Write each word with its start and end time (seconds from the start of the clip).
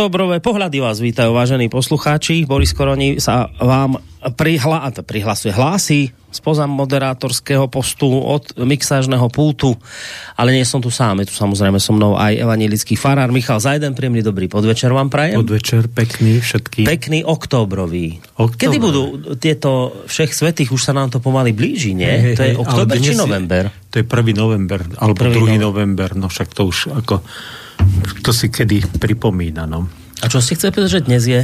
Oktobrové 0.00 0.40
pohľady 0.40 0.80
vás 0.80 0.96
vítajú, 0.96 1.36
vážení 1.36 1.68
poslucháči. 1.68 2.48
Boris 2.48 2.72
Koroni 2.72 3.20
sa 3.20 3.52
vám 3.60 4.00
prihla, 4.32 4.88
prihlasuje, 5.04 5.52
hlási 5.52 6.08
spoza 6.32 6.64
moderátorského 6.64 7.68
postu 7.68 8.08
od 8.08 8.48
mixážneho 8.56 9.28
pultu, 9.28 9.76
ale 10.40 10.56
nie 10.56 10.64
som 10.64 10.80
tu 10.80 10.88
sám, 10.88 11.20
je 11.20 11.28
tu 11.28 11.36
samozrejme 11.36 11.76
so 11.76 11.92
mnou 11.92 12.16
aj 12.16 12.32
evanilický 12.32 12.96
farár 12.96 13.28
Michal 13.28 13.60
Zajden, 13.60 13.92
príjemný 13.92 14.24
dobrý 14.24 14.48
podvečer 14.48 14.88
vám 14.88 15.12
prajem. 15.12 15.36
Podvečer, 15.36 15.92
pekný 15.92 16.40
všetký. 16.40 16.88
Pekný 16.88 17.20
oktobrový. 17.20 18.24
Oktober. 18.40 18.56
Kedy 18.56 18.76
budú 18.80 19.04
tieto 19.36 20.00
všech 20.08 20.32
svetých, 20.32 20.72
už 20.72 20.80
sa 20.80 20.96
nám 20.96 21.12
to 21.12 21.20
pomaly 21.20 21.52
blíži, 21.52 21.92
nie? 21.92 22.08
Hey, 22.08 22.32
to 22.32 22.48
je 22.48 22.56
hey, 22.56 22.56
oktober 22.56 22.96
či 22.96 23.12
november? 23.12 23.68
Je, 23.68 23.92
to 23.92 23.96
je 24.00 24.04
1. 24.08 24.32
november, 24.32 24.80
alebo 24.96 25.28
2. 25.28 25.60
november, 25.60 26.16
no 26.16 26.32
však 26.32 26.56
to 26.56 26.72
už 26.72 26.88
ako, 26.96 27.20
to 28.22 28.30
si 28.30 28.48
kedy 28.48 28.86
pripomína, 29.00 29.66
no. 29.66 29.99
A 30.20 30.28
čo 30.28 30.44
si 30.44 30.52
chce 30.52 30.68
povedať, 30.68 31.00
že 31.00 31.06
dnes 31.08 31.22
je? 31.24 31.42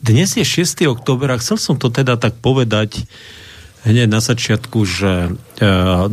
Dnes 0.00 0.28
je 0.32 0.44
6. 0.44 0.84
október 0.88 1.28
a 1.32 1.40
chcel 1.40 1.56
som 1.60 1.76
to 1.76 1.92
teda 1.92 2.16
tak 2.20 2.36
povedať 2.40 3.04
hneď 3.84 4.08
na 4.12 4.20
začiatku, 4.20 4.84
že 4.84 5.12
e, 5.28 5.30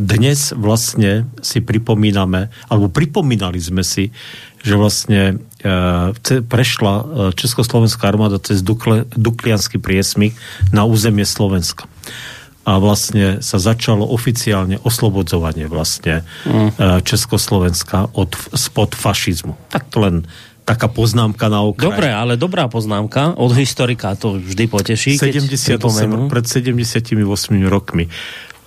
dnes 0.00 0.56
vlastne 0.56 1.28
si 1.44 1.60
pripomíname, 1.60 2.48
alebo 2.72 2.88
pripomínali 2.88 3.60
sme 3.60 3.84
si, 3.84 4.16
že 4.64 4.80
vlastne 4.80 5.44
e, 5.60 6.40
prešla 6.48 6.94
e, 6.96 7.04
Československá 7.36 8.08
armáda 8.08 8.40
cez 8.40 8.64
Dukle, 8.64 9.04
Duklianský 9.12 9.76
priesmik 9.76 10.32
na 10.72 10.88
územie 10.88 11.28
Slovenska 11.28 11.84
a 12.68 12.76
vlastne 12.76 13.40
sa 13.40 13.56
začalo 13.56 14.04
oficiálne 14.04 14.76
oslobodzovanie 14.84 15.72
vlastne 15.72 16.20
mm. 16.44 17.00
Československa 17.00 18.12
od, 18.12 18.36
spod 18.52 18.92
fašizmu. 18.92 19.56
Tak 19.72 19.88
to 19.88 20.04
len 20.04 20.28
taká 20.68 20.92
poznámka 20.92 21.48
na 21.48 21.64
okraj. 21.64 21.88
Dobre, 21.88 22.08
ale 22.12 22.36
dobrá 22.36 22.68
poznámka 22.68 23.32
od 23.40 23.56
historika, 23.56 24.12
to 24.12 24.36
vždy 24.36 24.68
poteší. 24.68 25.16
78, 25.16 26.28
pred 26.28 26.44
78 26.44 27.16
rokmi. 27.64 28.12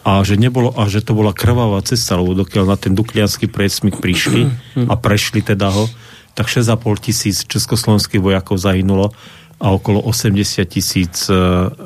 A 0.01 0.25
že, 0.25 0.33
nebolo, 0.33 0.73
a 0.73 0.89
že 0.89 1.05
to 1.05 1.13
bola 1.13 1.29
krvavá 1.29 1.77
cesta, 1.85 2.17
lebo 2.17 2.33
dokiaľ 2.33 2.73
na 2.73 2.77
ten 2.81 2.97
duklianský 2.97 3.45
presmik 3.45 4.01
prišli 4.01 4.49
a 4.89 4.97
prešli 4.97 5.45
teda 5.45 5.69
ho, 5.69 5.85
tak 6.33 6.49
6,5 6.49 7.05
tisíc 7.05 7.45
československých 7.45 8.17
vojakov 8.17 8.57
zahynulo 8.57 9.13
a 9.61 9.77
okolo 9.77 10.01
80 10.01 10.65
tisíc 10.65 11.29
e, 11.29 11.37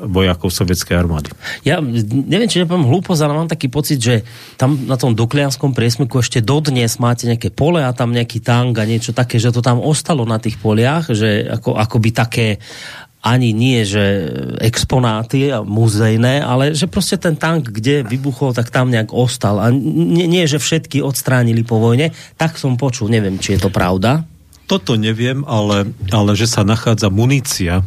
vojakov 0.08 0.48
sovietskej 0.48 0.96
armády. 0.96 1.28
Ja 1.60 1.84
neviem, 1.84 2.48
či 2.48 2.64
nepoviem 2.64 2.88
hlúposť, 2.88 3.20
ale 3.20 3.36
mám 3.36 3.52
taký 3.52 3.68
pocit, 3.68 4.00
že 4.00 4.24
tam 4.56 4.88
na 4.88 4.96
tom 4.96 5.12
doklianskom 5.12 5.76
priesmiku 5.76 6.24
ešte 6.24 6.40
dodnes 6.40 6.96
máte 6.96 7.28
nejaké 7.28 7.52
pole 7.52 7.84
a 7.84 7.92
tam 7.92 8.16
nejaký 8.16 8.40
tank 8.40 8.80
a 8.80 8.88
niečo 8.88 9.12
také, 9.12 9.36
že 9.36 9.52
to 9.52 9.60
tam 9.60 9.84
ostalo 9.84 10.24
na 10.24 10.40
tých 10.40 10.56
poliach, 10.56 11.12
že 11.12 11.44
ako, 11.44 11.76
akoby 11.76 12.10
také 12.16 12.46
ani 13.26 13.50
nie, 13.50 13.82
že 13.82 14.30
exponáty 14.62 15.50
muzejné, 15.50 16.46
ale 16.46 16.78
že 16.78 16.86
proste 16.86 17.18
ten 17.18 17.34
tank, 17.34 17.74
kde 17.74 18.06
vybuchol, 18.06 18.54
tak 18.54 18.70
tam 18.70 18.94
nejak 18.94 19.10
ostal. 19.10 19.58
A 19.58 19.74
nie, 19.74 20.30
nie 20.30 20.46
že 20.46 20.62
všetky 20.62 21.02
odstránili 21.02 21.66
po 21.66 21.82
vojne. 21.82 22.14
Tak 22.38 22.54
som 22.54 22.78
počul, 22.78 23.10
neviem, 23.10 23.42
či 23.42 23.58
je 23.58 23.66
to 23.66 23.70
pravda. 23.74 24.22
Toto 24.66 24.98
neviem, 24.98 25.46
ale, 25.46 25.94
ale 26.10 26.34
že 26.34 26.50
sa 26.50 26.66
nachádza 26.66 27.10
munícia 27.10 27.86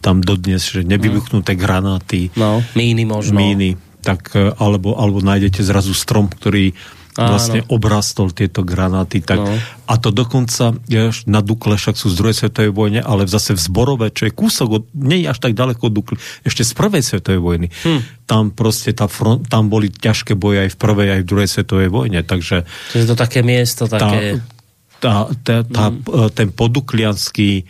tam 0.00 0.24
dodnes, 0.24 0.64
že 0.64 0.80
nevybuchnuté 0.80 1.54
granáty. 1.54 2.32
No, 2.32 2.64
míny 2.72 3.04
možno. 3.04 3.36
Míny, 3.36 3.76
tak, 4.00 4.32
e, 4.32 4.52
alebo, 4.56 4.96
alebo 4.96 5.20
nájdete 5.20 5.60
zrazu 5.60 5.92
strom, 5.92 6.26
ktorý 6.32 6.72
Áno. 7.20 7.36
vlastne 7.36 7.60
obrastol 7.68 8.32
tieto 8.32 8.64
granáty. 8.64 9.20
Tak, 9.20 9.40
no. 9.44 9.52
A 9.84 9.94
to 10.00 10.08
dokonca 10.08 10.72
je, 10.88 11.12
na 11.28 11.44
Dukle, 11.44 11.76
však 11.76 12.00
sú 12.00 12.08
z 12.08 12.16
druhej 12.16 12.36
svetovej 12.36 12.72
vojne, 12.72 13.00
ale 13.04 13.28
zase 13.28 13.52
v 13.52 13.60
Zborove, 13.60 14.08
čo 14.08 14.24
je 14.24 14.32
kúsok, 14.32 14.68
od, 14.72 14.84
nie 14.96 15.24
je 15.24 15.28
až 15.28 15.38
tak 15.42 15.52
ďaleko 15.52 15.92
od 15.92 15.92
Dukly, 15.92 16.16
ešte 16.48 16.64
z 16.64 16.72
prvej 16.72 17.02
svetovej 17.04 17.40
vojny. 17.44 17.66
Hm. 17.68 18.00
Tam 18.24 18.54
proste 18.56 18.96
tá 18.96 19.04
front, 19.04 19.44
tam 19.52 19.68
boli 19.68 19.92
ťažké 19.92 20.32
boje 20.32 20.64
aj 20.64 20.70
v 20.72 20.78
prvej, 20.80 21.08
aj 21.12 21.20
v 21.20 21.28
druhej 21.28 21.48
svetovej 21.50 21.88
vojne. 21.92 22.20
Takže, 22.24 22.64
Čiže 22.96 23.04
to 23.12 23.16
také 23.20 23.44
miesto, 23.44 23.84
také... 23.84 24.40
Tá, 24.40 24.58
tá, 25.00 25.26
tá, 25.42 25.64
tá, 25.64 25.84
mm. 25.88 26.30
ten 26.36 26.48
poduklianský 26.52 27.64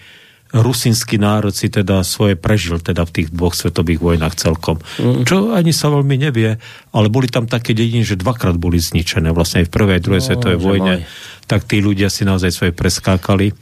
rusinský 0.51 1.15
národ 1.23 1.55
si 1.55 1.71
teda 1.71 2.03
svoje 2.03 2.35
prežil 2.35 2.83
teda 2.83 3.07
v 3.07 3.23
tých 3.23 3.29
dvoch 3.31 3.55
svetových 3.55 4.03
vojnách 4.03 4.35
celkom. 4.35 4.83
Mm. 4.99 5.23
Čo 5.23 5.55
ani 5.55 5.71
sa 5.71 5.95
veľmi 5.95 6.17
nevie, 6.19 6.59
ale 6.91 7.07
boli 7.07 7.31
tam 7.31 7.47
také 7.47 7.71
dediny, 7.71 8.03
že 8.03 8.19
dvakrát 8.19 8.59
boli 8.59 8.83
zničené 8.83 9.31
vlastne 9.31 9.63
aj 9.63 9.71
v 9.71 9.75
prvej 9.75 9.97
a 9.97 10.03
druhej 10.03 10.23
no, 10.23 10.27
svetovej 10.27 10.59
vojne. 10.59 10.95
Maj. 11.03 11.47
Tak 11.47 11.71
tí 11.71 11.79
ľudia 11.79 12.11
si 12.11 12.27
naozaj 12.27 12.51
svoje 12.51 12.73
preskákali. 12.75 13.55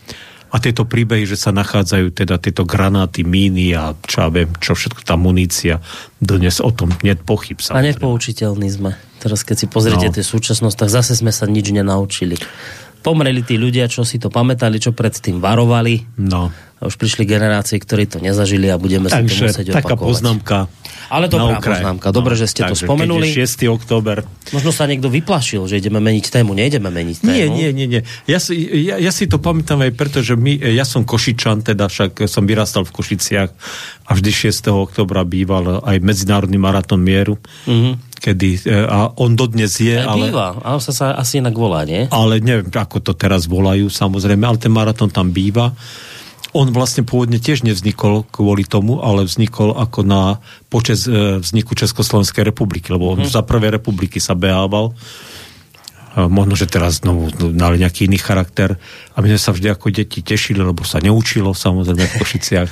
A 0.48 0.64
tieto 0.64 0.88
príbehy, 0.88 1.28
že 1.28 1.36
sa 1.36 1.52
nachádzajú 1.52 2.24
teda 2.24 2.40
tieto 2.40 2.64
granáty, 2.64 3.20
míny 3.20 3.76
a 3.76 3.92
čo 4.00 4.24
ja 4.24 4.28
viem, 4.32 4.48
čo 4.56 4.72
všetko 4.72 5.04
tá 5.04 5.12
munícia, 5.20 5.84
dnes 6.24 6.64
o 6.64 6.72
tom 6.72 6.88
nie 7.04 7.12
pochyb. 7.20 7.60
Samozrejme. 7.60 7.84
A 7.84 7.88
nepoučiteľní 7.92 8.68
sme. 8.72 8.96
Teraz 9.20 9.44
keď 9.44 9.56
si 9.60 9.66
pozriete 9.68 10.08
no. 10.08 10.14
tie 10.16 10.24
súčasnosť, 10.24 10.76
tak 10.80 10.88
zase 10.88 11.20
sme 11.20 11.36
sa 11.36 11.44
nič 11.44 11.68
nenaučili 11.68 12.40
pomreli 13.00 13.42
tí 13.46 13.56
ľudia, 13.56 13.86
čo 13.86 14.02
si 14.02 14.18
to 14.18 14.28
pamätali, 14.28 14.78
čo 14.82 14.92
predtým 14.92 15.38
varovali. 15.38 16.18
No. 16.20 16.50
A 16.78 16.86
už 16.86 16.94
prišli 16.94 17.26
generácie, 17.26 17.74
ktorí 17.82 18.06
to 18.06 18.22
nezažili 18.22 18.70
a 18.70 18.78
budeme 18.78 19.10
Takže, 19.10 19.26
si 19.26 19.34
to 19.34 19.44
musieť 19.50 19.68
taká 19.74 19.98
opakovať. 19.98 20.10
poznámka. 20.14 20.58
Ale 21.10 21.26
dobrá 21.26 21.58
poznámka. 21.58 22.14
Dobre, 22.14 22.36
no, 22.36 22.38
že 22.38 22.46
ste 22.46 22.62
takže, 22.62 22.84
to 22.84 22.86
spomenuli. 22.86 23.26
6. 23.34 23.66
október. 23.66 24.22
Možno 24.54 24.70
sa 24.70 24.86
niekto 24.86 25.10
vyplašil, 25.10 25.66
že 25.66 25.80
ideme 25.80 25.98
meniť 25.98 26.30
tému. 26.30 26.54
Nejdeme 26.54 26.92
meniť 26.92 27.16
tému. 27.24 27.34
Nie, 27.34 27.46
nie, 27.50 27.74
nie. 27.74 27.86
nie. 27.90 28.02
Ja, 28.30 28.38
si, 28.38 28.54
ja, 28.86 29.00
ja 29.00 29.10
si 29.10 29.26
to 29.26 29.42
pamätám 29.42 29.82
aj 29.82 29.92
preto, 29.98 30.22
že 30.22 30.38
my, 30.38 30.54
ja 30.54 30.86
som 30.86 31.02
Košičan, 31.02 31.66
teda 31.66 31.90
však 31.90 32.30
som 32.30 32.46
vyrastal 32.46 32.86
v 32.86 32.94
Košiciach 32.94 33.50
a 34.06 34.10
vždy 34.14 34.52
6. 34.52 34.70
oktobra 34.70 35.26
býval 35.26 35.82
aj 35.82 35.98
Medzinárodný 35.98 36.62
maratón 36.62 37.02
mieru. 37.02 37.40
Mm-hmm 37.66 38.07
kedy, 38.18 38.66
e, 38.66 38.84
a 38.84 39.14
on 39.18 39.38
dodnes 39.38 39.78
je, 39.78 39.96
ale... 39.96 40.28
Býva, 40.28 40.58
ale 40.60 40.78
sa, 40.82 40.92
sa 40.92 41.06
asi 41.14 41.38
inak 41.40 41.54
volá, 41.54 41.86
nie? 41.86 42.06
Ale 42.10 42.42
neviem, 42.42 42.68
ako 42.68 43.00
to 43.00 43.12
teraz 43.14 43.46
volajú, 43.46 43.88
samozrejme, 43.88 44.44
ale 44.44 44.58
ten 44.58 44.74
maratón 44.74 45.10
tam 45.10 45.30
býva 45.30 45.74
on 46.56 46.72
vlastne 46.72 47.04
pôvodne 47.04 47.36
tiež 47.36 47.60
nevznikol 47.60 48.24
kvôli 48.32 48.64
tomu, 48.64 49.04
ale 49.04 49.28
vznikol 49.28 49.76
ako 49.76 50.00
na 50.00 50.40
počas 50.72 51.04
e, 51.04 51.40
vzniku 51.40 51.76
Československej 51.76 52.44
republiky, 52.48 52.88
lebo 52.88 53.12
on 53.12 53.24
mm. 53.24 53.28
za 53.28 53.44
prvé 53.44 53.68
republiky 53.68 54.16
sa 54.16 54.32
behával. 54.32 54.96
Možno, 56.16 56.56
že 56.56 56.64
teraz 56.64 57.04
znovu 57.04 57.28
dali 57.52 57.84
nejaký 57.84 58.08
iný 58.08 58.16
charakter. 58.16 58.80
A 59.12 59.20
my 59.20 59.28
sme 59.34 59.40
sa 59.40 59.52
vždy 59.52 59.68
ako 59.70 59.92
deti 59.92 60.24
tešili, 60.24 60.64
lebo 60.64 60.82
sa 60.82 60.98
neučilo 61.04 61.52
samozrejme 61.52 62.00
v 62.00 62.14
Košiciach. 62.16 62.70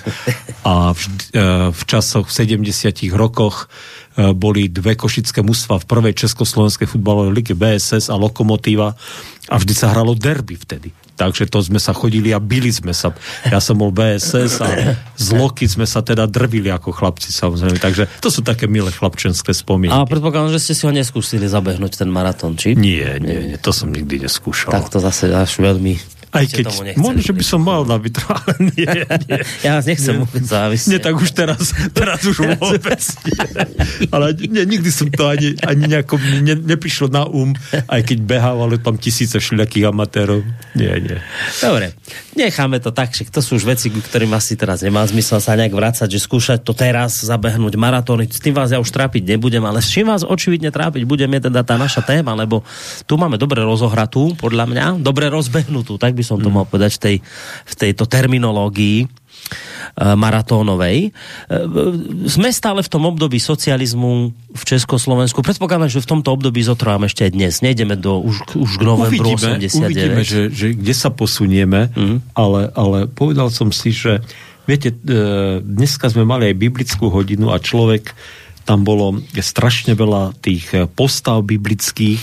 A 0.65 0.97
v, 0.97 1.03
e, 1.37 1.45
v 1.71 1.83
časoch, 1.85 2.27
v 2.27 2.35
70 2.59 2.67
rokoch 3.15 3.71
e, 4.17 4.33
boli 4.33 4.73
dve 4.73 4.97
košické 4.97 5.45
mužstva 5.45 5.85
v 5.85 5.89
prvej 5.89 6.15
Československej 6.27 6.91
futbalovej 6.91 7.33
lige 7.37 7.55
BSS 7.55 8.09
a 8.09 8.17
Lokomotíva 8.17 8.97
a 9.47 9.55
vždy 9.55 9.75
sa 9.77 9.93
hralo 9.95 10.17
derby 10.17 10.59
vtedy 10.59 11.06
takže 11.16 11.49
to 11.49 11.65
sme 11.65 11.81
sa 11.81 11.97
chodili 11.97 12.31
a 12.31 12.38
bili 12.38 12.69
sme 12.69 12.93
sa. 12.93 13.16
Ja 13.49 13.59
som 13.59 13.81
bol 13.81 13.91
BSS 13.91 14.53
a 14.61 14.69
z 15.17 15.29
Loky 15.32 15.64
sme 15.64 15.88
sa 15.88 16.05
teda 16.05 16.29
drvili 16.29 16.69
ako 16.69 16.93
chlapci 16.93 17.32
samozrejme, 17.32 17.81
takže 17.81 18.06
to 18.20 18.29
sú 18.29 18.44
také 18.44 18.69
milé 18.69 18.93
chlapčenské 18.93 19.56
spomienky. 19.56 19.96
A 19.96 20.05
predpokladám, 20.05 20.52
že 20.52 20.62
ste 20.62 20.75
si 20.76 20.85
ho 20.85 20.93
neskúsili 20.93 21.49
zabehnúť 21.49 22.05
ten 22.05 22.12
maratón, 22.12 22.55
či? 22.55 22.76
Nie, 22.76 23.17
nie, 23.17 23.56
nie, 23.56 23.58
to 23.58 23.73
som 23.73 23.88
nikdy 23.88 24.23
neskúšal. 24.23 24.70
Tak 24.70 24.93
to 24.93 25.00
zase 25.00 25.32
až 25.32 25.58
veľmi 25.58 26.16
aj 26.37 26.47
keď, 26.53 26.67
možno, 27.00 27.21
že 27.25 27.33
by 27.33 27.44
som 27.44 27.61
mal 27.65 27.88
na 27.88 27.97
vitro, 27.97 28.29
ale 28.38 28.55
nie, 28.77 28.85
nie. 29.29 29.41
Ja 29.65 29.81
vás 29.81 29.88
nechcem 29.88 30.21
nie, 30.21 30.44
závisť. 30.44 30.85
Nie, 30.93 31.00
tak 31.00 31.15
už 31.17 31.31
teraz, 31.33 31.73
teraz 31.97 32.21
už 32.29 32.37
vôbec 32.61 33.00
nie. 33.25 33.41
Ale 34.12 34.37
nie, 34.37 34.62
nikdy 34.69 34.91
som 34.93 35.09
to 35.09 35.33
ani, 35.33 35.56
ani 35.65 35.88
nejako 35.88 36.21
ne, 36.44 36.55
neprišlo 36.55 37.09
na 37.09 37.25
um, 37.25 37.56
aj 37.88 38.00
keď 38.05 38.19
behávali 38.23 38.77
tam 38.79 39.00
tisíce 39.00 39.41
všelijakých 39.41 39.88
amatérov. 39.88 40.44
Nie, 40.77 41.00
nie. 41.00 41.19
Dobre, 41.65 41.97
necháme 42.37 42.79
to 42.85 42.93
tak, 42.93 43.17
že 43.17 43.29
to 43.32 43.41
sú 43.41 43.56
už 43.56 43.65
veci, 43.65 43.89
ktorým 43.89 44.31
asi 44.37 44.59
teraz 44.59 44.85
nemá 44.85 45.03
zmysel 45.09 45.41
sa 45.41 45.56
nejak 45.56 45.73
vrácať, 45.73 46.09
že 46.12 46.21
skúšať 46.21 46.61
to 46.61 46.77
teraz, 46.77 47.25
zabehnúť 47.25 47.81
maratóny. 47.81 48.29
S 48.29 48.43
tým 48.43 48.53
vás 48.53 48.75
ja 48.75 48.82
už 48.82 48.93
trápiť 48.93 49.25
nebudem, 49.25 49.65
ale 49.65 49.81
s 49.81 49.89
čím 49.89 50.12
vás 50.12 50.27
očividne 50.27 50.69
trápiť 50.69 51.06
budeme 51.06 51.39
teda 51.41 51.62
tá 51.62 51.79
naša 51.79 52.03
téma, 52.03 52.35
lebo 52.35 52.67
tu 53.06 53.15
máme 53.15 53.39
dobre 53.39 53.62
rozohratú, 53.62 54.35
podľa 54.35 54.65
mňa, 54.67 54.85
dobre 55.00 55.31
rozbehnutú, 55.31 55.97
tak 55.97 56.19
by 56.19 56.25
som 56.26 56.43
to 56.43 56.50
mm. 56.50 56.55
mal 56.58 56.64
povedať 56.67 56.99
v, 56.99 57.00
tej, 57.00 57.17
v 57.62 57.75
tejto 57.78 58.05
terminológii 58.11 59.06
e, 59.06 59.06
maratónovej. 59.96 60.99
E, 61.06 61.11
sme 62.26 62.50
stále 62.50 62.82
v 62.82 62.90
tom 62.90 63.06
období 63.06 63.38
socializmu 63.38 64.34
v 64.34 64.62
Československu. 64.67 65.46
Predpokladám, 65.46 65.87
že 65.87 66.02
v 66.02 66.11
tomto 66.19 66.34
období 66.34 66.67
zotrváme 66.67 67.06
ešte 67.06 67.31
aj 67.31 67.32
dnes. 67.38 67.55
Nejdeme 67.62 67.94
do, 67.94 68.19
už, 68.19 68.58
už 68.58 68.70
k 68.76 68.82
novembru 68.82 69.38
uvidíme, 69.38 69.62
89. 69.62 69.87
Uvidíme, 69.87 70.23
že, 70.26 70.43
že 70.50 70.67
kde 70.75 70.94
sa 70.99 71.14
posunieme, 71.14 71.94
mm. 71.94 72.34
ale, 72.34 72.75
ale 72.75 72.99
povedal 73.06 73.55
som 73.55 73.70
si, 73.70 73.94
že 73.94 74.19
viete, 74.67 74.90
e, 74.90 75.62
dneska 75.62 76.11
sme 76.11 76.26
mali 76.26 76.50
aj 76.50 76.56
biblickú 76.58 77.06
hodinu 77.08 77.55
a 77.55 77.62
človek 77.62 78.12
tam 78.67 78.83
bolo 78.83 79.23
strašne 79.39 79.95
veľa 79.95 80.35
tých 80.43 80.67
eh, 80.75 80.91
postav 80.91 81.47
biblických 81.47 82.21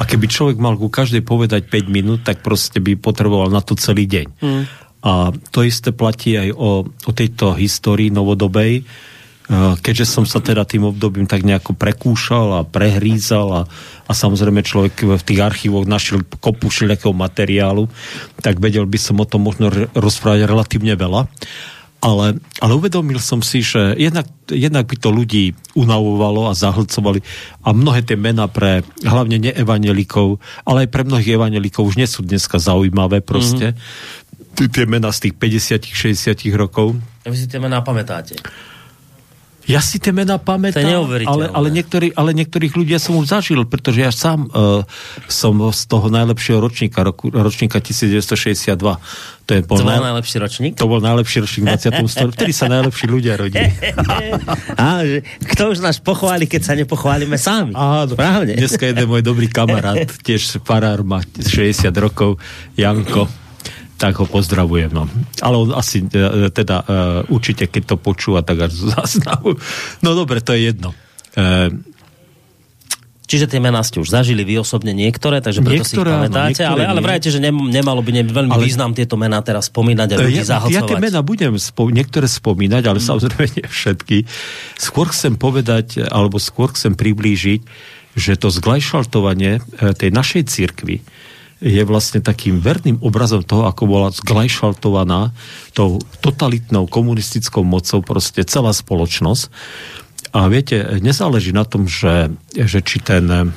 a 0.00 0.08
keby 0.08 0.26
človek 0.26 0.56
mal 0.56 0.80
ku 0.80 0.88
každej 0.88 1.20
povedať 1.22 1.68
5 1.68 1.92
minút, 1.92 2.24
tak 2.24 2.40
proste 2.40 2.80
by 2.80 2.96
potreboval 2.96 3.52
na 3.52 3.60
to 3.60 3.76
celý 3.76 4.08
deň. 4.08 4.26
Mm. 4.40 4.64
A 5.02 5.34
to 5.52 5.66
isté 5.66 5.92
platí 5.92 6.38
aj 6.38 6.54
o, 6.54 6.86
o 6.86 7.10
tejto 7.12 7.58
histórii 7.58 8.08
novodobej, 8.08 8.86
keďže 9.82 10.06
som 10.06 10.24
sa 10.24 10.38
teda 10.38 10.62
tým 10.62 10.86
obdobím 10.86 11.26
tak 11.26 11.42
nejako 11.42 11.74
prekúšal 11.74 12.62
a 12.62 12.66
prehrízal 12.66 13.48
a, 13.50 13.62
a 14.06 14.12
samozrejme 14.14 14.62
človek 14.62 15.18
v 15.18 15.22
tých 15.26 15.40
archívoch 15.42 15.84
našiel 15.84 16.22
kopu 16.38 16.70
všelijakého 16.70 17.12
materiálu, 17.12 17.90
tak 18.40 18.62
vedel 18.62 18.86
by 18.86 18.98
som 19.02 19.20
o 19.20 19.26
tom 19.26 19.44
možno 19.44 19.68
rozprávať 19.92 20.46
relatívne 20.46 20.94
veľa. 20.94 21.28
Ale, 22.02 22.34
ale 22.58 22.72
uvedomil 22.74 23.22
som 23.22 23.38
si, 23.46 23.62
že 23.62 23.94
jednak, 23.94 24.26
jednak 24.50 24.90
by 24.90 24.96
to 24.98 25.14
ľudí 25.14 25.54
unavovalo 25.78 26.50
a 26.50 26.58
zahlcovali 26.58 27.22
a 27.62 27.70
mnohé 27.70 28.02
tie 28.02 28.18
mená 28.18 28.50
pre 28.50 28.82
hlavne 29.06 29.38
neevanelikov, 29.38 30.42
ale 30.66 30.86
aj 30.86 30.88
pre 30.90 31.06
mnohých 31.06 31.38
evanelikov 31.38 31.94
už 31.94 32.02
nie 32.02 32.10
sú 32.10 32.26
dneska 32.26 32.58
zaujímavé 32.58 33.22
proste. 33.22 33.78
Mm-hmm. 33.78 34.68
Tie 34.74 34.84
mená 34.84 35.14
z 35.14 35.30
tých 35.30 35.34
50 35.38 36.34
60 36.34 36.58
rokov. 36.58 36.98
A 37.22 37.30
vy 37.30 37.38
si 37.38 37.46
tie 37.46 37.62
mená 37.62 37.86
pamätáte? 37.86 38.34
Ja 39.70 39.78
si 39.78 40.02
tie 40.02 40.10
mená 40.10 40.42
pamätám, 40.42 41.06
ale, 41.22 41.46
ale, 41.46 41.68
niektorý, 41.70 42.10
ale 42.18 42.34
niektorých 42.34 42.74
ľudia 42.74 42.98
som 42.98 43.14
už 43.14 43.30
zažil, 43.30 43.62
pretože 43.62 44.02
ja 44.02 44.10
sám 44.10 44.50
uh, 44.50 44.82
som 45.30 45.54
z 45.70 45.82
toho 45.86 46.10
najlepšieho 46.10 46.58
ročníka, 46.58 47.06
roku, 47.06 47.30
ročníka 47.30 47.78
1962. 47.78 48.74
To, 49.42 49.50
je 49.54 49.60
bol 49.62 49.78
to 49.78 49.86
bol 49.86 50.02
najlepší 50.02 50.36
ročník? 50.38 50.72
To 50.78 50.86
bol 50.90 51.00
najlepší 51.02 51.46
ročník 51.46 51.64
20. 51.66 51.94
storočí. 52.10 52.36
Vtedy 52.38 52.52
sa 52.54 52.66
najlepší 52.70 53.06
ľudia 53.06 53.34
rodí. 53.38 53.58
Že, 55.02 55.18
kto 55.50 55.62
už 55.74 55.78
nás 55.82 55.98
pochváli, 55.98 56.46
keď 56.46 56.62
sa 56.62 56.72
nepochválime 56.78 57.34
sami? 57.34 57.74
Áno, 57.74 58.14
Právne. 58.14 58.54
Dneska 58.54 58.86
jeden 58.86 59.10
môj 59.10 59.22
dobrý 59.26 59.50
kamarát, 59.50 60.06
tiež 60.26 60.62
farár, 60.62 61.02
má 61.02 61.22
60 61.22 61.90
rokov, 61.98 62.38
Janko, 62.78 63.26
tak 64.02 64.18
ho 64.18 64.26
pozdravujem. 64.26 64.90
No. 64.90 65.06
Ale 65.38 65.54
on 65.54 65.70
asi 65.78 66.02
e, 66.02 66.50
teda 66.50 66.82
uh, 66.82 66.88
určite, 67.30 67.70
keď 67.70 67.94
to 67.94 67.96
počúva, 68.02 68.42
tak 68.42 68.66
až 68.66 68.74
zastavu. 68.98 69.54
No 70.02 70.18
dobre, 70.18 70.42
to 70.42 70.58
je 70.58 70.74
jedno. 70.74 70.90
Čiže 73.22 73.48
tie 73.48 73.64
mená 73.64 73.80
ste 73.80 73.96
už 73.96 74.12
zažili 74.12 74.44
vy 74.44 74.60
osobne 74.60 74.92
niektoré, 74.92 75.40
takže 75.40 75.64
preto 75.64 75.88
niektoré, 75.88 75.88
si 75.88 75.96
ich 75.96 76.20
pamätáte, 76.20 76.62
áno, 76.68 76.76
ale, 76.76 76.82
ale 76.84 77.00
vrajte, 77.00 77.32
že 77.32 77.40
ne, 77.40 77.48
nemalo 77.48 78.04
by 78.04 78.12
ne, 78.12 78.22
veľmi 78.28 78.52
ale, 78.52 78.68
význam 78.68 78.92
tieto 78.92 79.16
mená 79.16 79.40
teraz 79.40 79.72
spomínať 79.72 80.08
a 80.12 80.16
ľudí 80.20 80.44
ja, 80.44 80.60
zahlcovať. 80.60 80.76
Ja 80.76 80.84
tie 80.84 81.00
mená 81.00 81.24
budem 81.24 81.56
spo, 81.56 81.88
niektoré 81.88 82.28
spomínať, 82.28 82.82
ale 82.84 83.00
mm. 83.00 83.06
samozrejme 83.08 83.44
nie 83.56 83.64
všetky. 83.64 84.16
Skôr 84.76 85.08
chcem 85.08 85.40
povedať, 85.40 86.04
alebo 86.12 86.36
skôr 86.36 86.76
chcem 86.76 86.92
priblížiť, 86.92 87.64
že 88.20 88.36
to 88.36 88.52
zglajšaltovanie 88.52 89.64
tej 89.96 90.10
našej 90.12 90.52
cirkvi, 90.52 91.00
je 91.62 91.82
vlastne 91.86 92.18
takým 92.18 92.58
verným 92.58 92.98
obrazom 92.98 93.46
toho, 93.46 93.70
ako 93.70 93.86
bola 93.86 94.08
zglajšaltovaná 94.10 95.30
tou 95.78 96.02
totalitnou 96.18 96.90
komunistickou 96.90 97.62
mocou 97.62 98.02
proste 98.02 98.42
celá 98.42 98.74
spoločnosť. 98.74 99.46
A 100.34 100.50
viete, 100.50 100.82
nezáleží 100.98 101.54
na 101.54 101.62
tom, 101.62 101.86
že, 101.86 102.34
že 102.50 102.82
či 102.82 102.98
ten, 102.98 103.54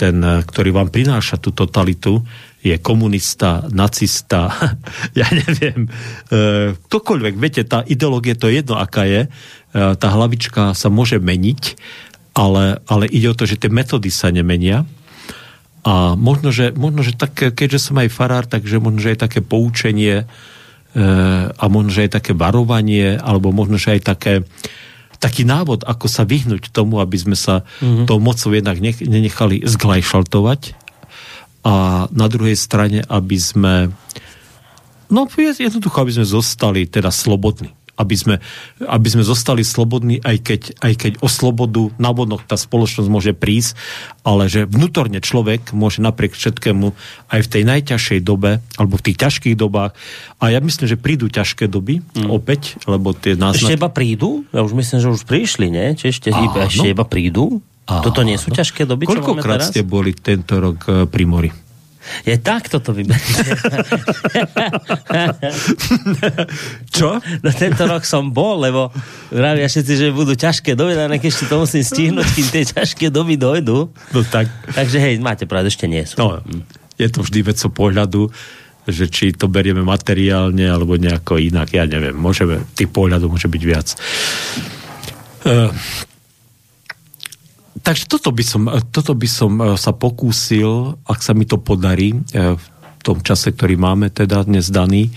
ten, 0.00 0.16
ktorý 0.22 0.72
vám 0.72 0.88
prináša 0.88 1.36
tú 1.36 1.52
totalitu, 1.52 2.24
je 2.62 2.78
komunista, 2.78 3.66
nacista, 3.74 4.54
ja 5.18 5.26
neviem, 5.34 5.90
e, 6.30 6.72
ktokoľvek, 6.78 7.34
viete, 7.36 7.62
tá 7.66 7.82
ideológia, 7.84 8.38
to 8.38 8.46
je 8.46 8.62
jedno, 8.62 8.78
aká 8.78 9.02
je, 9.04 9.26
e, 9.26 9.28
tá 9.74 10.08
hlavička 10.14 10.72
sa 10.72 10.88
môže 10.88 11.18
meniť, 11.18 11.62
ale, 12.38 12.80
ale 12.86 13.04
ide 13.10 13.28
o 13.28 13.36
to, 13.36 13.44
že 13.44 13.58
tie 13.58 13.68
metódy 13.68 14.08
sa 14.08 14.30
nemenia 14.30 14.86
a 15.82 16.14
možno, 16.14 16.54
že, 16.54 16.70
možno, 16.70 17.02
že 17.02 17.18
tak, 17.18 17.34
keďže 17.34 17.90
som 17.90 17.98
aj 17.98 18.08
farár, 18.14 18.46
takže 18.46 18.78
možno, 18.78 19.02
že 19.02 19.18
aj 19.18 19.26
také 19.26 19.40
poučenie 19.42 20.22
e, 20.22 20.24
a 21.50 21.64
možno, 21.66 21.90
že 21.90 22.06
aj 22.06 22.22
také 22.22 22.32
varovanie, 22.38 23.18
alebo 23.18 23.50
možno, 23.50 23.82
že 23.82 23.98
aj 23.98 24.00
také, 24.06 24.34
taký 25.18 25.42
návod, 25.42 25.82
ako 25.82 26.06
sa 26.06 26.22
vyhnúť 26.22 26.70
tomu, 26.70 27.02
aby 27.02 27.18
sme 27.18 27.34
sa 27.34 27.66
mm-hmm. 27.82 28.06
tou 28.06 28.22
mocou 28.22 28.54
jednak 28.54 28.78
nenechali 28.78 29.66
zglajšaltovať 29.66 30.78
a 31.66 32.06
na 32.10 32.26
druhej 32.30 32.54
strane, 32.54 33.02
aby 33.06 33.38
sme 33.42 33.74
no 35.10 35.26
jednoducho, 35.34 35.98
aby 35.98 36.14
sme 36.14 36.26
zostali 36.26 36.86
teda 36.86 37.10
slobodní 37.10 37.74
aby 38.02 38.16
sme, 38.18 38.34
aby 38.82 39.08
sme 39.08 39.22
zostali 39.22 39.62
slobodní, 39.62 40.18
aj 40.20 40.36
keď, 40.42 40.60
aj 40.82 40.92
keď 40.98 41.12
o 41.22 41.28
slobodu 41.30 41.94
navonok 42.02 42.42
tá 42.44 42.58
spoločnosť 42.58 43.08
môže 43.08 43.32
prísť, 43.32 43.78
ale 44.26 44.50
že 44.50 44.66
vnútorne 44.66 45.22
človek 45.22 45.70
môže 45.70 46.02
napriek 46.02 46.34
všetkému 46.34 46.90
aj 47.30 47.40
v 47.46 47.48
tej 47.48 47.62
najťažšej 47.62 48.20
dobe, 48.26 48.58
alebo 48.76 48.94
v 48.98 49.04
tých 49.06 49.18
ťažkých 49.22 49.56
dobách, 49.56 49.94
a 50.42 50.44
ja 50.50 50.58
myslím, 50.58 50.86
že 50.90 50.98
prídu 50.98 51.30
ťažké 51.30 51.70
doby 51.70 52.02
mm. 52.02 52.28
opäť, 52.28 52.82
lebo 52.90 53.14
tie 53.14 53.38
náznaky... 53.38 53.70
Ešte 53.70 53.78
iba 53.78 53.90
prídu? 53.94 54.42
Ja 54.50 54.66
už 54.66 54.74
myslím, 54.74 54.98
že 54.98 55.08
už 55.08 55.22
prišli, 55.22 55.70
nie? 55.70 55.94
Či 55.94 56.10
ešte, 56.10 56.28
Áno. 56.34 56.50
ešte 56.66 56.90
iba 56.90 57.06
prídu? 57.06 57.62
Áno. 57.86 58.02
Toto 58.02 58.22
nie 58.22 58.38
sú 58.38 58.50
ťažké 58.54 58.86
doby, 58.86 59.10
Koľkokrát 59.10 59.70
ste 59.70 59.82
boli 59.82 60.14
tento 60.14 60.58
rok 60.58 60.78
eh, 60.86 61.06
pri 61.06 61.24
mori? 61.26 61.50
Je 62.26 62.34
tak 62.38 62.66
toto 62.66 62.90
vyberiete. 62.90 63.52
Čo? 66.96 67.18
No 67.18 67.50
tento 67.54 67.82
rok 67.86 68.02
som 68.02 68.34
bol, 68.34 68.62
lebo 68.62 68.90
vravia 69.30 69.70
všetci, 69.70 69.92
že 69.96 70.06
budú 70.10 70.34
ťažké 70.34 70.74
doby, 70.74 70.98
ale 70.98 71.22
ešte 71.22 71.46
to 71.46 71.62
musím 71.62 71.86
stihnúť, 71.86 72.28
kým 72.34 72.48
tie 72.50 72.64
ťažké 72.66 73.06
doby 73.14 73.38
dojdu. 73.38 73.90
No 73.90 74.20
tak. 74.26 74.50
Takže 74.74 74.98
hej, 74.98 75.22
máte 75.22 75.46
pravdu, 75.46 75.70
ešte 75.70 75.86
nie 75.86 76.02
sú. 76.02 76.18
No, 76.18 76.42
je 76.98 77.08
to 77.08 77.22
vždy 77.22 77.40
vec 77.46 77.58
o 77.62 77.70
pohľadu, 77.70 78.30
že 78.86 79.06
či 79.06 79.30
to 79.30 79.46
berieme 79.46 79.86
materiálne 79.86 80.66
alebo 80.66 80.98
nejako 80.98 81.38
inak, 81.38 81.70
ja 81.70 81.86
neviem, 81.86 82.14
môžeme, 82.14 82.66
tých 82.74 82.90
pohľadov 82.90 83.30
môže 83.30 83.46
byť 83.46 83.62
viac. 83.62 83.88
Uh, 85.42 85.70
takže 87.82 88.06
toto 88.06 88.30
by, 88.30 88.44
som, 88.46 88.62
toto 88.94 89.12
by 89.12 89.28
som 89.28 89.52
e, 89.58 89.76
sa 89.76 89.92
pokúsil, 89.92 90.96
ak 91.04 91.20
sa 91.20 91.34
mi 91.34 91.44
to 91.44 91.58
podarí, 91.58 92.14
e, 92.14 92.56
v 92.56 93.02
tom 93.02 93.18
čase, 93.20 93.50
ktorý 93.50 93.74
máme 93.74 94.14
teda 94.14 94.46
dnes 94.46 94.70
daný, 94.70 95.10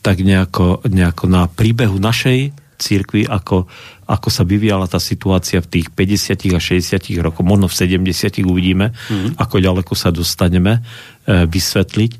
tak 0.00 0.24
nejako, 0.24 0.88
nejako 0.88 1.24
na 1.28 1.44
príbehu 1.46 2.00
našej 2.00 2.56
církvy, 2.80 3.28
ako, 3.28 3.68
ako 4.08 4.28
sa 4.32 4.42
vyvíjala 4.48 4.88
tá 4.88 4.96
situácia 4.96 5.60
v 5.60 5.68
tých 5.68 5.86
50 5.92 6.56
a 6.56 6.60
60 6.60 7.20
rokoch, 7.20 7.44
možno 7.44 7.68
v 7.68 7.76
70 8.00 8.40
uvidíme, 8.48 8.96
mm. 8.96 9.36
ako 9.36 9.60
ďaleko 9.60 9.92
sa 9.92 10.08
dostaneme, 10.08 10.80
e, 11.28 11.44
vysvetliť, 11.44 12.12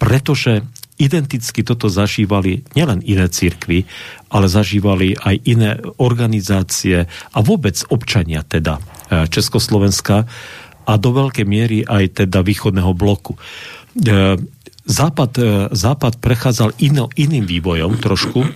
pretože 0.00 0.64
identicky 0.96 1.60
toto 1.60 1.92
zažívali 1.92 2.64
nielen 2.72 3.04
iné 3.04 3.28
církvy, 3.28 3.84
ale 4.32 4.48
zažívali 4.48 5.12
aj 5.20 5.36
iné 5.44 5.76
organizácie 6.00 7.04
a 7.36 7.38
vôbec 7.44 7.76
občania 7.92 8.40
teda. 8.40 8.80
e, 8.80 8.95
Československa 9.10 10.26
a 10.86 10.92
do 10.98 11.10
veľkej 11.10 11.46
miery 11.46 11.82
aj 11.82 12.24
teda 12.26 12.42
východného 12.42 12.94
bloku. 12.94 13.34
E, 13.34 14.38
západ, 14.86 15.30
e, 15.38 15.42
západ 15.74 16.22
prechádzal 16.22 16.78
ino, 16.78 17.10
iným 17.18 17.46
vývojom 17.46 17.98
trošku 17.98 18.46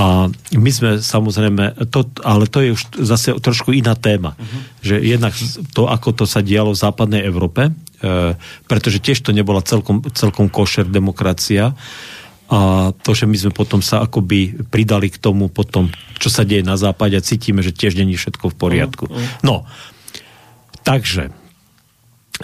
a 0.00 0.32
my 0.56 0.70
sme 0.72 0.90
samozrejme, 1.04 1.92
to, 1.92 2.08
ale 2.24 2.48
to 2.48 2.64
je 2.64 2.70
už 2.72 2.82
zase 3.04 3.36
trošku 3.36 3.76
iná 3.76 3.92
téma, 3.92 4.32
uh-huh. 4.32 4.60
že 4.80 4.96
jednak 4.96 5.36
to, 5.76 5.84
ako 5.84 6.16
to 6.16 6.24
sa 6.24 6.40
dialo 6.40 6.72
v 6.72 6.80
západnej 6.80 7.20
Európe, 7.28 7.68
E, 8.02 8.34
pretože 8.66 8.98
tiež 8.98 9.22
to 9.22 9.30
nebola 9.30 9.62
celkom, 9.62 10.02
celkom 10.10 10.50
košer 10.50 10.90
demokracia 10.90 11.78
a 12.52 12.92
to, 12.92 13.16
že 13.16 13.24
my 13.24 13.32
sme 13.32 13.52
potom 13.56 13.80
sa 13.80 14.04
akoby 14.04 14.68
pridali 14.68 15.08
k 15.08 15.16
tomu 15.16 15.48
potom, 15.48 15.88
čo 16.20 16.28
sa 16.28 16.44
deje 16.44 16.60
na 16.60 16.76
západe 16.76 17.16
a 17.16 17.24
cítime, 17.24 17.64
že 17.64 17.72
tiež 17.72 17.96
není 17.96 18.12
všetko 18.12 18.52
v 18.52 18.56
poriadku. 18.60 19.08
Mm, 19.08 19.16
mm. 19.16 19.28
No, 19.40 19.64
takže 20.84 21.32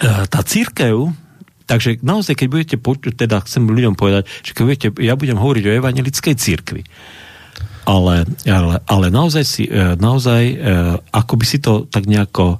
e, 0.01 0.09
tá 0.25 0.41
církev 0.41 1.13
Takže 1.69 2.01
naozaj, 2.01 2.33
keď 2.33 2.47
budete 2.49 2.77
počuť, 2.81 3.13
teda 3.13 3.45
chcem 3.45 3.61
ľuďom 3.69 3.93
povedať, 3.93 4.25
že 4.41 4.57
keď 4.57 4.63
budete, 4.65 4.87
ja 5.05 5.13
budem 5.13 5.37
hovoriť 5.37 5.63
o 5.69 5.75
evangelickej 5.77 6.33
církvi. 6.33 6.81
Ale, 7.85 8.25
ale, 8.49 8.81
ale 8.89 9.05
naozaj 9.13 9.43
si, 9.45 9.69
e, 9.69 9.93
naozaj, 9.93 10.57
ako 11.13 11.33
by 11.37 11.45
si 11.45 11.61
to 11.61 11.85
tak 11.85 12.09
nejako, 12.09 12.57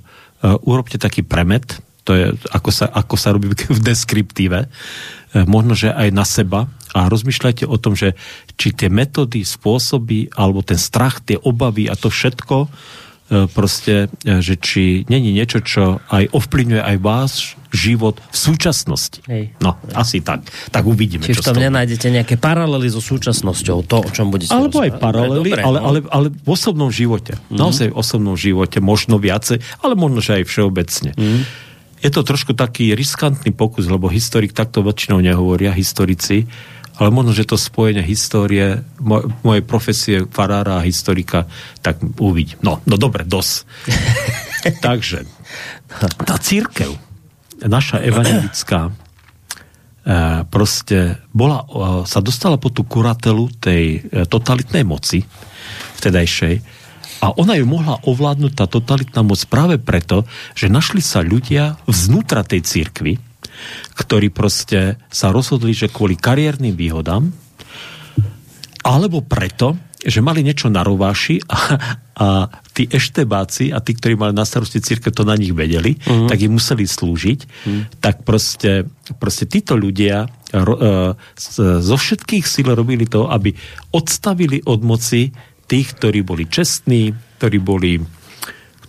urobte 0.61 1.01
taký 1.01 1.25
premet, 1.25 1.81
to 2.09 2.17
je, 2.17 2.25
ako 2.49 2.69
sa, 2.73 2.89
ako 2.89 3.15
sa 3.21 3.29
robí 3.37 3.53
v 3.53 3.79
deskriptíve, 3.85 4.65
e, 4.65 4.67
možno, 5.45 5.77
že 5.77 5.93
aj 5.93 6.09
na 6.09 6.25
seba 6.25 6.65
a 6.93 7.09
rozmýšľajte 7.09 7.65
o 7.69 7.77
tom, 7.77 7.93
že 7.93 8.17
či 8.57 8.73
tie 8.73 8.89
metódy, 8.89 9.45
spôsoby, 9.45 10.33
alebo 10.33 10.65
ten 10.65 10.79
strach, 10.79 11.21
tie 11.21 11.37
obavy 11.37 11.85
a 11.85 11.93
to 11.93 12.09
všetko, 12.09 12.65
e, 12.65 12.69
proste, 13.49 14.09
e, 14.25 14.41
že 14.41 14.57
či 14.57 15.05
není 15.07 15.33
niečo, 15.33 15.61
čo 15.61 16.01
aj 16.09 16.33
ovplyvňuje 16.33 16.81
aj 16.81 16.97
vás 16.97 17.33
život 17.69 18.17
v 18.33 18.37
súčasnosti. 18.37 19.21
Hej. 19.29 19.53
No, 19.61 19.77
asi 19.93 20.25
tak. 20.25 20.41
Tak 20.73 20.83
uvidíme, 20.89 21.21
Čiže 21.21 21.45
čo 21.45 21.53
tom 21.53 21.61
nenájdete 21.61 22.09
nejaké 22.09 22.35
paralely 22.41 22.89
so 22.89 22.97
súčasnosťou, 22.97 23.85
to, 23.85 23.97
o 24.01 24.09
čom 24.09 24.33
budete 24.33 24.49
Alebo 24.49 24.81
aj 24.81 24.97
paralely, 24.97 25.53
Dobre, 25.53 25.61
ale, 25.61 25.77
no. 25.77 25.85
ale, 25.85 25.97
ale 26.09 26.27
v 26.33 26.49
osobnom 26.49 26.89
živote. 26.89 27.37
Mm-hmm. 27.37 27.57
Naozaj 27.61 27.87
v 27.93 27.95
osobnom 27.95 28.33
živote, 28.33 28.81
možno 28.81 29.21
viacej, 29.21 29.61
ale 29.85 29.93
možno, 29.93 30.25
že 30.25 30.41
aj 30.41 30.43
všeobecne. 30.49 31.13
Mm-hmm 31.13 31.69
je 31.99 32.09
to 32.11 32.23
trošku 32.23 32.55
taký 32.55 32.95
riskantný 32.95 33.51
pokus, 33.51 33.91
lebo 33.91 34.07
historik 34.07 34.55
takto 34.55 34.79
väčšinou 34.79 35.19
nehovoria, 35.19 35.75
historici, 35.75 36.47
ale 36.99 37.15
možno, 37.15 37.31
že 37.31 37.47
to 37.47 37.55
spojenie 37.55 38.03
histórie, 38.03 38.83
moj, 38.99 39.31
mojej 39.41 39.63
profesie 39.63 40.17
farára 40.27 40.83
a 40.83 40.85
historika, 40.85 41.47
tak 41.79 42.03
uvidím. 42.19 42.59
No, 42.59 42.83
no 42.83 42.99
dobre, 42.99 43.23
dos. 43.23 43.63
Takže, 44.85 45.23
tá 46.27 46.35
církev, 46.35 46.91
naša 47.63 48.03
evangelická, 48.09 48.91
e, 48.91 48.91
proste 50.51 51.23
bola, 51.31 51.63
e, 51.63 51.67
sa 52.03 52.19
dostala 52.19 52.59
po 52.59 52.67
tú 52.67 52.83
kuratelu 52.83 53.47
tej 53.63 53.83
e, 54.03 54.27
totalitnej 54.27 54.83
moci 54.83 55.23
vtedajšej 56.03 56.79
a 57.19 57.35
ona 57.35 57.59
ju 57.59 57.67
mohla 57.67 57.99
ovládnuť 58.07 58.53
tá 58.55 58.65
totalitná 58.67 59.21
moc 59.23 59.39
práve 59.51 59.75
preto, 59.75 60.23
že 60.55 60.71
našli 60.71 61.03
sa 61.03 61.19
ľudia 61.19 61.75
vznútra 61.83 62.47
tej 62.47 62.63
církvy, 62.63 63.28
ktorí 63.95 64.29
proste 64.33 64.97
sa 65.09 65.29
rozhodli, 65.29 65.75
že 65.75 65.91
kvôli 65.91 66.15
kariérnym 66.15 66.73
výhodám, 66.73 67.31
alebo 68.83 69.21
preto, 69.21 69.75
že 69.99 70.23
mali 70.23 70.39
niečo 70.39 70.71
na 70.71 70.79
rováši 70.79 71.43
a, 71.51 71.57
a 72.15 72.27
tí 72.71 72.87
eštebáci 72.87 73.75
a 73.75 73.83
tí, 73.83 73.91
ktorí 73.91 74.15
mali 74.15 74.31
na 74.31 74.47
starosti 74.47 74.79
církev, 74.79 75.11
to 75.11 75.27
na 75.27 75.35
nich 75.35 75.51
vedeli, 75.51 75.99
uh-huh. 75.99 76.31
tak 76.31 76.39
im 76.39 76.55
museli 76.55 76.87
slúžiť, 76.87 77.39
uh-huh. 77.43 77.99
tak 77.99 78.23
proste, 78.23 78.87
proste 79.19 79.43
títo 79.43 79.75
ľudia 79.75 80.31
ro, 80.55 80.75
uh, 80.79 81.11
zo 81.83 81.97
všetkých 81.99 82.47
síl 82.47 82.71
robili 82.71 83.11
to, 83.11 83.27
aby 83.27 83.51
odstavili 83.91 84.63
od 84.63 84.79
moci 84.87 85.35
tých, 85.67 85.99
ktorí 85.99 86.23
boli 86.23 86.47
čestní, 86.47 87.11
ktorí 87.37 87.59
boli 87.59 87.93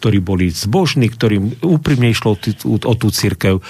ktorí 0.00 0.16
boli 0.24 0.48
zbožní, 0.48 1.12
ktorým 1.12 1.60
úprimne 1.60 2.08
išlo 2.08 2.32
o 2.32 2.94
tú 2.96 3.08
církev, 3.12 3.60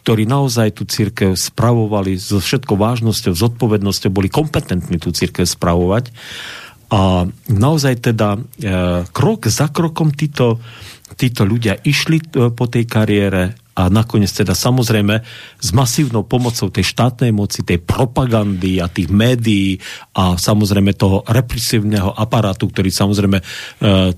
ktorí 0.00 0.24
naozaj 0.24 0.80
tú 0.80 0.88
církev 0.88 1.36
spravovali 1.36 2.16
so 2.16 2.40
všetkou 2.40 2.74
vážnosťou, 2.80 3.36
zodpovednosťou, 3.36 4.08
boli 4.08 4.32
kompetentní 4.32 4.96
tú 4.96 5.12
církev 5.12 5.44
spravovať. 5.44 6.08
A 6.90 7.28
naozaj 7.46 8.10
teda 8.10 8.34
e, 8.34 8.40
krok 9.14 9.46
za 9.46 9.70
krokom 9.70 10.10
títo, 10.10 10.58
títo 11.14 11.46
ľudia 11.46 11.78
išli 11.84 12.18
e, 12.18 12.50
po 12.50 12.64
tej 12.66 12.88
kariére 12.88 13.59
a 13.74 13.86
nakoniec 13.86 14.28
teda 14.34 14.52
samozrejme 14.52 15.22
s 15.62 15.68
masívnou 15.70 16.26
pomocou 16.26 16.68
tej 16.68 16.84
štátnej 16.90 17.30
moci, 17.30 17.62
tej 17.62 17.78
propagandy 17.78 18.82
a 18.82 18.90
tých 18.90 19.08
médií 19.08 19.78
a 20.18 20.34
samozrejme 20.34 20.92
toho 20.98 21.22
represívneho 21.24 22.10
aparátu, 22.12 22.66
ktorý 22.66 22.90
samozrejme 22.90 23.38
e, 23.38 23.44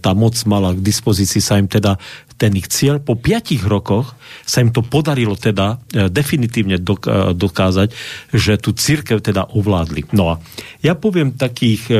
tá 0.00 0.10
moc 0.16 0.34
mala 0.48 0.72
k 0.72 0.80
dispozícii, 0.80 1.44
sa 1.44 1.60
im 1.60 1.68
teda 1.68 2.00
ten 2.40 2.58
ich 2.58 2.66
cieľ 2.72 2.98
po 2.98 3.14
piatich 3.14 3.62
rokoch 3.62 4.18
sa 4.42 4.64
im 4.64 4.74
to 4.74 4.82
podarilo 4.82 5.38
teda 5.38 5.78
e, 5.94 6.08
definitívne 6.10 6.80
dok- 6.80 7.06
e, 7.06 7.30
dokázať, 7.36 7.88
že 8.34 8.58
tú 8.58 8.74
církev 8.74 9.22
teda 9.22 9.52
ovládli. 9.54 10.10
No 10.16 10.34
a 10.34 10.34
ja 10.82 10.98
poviem 10.98 11.36
takých 11.38 11.82
e, 11.92 11.96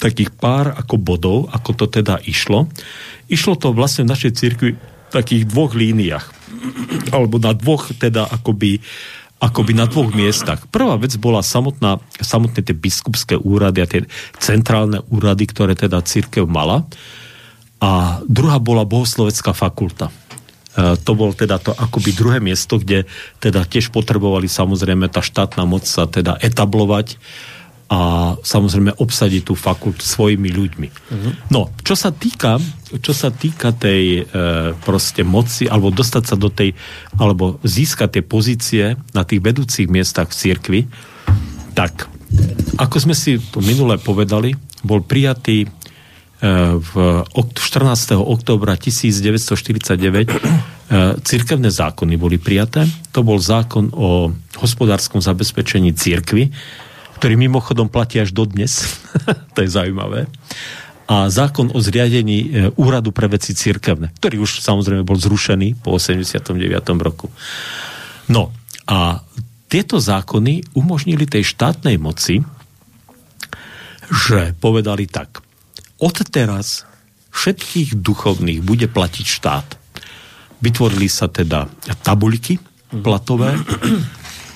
takých 0.00 0.32
pár 0.32 0.72
ako 0.80 0.96
bodov, 0.96 1.38
ako 1.52 1.84
to 1.84 1.86
teda 2.00 2.24
išlo. 2.24 2.72
Išlo 3.28 3.60
to 3.60 3.76
vlastne 3.76 4.08
v 4.08 4.12
našej 4.16 4.32
cirkvi 4.32 4.72
takých 5.10 5.46
dvoch 5.50 5.74
líniách. 5.74 6.26
Alebo 7.10 7.42
na 7.42 7.52
dvoch, 7.54 7.90
teda 7.94 8.26
akoby, 8.30 8.80
akoby 9.42 9.72
na 9.74 9.90
dvoch 9.90 10.14
miestach. 10.14 10.64
Prvá 10.70 10.94
vec 10.96 11.14
bola 11.18 11.42
samotná, 11.42 11.98
samotné 12.18 12.62
tie 12.62 12.74
biskupské 12.74 13.34
úrady 13.34 13.78
a 13.82 13.90
tie 13.90 14.06
centrálne 14.38 15.02
úrady, 15.10 15.50
ktoré 15.50 15.74
teda 15.74 16.02
církev 16.02 16.46
mala. 16.46 16.86
A 17.80 18.20
druhá 18.28 18.60
bola 18.60 18.84
bohoslovecká 18.84 19.56
fakulta. 19.56 20.12
E, 20.76 20.94
to 21.00 21.16
bol 21.16 21.34
teda 21.34 21.58
to 21.58 21.74
akoby 21.74 22.12
druhé 22.12 22.38
miesto, 22.38 22.78
kde 22.78 23.08
teda 23.42 23.66
tiež 23.66 23.90
potrebovali 23.90 24.46
samozrejme 24.46 25.10
tá 25.10 25.24
štátna 25.24 25.66
moc 25.66 25.88
sa 25.88 26.06
teda 26.06 26.38
etablovať 26.38 27.18
a 27.90 28.32
samozrejme 28.38 29.02
obsadiť 29.02 29.50
tú 29.50 29.58
fakultu 29.58 30.06
svojimi 30.06 30.46
ľuďmi. 30.54 30.88
Uh-huh. 30.94 31.32
No, 31.50 31.74
čo 31.82 31.98
sa 31.98 32.14
týka, 32.14 32.62
čo 33.02 33.10
sa 33.10 33.34
týka 33.34 33.74
tej 33.74 34.22
e, 34.22 34.72
proste 34.78 35.26
moci, 35.26 35.66
alebo 35.66 35.90
dostať 35.90 36.22
sa 36.22 36.38
do 36.38 36.54
tej, 36.54 36.70
alebo 37.18 37.58
získať 37.66 38.08
tie 38.14 38.22
pozície 38.22 38.84
na 39.10 39.26
tých 39.26 39.42
vedúcich 39.42 39.90
miestach 39.90 40.30
v 40.30 40.38
cirkvi, 40.38 40.80
tak, 41.74 42.06
ako 42.78 43.10
sme 43.10 43.14
si 43.18 43.42
tu 43.42 43.58
minule 43.58 43.98
povedali, 43.98 44.54
bol 44.86 45.02
prijatý 45.02 45.66
e, 45.66 45.68
v 46.78 46.92
14. 47.26 48.14
oktobra 48.22 48.78
1949 48.78 50.30
e, 50.30 50.38
cirkevné 51.26 51.74
zákony 51.74 52.14
boli 52.14 52.38
prijaté. 52.38 52.86
To 53.10 53.26
bol 53.26 53.42
zákon 53.42 53.90
o 53.90 54.30
hospodárskom 54.62 55.18
zabezpečení 55.18 55.90
cirkvy, 55.90 56.54
ktorý 57.20 57.36
mimochodom 57.36 57.92
platí 57.92 58.16
až 58.16 58.32
dodnes. 58.32 58.88
to 59.54 59.60
je 59.60 59.68
zaujímavé. 59.68 60.24
A 61.04 61.28
zákon 61.28 61.68
o 61.68 61.78
zriadení 61.84 62.38
e, 62.40 62.48
úradu 62.80 63.12
pre 63.12 63.28
veci 63.28 63.52
církevné, 63.52 64.16
ktorý 64.16 64.40
už 64.40 64.64
samozrejme 64.64 65.04
bol 65.04 65.20
zrušený 65.20 65.84
po 65.84 66.00
89. 66.00 66.56
roku. 66.96 67.28
No 68.32 68.56
a 68.88 69.20
tieto 69.68 70.00
zákony 70.00 70.72
umožnili 70.72 71.28
tej 71.28 71.44
štátnej 71.44 72.00
moci, 72.00 72.40
že 74.08 74.56
povedali 74.56 75.04
tak, 75.06 75.44
od 76.00 76.16
teraz 76.32 76.88
všetkých 77.30 78.00
duchovných 78.00 78.64
bude 78.64 78.88
platiť 78.88 79.26
štát. 79.28 79.68
Vytvorili 80.64 81.06
sa 81.06 81.28
teda 81.30 81.70
tabuľky 82.02 82.58
platové, 82.90 83.54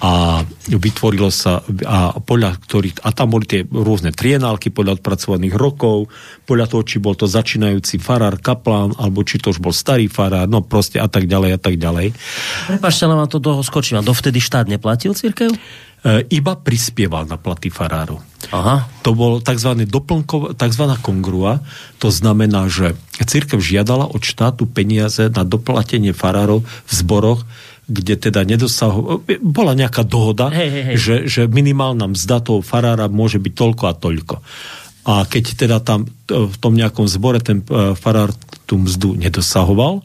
a 0.05 0.45
vytvorilo 0.69 1.33
sa 1.33 1.65
a 1.89 2.21
podľa 2.21 2.61
ktorých, 2.61 3.09
a 3.09 3.09
tam 3.17 3.33
boli 3.33 3.49
tie 3.49 3.65
rôzne 3.65 4.13
trienálky 4.13 4.69
podľa 4.69 5.01
odpracovaných 5.01 5.57
rokov, 5.57 6.13
podľa 6.45 6.69
toho, 6.69 6.83
či 6.85 7.01
bol 7.01 7.17
to 7.17 7.25
začínajúci 7.25 7.97
farár, 7.97 8.37
kaplán, 8.37 8.93
alebo 9.01 9.25
či 9.25 9.41
to 9.41 9.49
už 9.49 9.65
bol 9.65 9.73
starý 9.73 10.13
farár, 10.13 10.45
no 10.45 10.61
proste 10.61 11.01
a 11.01 11.09
tak 11.09 11.25
ďalej 11.25 11.57
a 11.57 11.61
tak 11.61 11.81
ďalej. 11.81 12.13
Prepašte, 12.69 13.09
ale 13.09 13.17
vám 13.17 13.33
to 13.33 13.41
toho 13.41 13.65
skočím. 13.65 14.05
A 14.05 14.05
dovtedy 14.05 14.45
štát 14.45 14.69
neplatil 14.69 15.17
církev? 15.17 15.57
E, 16.05 16.21
iba 16.37 16.53
prispieval 16.53 17.25
na 17.25 17.41
platy 17.41 17.73
farárov. 17.73 18.21
Aha. 18.53 18.85
To 19.09 19.17
bol 19.17 19.41
tzv. 19.41 19.89
doplnkov, 19.89 20.53
tzv. 20.53 20.85
kongrua, 21.01 21.65
to 21.97 22.13
znamená, 22.13 22.69
že 22.69 22.93
církev 23.25 23.57
žiadala 23.57 24.13
od 24.13 24.21
štátu 24.21 24.69
peniaze 24.69 25.33
na 25.33 25.49
doplatenie 25.49 26.13
farárov 26.13 26.61
v 26.61 26.93
zboroch, 26.93 27.49
kde 27.85 28.15
teda 28.17 28.45
nedosahu... 28.49 29.25
Bola 29.45 29.77
nejaká 29.77 30.05
dohoda, 30.09 30.49
hej, 30.49 30.69
hej, 30.71 30.85
hej. 30.85 30.97
Že, 30.97 31.17
že 31.29 31.43
minimálna 31.49 32.09
mzda 32.09 32.41
toho 32.41 32.61
farára 32.65 33.13
môže 33.13 33.37
byť 33.37 33.53
toľko 33.53 33.85
a 33.89 33.95
toľko. 33.95 34.37
A 35.05 35.29
keď 35.29 35.45
teda 35.69 35.79
tam 35.85 36.09
v 36.29 36.57
tom 36.57 36.73
nejakom 36.73 37.05
zbore 37.05 37.37
ten 37.45 37.61
e, 37.61 37.93
farár 37.93 38.33
tú 38.65 38.81
mzdu 38.81 39.13
nedosahoval, 39.21 40.01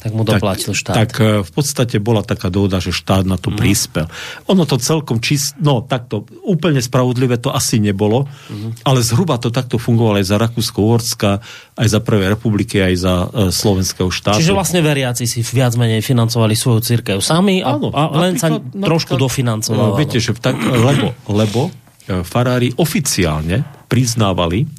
tak 0.00 0.16
mu 0.16 0.24
doplatil 0.24 0.72
štát. 0.72 0.96
Tak 0.96 1.10
e, 1.20 1.24
v 1.44 1.50
podstate 1.52 2.00
bola 2.00 2.24
taká 2.24 2.48
dohoda, 2.48 2.80
že 2.80 2.88
štát 2.88 3.28
na 3.28 3.36
to 3.36 3.52
mm. 3.52 3.56
prispel. 3.60 4.08
Ono 4.48 4.64
to 4.64 4.80
celkom 4.80 5.20
čist, 5.20 5.60
no 5.60 5.84
takto 5.84 6.24
úplne 6.40 6.80
spravodlivé 6.80 7.36
to 7.36 7.52
asi 7.52 7.76
nebolo, 7.76 8.24
mm. 8.24 8.80
ale 8.88 9.04
zhruba 9.04 9.36
to 9.36 9.52
takto 9.52 9.76
fungovalo 9.76 10.16
aj 10.16 10.26
za 10.26 10.36
Rakúsko-Uhorska, 10.40 11.30
aj 11.76 11.88
za 11.92 12.00
Prvé 12.00 12.32
republiky, 12.32 12.80
aj 12.80 12.94
za 12.96 13.14
uh, 13.28 13.52
slovenského 13.52 14.08
štátu. 14.08 14.40
Čiže 14.40 14.56
vlastne 14.56 14.80
veriaci 14.80 15.28
si 15.28 15.44
viac 15.44 15.76
menej 15.76 16.00
financovali 16.00 16.56
svoju 16.56 16.80
církev 16.80 17.20
sami 17.20 17.60
a, 17.60 17.76
Áno, 17.76 17.92
a 17.92 18.08
len 18.24 18.40
sa 18.40 18.56
trošku 18.72 19.20
dofinancovalo. 19.20 19.92
No, 19.92 19.98
viete, 20.00 20.16
že 20.16 20.32
tak, 20.32 20.56
lebo, 20.64 21.12
lebo 21.28 21.68
e, 22.08 22.24
farári 22.24 22.72
oficiálne 22.80 23.79
priznávali, 23.90 24.70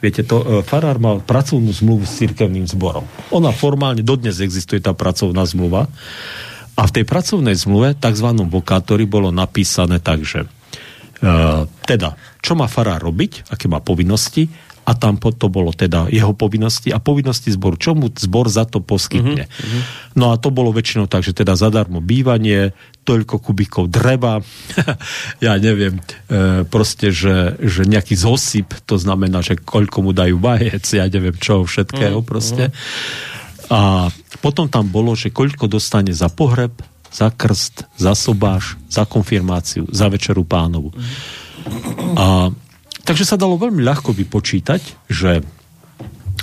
Viete, 0.00 0.24
to, 0.24 0.40
e, 0.40 0.44
farár 0.64 0.96
mal 0.96 1.20
pracovnú 1.20 1.68
zmluvu 1.68 2.08
s 2.08 2.24
cirkevným 2.24 2.64
zborom. 2.64 3.04
Ona 3.36 3.52
formálne, 3.52 4.00
dodnes 4.00 4.40
existuje 4.40 4.80
tá 4.80 4.96
pracovná 4.96 5.44
zmluva. 5.44 5.86
A 6.72 6.82
v 6.88 6.94
tej 6.96 7.04
pracovnej 7.04 7.52
zmluve, 7.52 7.92
tzv. 8.00 8.28
vokátori, 8.48 9.04
bolo 9.04 9.28
napísané 9.28 10.00
tak, 10.00 10.24
že 10.24 10.48
e, 10.48 10.48
teda, 11.84 12.16
čo 12.40 12.56
má 12.56 12.64
farár 12.64 13.04
robiť, 13.04 13.52
aké 13.52 13.68
má 13.68 13.84
povinnosti 13.84 14.48
a 14.90 14.92
tam 14.98 15.22
to 15.22 15.46
bolo 15.46 15.70
teda 15.70 16.10
jeho 16.10 16.34
povinnosti 16.34 16.90
a 16.90 16.98
povinnosti 16.98 17.54
zboru, 17.54 17.78
čo 17.78 17.94
mu 17.94 18.10
zbor 18.10 18.50
za 18.50 18.66
to 18.66 18.82
poskytne. 18.82 19.46
Uh-huh. 19.46 19.80
No 20.18 20.34
a 20.34 20.40
to 20.40 20.50
bolo 20.50 20.74
väčšinou 20.74 21.06
tak, 21.06 21.22
že 21.22 21.30
teda 21.30 21.54
zadarmo 21.54 22.02
bývanie, 22.02 22.74
toľko 23.06 23.38
kubikov 23.38 23.86
dreva, 23.86 24.42
ja 25.46 25.54
neviem, 25.62 26.02
e, 26.26 26.66
proste, 26.66 27.14
že, 27.14 27.54
že 27.62 27.86
nejaký 27.86 28.18
zosyp, 28.18 28.74
to 28.82 28.98
znamená, 28.98 29.46
že 29.46 29.62
koľko 29.62 30.02
mu 30.02 30.10
dajú 30.10 30.42
vajec, 30.42 30.82
ja 30.90 31.06
neviem 31.06 31.38
čo, 31.38 31.62
všetkého 31.62 32.18
uh-huh. 32.18 32.26
proste. 32.26 32.74
A 33.70 34.10
potom 34.42 34.66
tam 34.66 34.90
bolo, 34.90 35.14
že 35.14 35.30
koľko 35.30 35.70
dostane 35.70 36.10
za 36.10 36.26
pohreb, 36.26 36.74
za 37.14 37.30
krst, 37.30 37.86
za 37.94 38.18
sobáš, 38.18 38.74
za 38.90 39.06
konfirmáciu, 39.06 39.86
za 39.94 40.10
večeru 40.10 40.42
pánovu. 40.42 40.90
A 42.18 42.50
Takže 43.10 43.26
sa 43.26 43.34
dalo 43.34 43.58
veľmi 43.58 43.82
ľahko 43.82 44.14
vypočítať, 44.14 45.10
že 45.10 45.42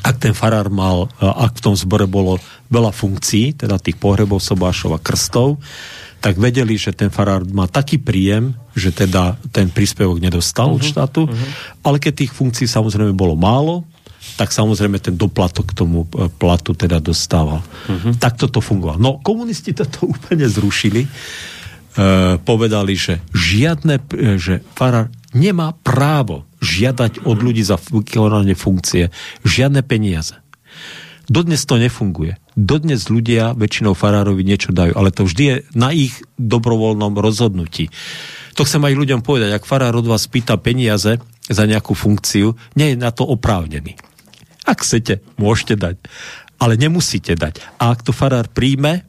ak 0.04 0.20
ten 0.20 0.36
farár 0.36 0.68
mal, 0.68 1.08
ak 1.24 1.56
v 1.56 1.64
tom 1.64 1.80
zbore 1.80 2.04
bolo 2.12 2.44
veľa 2.68 2.92
funkcií, 2.92 3.56
teda 3.56 3.80
tých 3.80 3.96
pohrebov, 3.96 4.44
sobášov 4.44 4.92
a 4.92 5.00
krstov, 5.00 5.64
tak 6.20 6.36
vedeli, 6.36 6.76
že 6.76 6.92
ten 6.92 7.08
farár 7.08 7.48
má 7.48 7.72
taký 7.72 8.04
príjem, 8.04 8.52
že 8.76 8.92
teda 8.92 9.40
ten 9.56 9.72
príspevok 9.72 10.20
nedostal 10.20 10.76
uh-huh, 10.76 10.80
od 10.80 10.84
mhm, 10.84 10.92
štátu, 10.92 11.22
uh-huh. 11.24 11.48
ale 11.88 12.04
keď 12.04 12.28
tých 12.28 12.36
funkcií 12.36 12.68
samozrejme 12.68 13.16
bolo 13.16 13.40
málo, 13.40 13.88
tak 14.36 14.52
samozrejme 14.52 15.00
ten 15.00 15.16
doplatok 15.16 15.72
k 15.72 15.78
tomu 15.78 16.04
e, 16.04 16.28
platu 16.28 16.76
teda 16.76 17.00
dostával. 17.00 17.64
Uh-huh. 17.64 18.12
Tak 18.20 18.44
toto 18.44 18.60
fungovalo. 18.60 19.00
No, 19.00 19.12
komunisti 19.24 19.72
toto 19.72 20.04
úplne 20.14 20.44
zrušili. 20.52 21.08
E, 21.08 21.10
povedali, 22.44 22.94
že 23.00 23.24
žiadne, 23.32 24.04
že 24.36 24.68
farár 24.76 25.08
nemá 25.32 25.72
právo 25.72 26.47
žiadať 26.62 27.26
od 27.26 27.38
ľudí 27.42 27.62
za 27.62 27.78
vykonanie 27.78 28.58
funkcie 28.58 29.14
žiadne 29.46 29.86
peniaze. 29.86 30.38
Dodnes 31.28 31.68
to 31.68 31.76
nefunguje. 31.76 32.40
Dodnes 32.56 33.12
ľudia 33.12 33.52
väčšinou 33.52 33.92
farárovi 33.92 34.48
niečo 34.48 34.72
dajú, 34.72 34.96
ale 34.96 35.12
to 35.12 35.28
vždy 35.28 35.44
je 35.44 35.56
na 35.76 35.92
ich 35.92 36.16
dobrovoľnom 36.40 37.20
rozhodnutí. 37.20 37.92
To 38.56 38.64
chcem 38.64 38.82
aj 38.88 38.96
ľuďom 38.96 39.22
povedať, 39.22 39.52
ak 39.54 39.68
farár 39.68 39.94
od 40.00 40.08
vás 40.08 40.26
pýta 40.32 40.56
peniaze 40.56 41.20
za 41.46 41.64
nejakú 41.68 41.94
funkciu, 41.94 42.56
nie 42.80 42.96
je 42.96 42.98
na 42.98 43.12
to 43.12 43.28
oprávnený. 43.28 44.00
Ak 44.64 44.88
chcete, 44.88 45.22
môžete 45.36 45.76
dať. 45.76 45.96
Ale 46.58 46.80
nemusíte 46.80 47.36
dať. 47.38 47.62
A 47.78 47.94
ak 47.94 48.08
to 48.08 48.16
farár 48.16 48.50
príjme, 48.50 49.06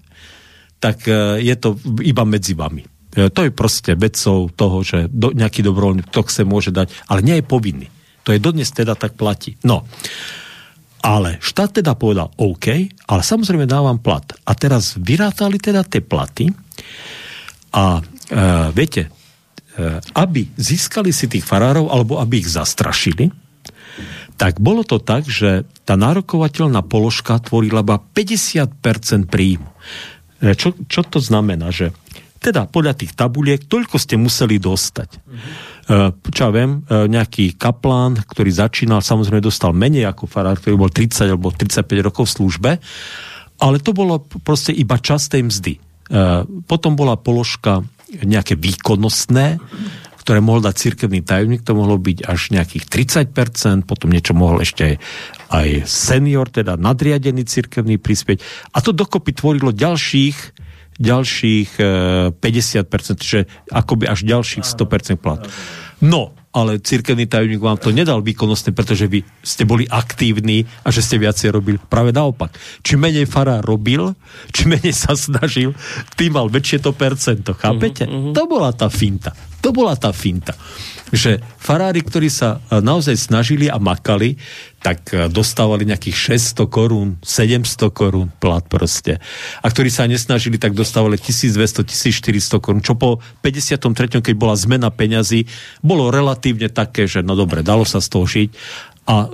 tak 0.82 1.06
e, 1.08 1.40
je 1.42 1.54
to 1.58 1.78
iba 2.02 2.22
medzi 2.28 2.52
vami. 2.52 2.97
E, 3.16 3.32
to 3.32 3.46
je 3.46 3.52
proste 3.54 3.96
vedcov 3.96 4.52
toho, 4.52 4.78
že 4.84 5.08
do, 5.08 5.32
nejaký 5.32 5.64
dobrovoľný 5.64 6.04
to 6.08 6.20
chce 6.26 6.44
môže 6.44 6.70
dať, 6.74 6.92
ale 7.08 7.24
nie 7.24 7.40
je 7.40 7.44
povinný. 7.44 7.88
To 8.28 8.36
je 8.36 8.42
dodnes 8.42 8.68
teda 8.68 8.92
tak 8.92 9.16
platí. 9.16 9.56
No. 9.64 9.88
Ale 10.98 11.38
štát 11.38 11.78
teda 11.80 11.94
povedal 11.94 12.34
OK, 12.36 12.66
ale 13.08 13.22
samozrejme 13.22 13.64
dávam 13.64 14.02
plat. 14.02 14.26
A 14.44 14.52
teraz 14.52 14.98
vyrátali 14.98 15.56
teda 15.56 15.86
tie 15.86 16.02
platy 16.02 16.50
a 17.72 18.00
e, 18.00 18.02
viete, 18.74 19.08
e, 19.08 19.10
aby 20.18 20.50
získali 20.58 21.14
si 21.14 21.30
tých 21.30 21.46
farárov 21.46 21.88
alebo 21.88 22.18
aby 22.20 22.42
ich 22.44 22.50
zastrašili, 22.50 23.30
tak 24.38 24.62
bolo 24.62 24.86
to 24.86 25.02
tak, 25.02 25.26
že 25.26 25.66
tá 25.82 25.98
nárokovateľná 25.98 26.86
položka 26.86 27.42
tvorila 27.42 27.82
iba 27.82 27.98
50% 27.98 29.26
príjmu. 29.26 29.70
E, 30.38 30.54
čo, 30.54 30.78
čo 30.86 31.02
to 31.02 31.18
znamená? 31.18 31.74
Že 31.74 31.90
teda 32.38 32.70
podľa 32.70 32.94
tých 32.94 33.12
tabuliek 33.18 33.66
toľko 33.66 33.98
ste 33.98 34.14
museli 34.14 34.62
dostať. 34.62 35.10
Mm-hmm. 35.18 36.26
Čo 36.30 36.40
ja 36.48 36.50
viem, 36.52 36.84
e, 36.84 37.08
nejaký 37.08 37.56
kaplán, 37.56 38.20
ktorý 38.20 38.52
začínal, 38.52 39.00
samozrejme 39.00 39.40
dostal 39.40 39.72
menej 39.72 40.06
ako 40.12 40.28
farár, 40.28 40.60
ktorý 40.60 40.76
bol 40.76 40.92
30 40.92 41.32
alebo 41.32 41.48
35 41.50 42.06
rokov 42.06 42.28
v 42.28 42.34
službe, 42.36 42.70
ale 43.58 43.76
to 43.82 43.90
bolo 43.90 44.22
proste 44.44 44.70
iba 44.70 45.00
čas 45.02 45.26
tej 45.26 45.50
mzdy. 45.50 45.74
Potom 46.70 46.94
bola 46.94 47.18
položka 47.18 47.82
nejaké 48.08 48.56
výkonnostné, 48.56 49.60
ktoré 50.28 50.44
mohol 50.44 50.60
dať 50.60 50.76
cirkevný 50.76 51.24
tajomník, 51.24 51.64
to 51.64 51.72
mohlo 51.72 51.96
byť 51.96 52.28
až 52.28 52.52
nejakých 52.52 52.84
30%, 53.32 53.88
potom 53.88 54.12
niečo 54.12 54.36
mohol 54.36 54.60
ešte 54.60 55.00
aj 55.48 55.88
senior, 55.88 56.52
teda 56.52 56.76
nadriadený 56.76 57.48
cirkevný 57.48 57.96
prispieť. 57.96 58.44
A 58.76 58.84
to 58.84 58.92
dokopy 58.92 59.32
tvorilo 59.32 59.72
ďalších 59.72 60.67
ďalších 60.98 61.78
50%, 61.78 63.22
čiže 63.22 63.46
akoby 63.70 64.10
až 64.10 64.26
ďalších 64.26 64.66
100% 64.66 65.16
plat. 65.18 65.42
No, 65.98 66.30
ale 66.54 66.82
cirkevný 66.82 67.26
tajomník 67.30 67.62
vám 67.62 67.78
to 67.78 67.94
nedal 67.94 68.18
výkonnostne, 68.22 68.74
pretože 68.74 69.06
vy 69.06 69.22
ste 69.42 69.62
boli 69.62 69.86
aktívni 69.86 70.66
a 70.82 70.90
že 70.90 71.06
ste 71.06 71.18
viacej 71.18 71.54
robili. 71.54 71.78
Práve 71.78 72.10
naopak. 72.10 72.54
Či 72.82 72.98
menej 72.98 73.30
fará 73.30 73.62
robil, 73.62 74.14
či 74.50 74.66
menej 74.66 74.94
sa 74.94 75.14
snažil, 75.14 75.74
tým 76.18 76.34
mal 76.34 76.50
väčšie 76.50 76.82
to 76.82 76.90
percento. 76.94 77.54
Chápete? 77.54 78.06
Uh-huh, 78.06 78.30
uh-huh. 78.30 78.34
To 78.34 78.42
bola 78.50 78.70
tá 78.74 78.90
finta. 78.90 79.34
To 79.62 79.74
bola 79.74 79.94
tá 79.98 80.10
finta. 80.14 80.54
Že 81.08 81.40
farári, 81.56 82.04
ktorí 82.04 82.28
sa 82.28 82.60
e, 82.68 82.84
naozaj 82.84 83.16
snažili 83.16 83.66
a 83.72 83.80
makali, 83.80 84.36
tak 84.84 85.10
e, 85.10 85.26
dostávali 85.32 85.88
nejakých 85.88 86.36
600 86.36 86.68
korún, 86.68 87.08
700 87.24 87.88
korún 87.90 88.28
plat 88.36 88.60
proste. 88.68 89.16
A 89.64 89.66
ktorí 89.72 89.88
sa 89.88 90.04
nesnažili, 90.04 90.60
tak 90.60 90.76
dostávali 90.76 91.16
1200, 91.16 91.84
1400 91.84 92.60
korún, 92.60 92.84
čo 92.84 92.94
po 92.94 93.24
53. 93.40 94.20
keď 94.20 94.34
bola 94.36 94.52
zmena 94.54 94.92
peňazí, 94.92 95.48
bolo 95.80 96.12
relatívne 96.12 96.68
také, 96.68 97.08
že 97.08 97.24
no 97.24 97.32
dobre, 97.32 97.64
dalo 97.64 97.88
sa 97.88 98.04
z 98.04 98.08
toho 98.12 98.26
žiť 98.28 98.50
a 99.08 99.32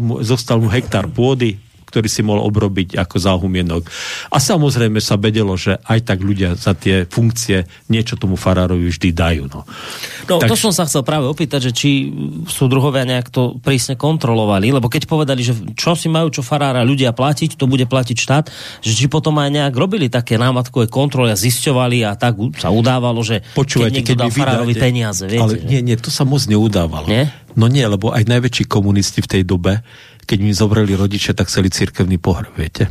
mu, 0.00 0.24
zostal 0.24 0.56
mu 0.64 0.72
hektár 0.72 1.04
pôdy, 1.12 1.60
ktorý 1.90 2.06
si 2.06 2.22
mohol 2.22 2.46
obrobiť 2.46 2.94
ako 2.94 3.16
záhumienok. 3.18 3.82
A 4.30 4.38
samozrejme 4.38 5.02
sa 5.02 5.18
vedelo, 5.18 5.58
že 5.58 5.76
aj 5.82 6.06
tak 6.06 6.22
ľudia 6.22 6.54
za 6.54 6.78
tie 6.78 7.04
funkcie 7.10 7.66
niečo 7.90 8.14
tomu 8.14 8.38
farárovi 8.38 8.86
vždy 8.86 9.10
dajú. 9.10 9.44
No, 9.50 9.66
no 10.30 10.34
tak... 10.38 10.48
to 10.48 10.56
som 10.56 10.70
sa 10.70 10.86
chcel 10.86 11.02
práve 11.02 11.26
opýtať, 11.26 11.70
že 11.70 11.72
či 11.74 11.90
sú 12.46 12.70
druhovia 12.70 13.02
nejak 13.02 13.28
to 13.34 13.58
prísne 13.58 13.98
kontrolovali, 13.98 14.70
lebo 14.70 14.86
keď 14.86 15.10
povedali, 15.10 15.42
že 15.42 15.58
čo 15.74 15.98
si 15.98 16.06
majú 16.06 16.30
čo 16.30 16.46
farára 16.46 16.86
ľudia 16.86 17.10
platiť, 17.10 17.58
to 17.58 17.66
bude 17.66 17.84
platiť 17.90 18.16
štát, 18.16 18.44
že 18.80 18.92
či 18.94 19.10
potom 19.10 19.34
aj 19.42 19.50
nejak 19.50 19.74
robili 19.74 20.06
také 20.06 20.38
námatkové 20.38 20.86
kontroly 20.86 21.34
a 21.34 21.36
zisťovali 21.36 22.06
a 22.06 22.14
tak 22.14 22.38
sa 22.56 22.70
udávalo, 22.70 23.20
že 23.26 23.42
Počúvajte, 23.56 24.00
keď, 24.00 24.06
keď 24.06 24.16
dal 24.16 24.30
farárovi 24.30 24.74
vydáte, 24.76 24.86
peniaze. 24.86 25.24
Viete, 25.26 25.42
ale 25.42 25.54
nie, 25.66 25.80
nie, 25.82 25.96
to 25.98 26.12
sa 26.14 26.22
moc 26.22 26.44
neudávalo. 26.46 27.10
Nie? 27.10 27.32
No 27.58 27.66
nie, 27.66 27.82
lebo 27.82 28.14
aj 28.14 28.30
najväčší 28.30 28.70
komunisti 28.70 29.18
v 29.24 29.30
tej 29.38 29.42
dobe 29.42 29.82
keď 30.24 30.38
mi 30.40 30.52
zobrali 30.52 30.92
rodičia, 30.96 31.36
tak 31.36 31.48
chceli 31.48 31.72
cirkevný 31.72 32.20
pohreb, 32.20 32.52
viete. 32.56 32.88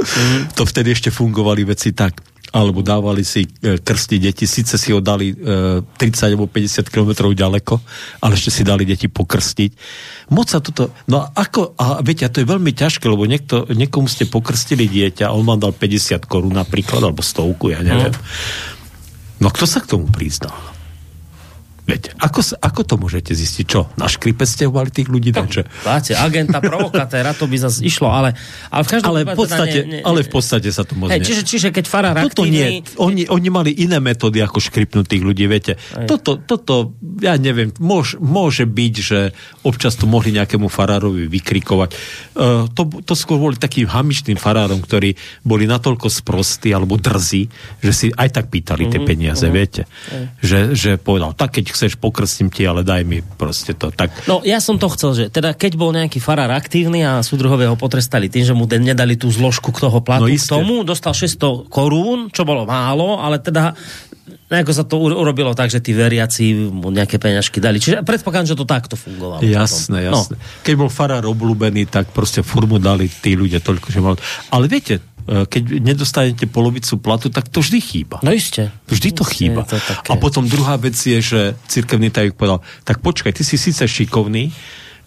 Mm. 0.00 0.50
to 0.56 0.66
vtedy 0.66 0.90
ešte 0.90 1.14
fungovali 1.14 1.62
veci 1.62 1.94
tak 1.94 2.18
alebo 2.50 2.82
dávali 2.82 3.22
si 3.22 3.46
e, 3.46 3.78
krsti 3.78 4.18
deti, 4.18 4.42
síce 4.42 4.74
si 4.74 4.90
ho 4.90 4.98
dali 4.98 5.30
e, 5.30 5.86
30 5.86 6.34
alebo 6.34 6.50
50 6.50 6.90
km 6.90 7.30
ďaleko, 7.30 7.78
ale 8.26 8.34
ešte 8.34 8.50
si 8.50 8.62
dali 8.66 8.82
deti 8.82 9.06
pokrstiť. 9.06 9.70
Moc 10.34 10.50
sa 10.50 10.58
toto, 10.58 10.90
no 11.06 11.22
ako, 11.22 11.78
a 11.78 12.02
viete, 12.02 12.26
a 12.26 12.32
to 12.32 12.42
je 12.42 12.50
veľmi 12.50 12.74
ťažké, 12.74 13.06
lebo 13.06 13.22
niekto, 13.22 13.70
niekomu 13.70 14.10
ste 14.10 14.26
pokrstili 14.26 14.90
dieťa 14.90 15.30
a 15.30 15.34
on 15.34 15.46
vám 15.46 15.62
dal 15.62 15.70
50 15.70 16.26
korún 16.26 16.58
napríklad, 16.58 17.06
alebo 17.06 17.22
stovku, 17.22 17.70
ja 17.70 17.86
neviem. 17.86 18.10
Mm. 18.10 18.22
No 19.46 19.48
kto 19.54 19.64
sa 19.70 19.78
k 19.78 19.94
tomu 19.94 20.10
priznal? 20.10 20.54
Veď, 21.90 22.14
ako, 22.22 22.40
ako 22.62 22.80
to 22.86 22.94
môžete 22.94 23.32
zistiť? 23.34 23.64
Čo? 23.66 23.80
Na 23.98 24.06
škripe 24.06 24.46
ste 24.46 24.70
mali 24.70 24.94
tých 24.94 25.10
ľudí? 25.10 25.34
No, 25.34 25.50
čo? 25.50 25.66
Dáte, 25.82 26.14
agenta, 26.14 26.62
provokatéra, 26.70 27.34
to 27.34 27.50
by 27.50 27.58
zase 27.58 27.82
išlo, 27.82 28.06
ale, 28.06 28.38
ale 28.70 28.82
v 28.86 28.88
každom 28.94 29.10
ale 29.10 29.20
v 29.26 29.34
podstate, 29.34 29.78
teda 29.82 29.90
ne, 29.90 29.98
ne, 29.98 30.06
ale 30.06 30.20
v 30.22 30.30
podstate 30.30 30.68
sa 30.70 30.86
to 30.86 30.94
môže... 30.94 31.10
Hey, 31.10 31.20
čiže, 31.20 31.42
čiže 31.42 31.68
keď 31.74 31.84
farár 31.90 32.14
Toto 32.30 32.46
aktívny... 32.46 32.54
nie, 32.54 32.66
oni, 32.94 33.26
oni 33.26 33.48
mali 33.50 33.70
iné 33.74 33.98
metódy, 33.98 34.38
ako 34.38 34.62
škripnúť 34.62 35.06
tých 35.10 35.22
ľudí, 35.26 35.50
viete. 35.50 35.74
Toto, 36.06 36.38
toto, 36.38 36.94
ja 37.18 37.34
neviem, 37.34 37.74
môž, 37.82 38.14
môže 38.22 38.70
byť, 38.70 38.94
že 38.94 39.18
občas 39.66 39.98
to 39.98 40.06
mohli 40.06 40.30
nejakému 40.30 40.70
farárovi 40.70 41.26
vykrikovať. 41.26 41.90
Uh, 42.38 42.70
to, 42.70 42.86
to 43.02 43.18
skôr 43.18 43.42
boli 43.42 43.58
takým 43.58 43.90
hamičným 43.90 44.38
farárom, 44.38 44.78
ktorí 44.78 45.18
boli 45.42 45.66
natoľko 45.66 46.06
sprostí 46.06 46.70
alebo 46.70 46.94
drzí, 46.94 47.50
že 47.82 47.92
si 47.92 48.06
aj 48.14 48.28
tak 48.30 48.46
pýtali 48.52 48.86
tie 48.86 49.02
mhm, 49.02 49.06
peniaze, 49.08 49.42
uh-huh. 49.42 49.56
viete. 49.56 49.82
Uh-huh. 49.88 50.26
Že, 50.38 50.58
že 50.76 50.90
povedal, 51.00 51.34
tak 51.34 51.58
keď 51.58 51.79
chceš, 51.80 51.96
pokrstím 51.96 52.52
ti, 52.52 52.68
ale 52.68 52.84
daj 52.84 53.08
mi 53.08 53.24
proste 53.24 53.72
to. 53.72 53.88
Tak... 53.88 54.28
No 54.28 54.44
ja 54.44 54.60
som 54.60 54.76
to 54.76 54.92
chcel, 54.92 55.16
že 55.16 55.24
teda 55.32 55.56
keď 55.56 55.80
bol 55.80 55.96
nejaký 55.96 56.20
farár 56.20 56.52
aktívny 56.52 57.00
a 57.00 57.24
súdruhovia 57.24 57.72
ho 57.72 57.80
potrestali 57.80 58.28
tým, 58.28 58.44
že 58.44 58.52
mu 58.52 58.68
nedali 58.68 59.16
tú 59.16 59.32
zložku 59.32 59.72
k 59.72 59.88
toho 59.88 60.04
platu 60.04 60.28
no, 60.28 60.36
k 60.36 60.44
tomu, 60.44 60.74
dostal 60.84 61.16
600 61.16 61.72
korún, 61.72 62.28
čo 62.28 62.44
bolo 62.44 62.68
málo, 62.68 63.16
ale 63.16 63.40
teda 63.40 63.72
nejako 64.50 64.72
sa 64.74 64.84
to 64.84 64.98
urobilo 64.98 65.54
tak, 65.54 65.70
že 65.70 65.78
tí 65.78 65.94
veriaci 65.94 66.68
mu 66.68 66.90
nejaké 66.90 67.22
peňažky 67.22 67.62
dali. 67.62 67.78
Čiže 67.78 68.02
predpokladám, 68.02 68.50
že 68.50 68.58
to 68.58 68.66
takto 68.66 68.98
fungovalo. 68.98 69.40
Jasné, 69.46 70.10
jasné. 70.10 70.34
No. 70.36 70.60
Keď 70.66 70.74
bol 70.74 70.90
farár 70.90 71.24
obľúbený, 71.30 71.86
tak 71.86 72.10
proste 72.10 72.42
furmu 72.42 72.82
dali 72.82 73.06
tí 73.06 73.38
ľudia 73.38 73.62
toľko, 73.62 73.86
že 73.94 74.02
mal... 74.02 74.18
Ale 74.50 74.66
viete, 74.66 74.98
keď 75.30 75.62
nedostanete 75.78 76.50
polovicu 76.50 76.98
platu, 76.98 77.30
tak 77.30 77.46
to 77.46 77.62
vždy 77.62 77.78
chýba. 77.78 78.18
No 78.26 78.34
iste. 78.34 78.74
Vždy 78.90 79.14
to 79.14 79.22
chýba. 79.22 79.62
To 79.62 79.78
a 80.10 80.14
potom 80.18 80.50
druhá 80.50 80.74
vec 80.74 80.98
je, 80.98 81.22
že 81.22 81.40
cirkevný 81.70 82.10
tajok 82.10 82.34
povedal, 82.34 82.58
tak 82.82 82.98
počkaj, 82.98 83.30
ty 83.30 83.46
si 83.46 83.54
síce 83.54 83.86
šikovný, 83.86 84.50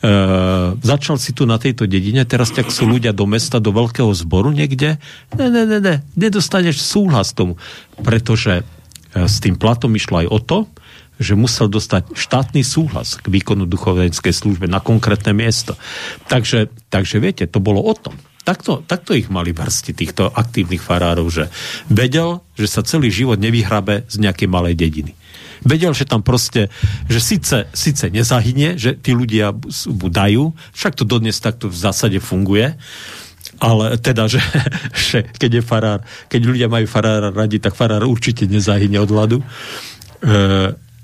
Uh, 0.03 0.75
začal 0.83 1.15
si 1.15 1.31
tu 1.31 1.47
na 1.47 1.55
tejto 1.55 1.87
dedine, 1.87 2.27
teraz 2.27 2.51
ťa 2.51 2.67
sú 2.67 2.83
ľudia 2.83 3.15
do 3.15 3.23
mesta, 3.23 3.63
do 3.63 3.71
veľkého 3.71 4.11
zboru 4.11 4.51
niekde. 4.51 4.99
Ne, 5.31 5.47
ne, 5.47 5.63
ne, 5.63 5.79
ne, 5.79 5.95
nedostaneš 6.19 6.83
súhlas 6.83 7.31
tomu. 7.31 7.55
Pretože 8.03 8.67
uh, 8.67 9.31
s 9.31 9.39
tým 9.39 9.55
platom 9.55 9.95
išlo 9.95 10.19
aj 10.19 10.27
o 10.27 10.39
to, 10.43 10.57
že 11.23 11.39
musel 11.39 11.71
dostať 11.71 12.19
štátny 12.19 12.67
súhlas 12.67 13.15
k 13.15 13.31
výkonu 13.31 13.63
duchovenskej 13.63 14.35
službe 14.35 14.67
na 14.67 14.83
konkrétne 14.83 15.31
miesto. 15.31 15.79
Takže, 16.27 16.67
takže 16.91 17.23
viete, 17.23 17.47
to 17.47 17.63
bolo 17.63 17.79
o 17.79 17.95
tom. 17.95 18.19
Takto, 18.43 18.83
takto 18.83 19.15
ich 19.15 19.31
mali 19.31 19.55
vrsti, 19.55 19.95
týchto 19.95 20.27
aktívnych 20.27 20.83
farárov, 20.83 21.31
že 21.31 21.47
vedel, 21.87 22.43
že 22.59 22.67
sa 22.67 22.83
celý 22.83 23.07
život 23.07 23.39
nevyhrabe 23.39 24.03
z 24.11 24.15
nejakej 24.19 24.51
malej 24.51 24.75
dediny. 24.75 25.15
Vedel, 25.63 25.95
že 25.95 26.03
tam 26.03 26.19
proste, 26.19 26.67
že 27.07 27.23
síce, 27.23 27.71
síce 27.71 28.11
nezahynie, 28.11 28.75
že 28.75 28.99
tí 28.99 29.15
ľudia 29.15 29.55
mu 29.95 30.07
dajú, 30.11 30.51
však 30.75 30.99
to 30.99 31.07
dodnes 31.07 31.39
takto 31.39 31.71
v 31.71 31.77
zásade 31.79 32.19
funguje, 32.19 32.75
ale 33.63 33.95
teda, 33.95 34.27
že, 34.27 34.43
že 35.07 35.23
keď 35.39 35.51
je 35.59 35.63
farár, 35.63 35.99
keď 36.27 36.41
ľudia 36.43 36.67
majú 36.67 36.83
farára 36.83 37.31
radi, 37.31 37.63
tak 37.63 37.79
farár 37.79 38.03
určite 38.03 38.43
nezahynie 38.43 38.99
od 38.99 39.07
hladu. 39.07 39.39
E, 39.39 39.45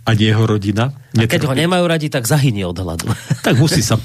ani 0.10 0.24
jeho 0.34 0.44
rodina. 0.46 0.92
A 1.18 1.26
keď 1.26 1.50
ho 1.50 1.54
nemajú 1.54 1.86
radi, 1.86 2.08
tak 2.10 2.26
zahynie 2.26 2.66
od 2.66 2.78
hladu. 2.78 3.08
Tak, 3.40 3.56
musí 3.56 3.80
sa, 3.80 3.96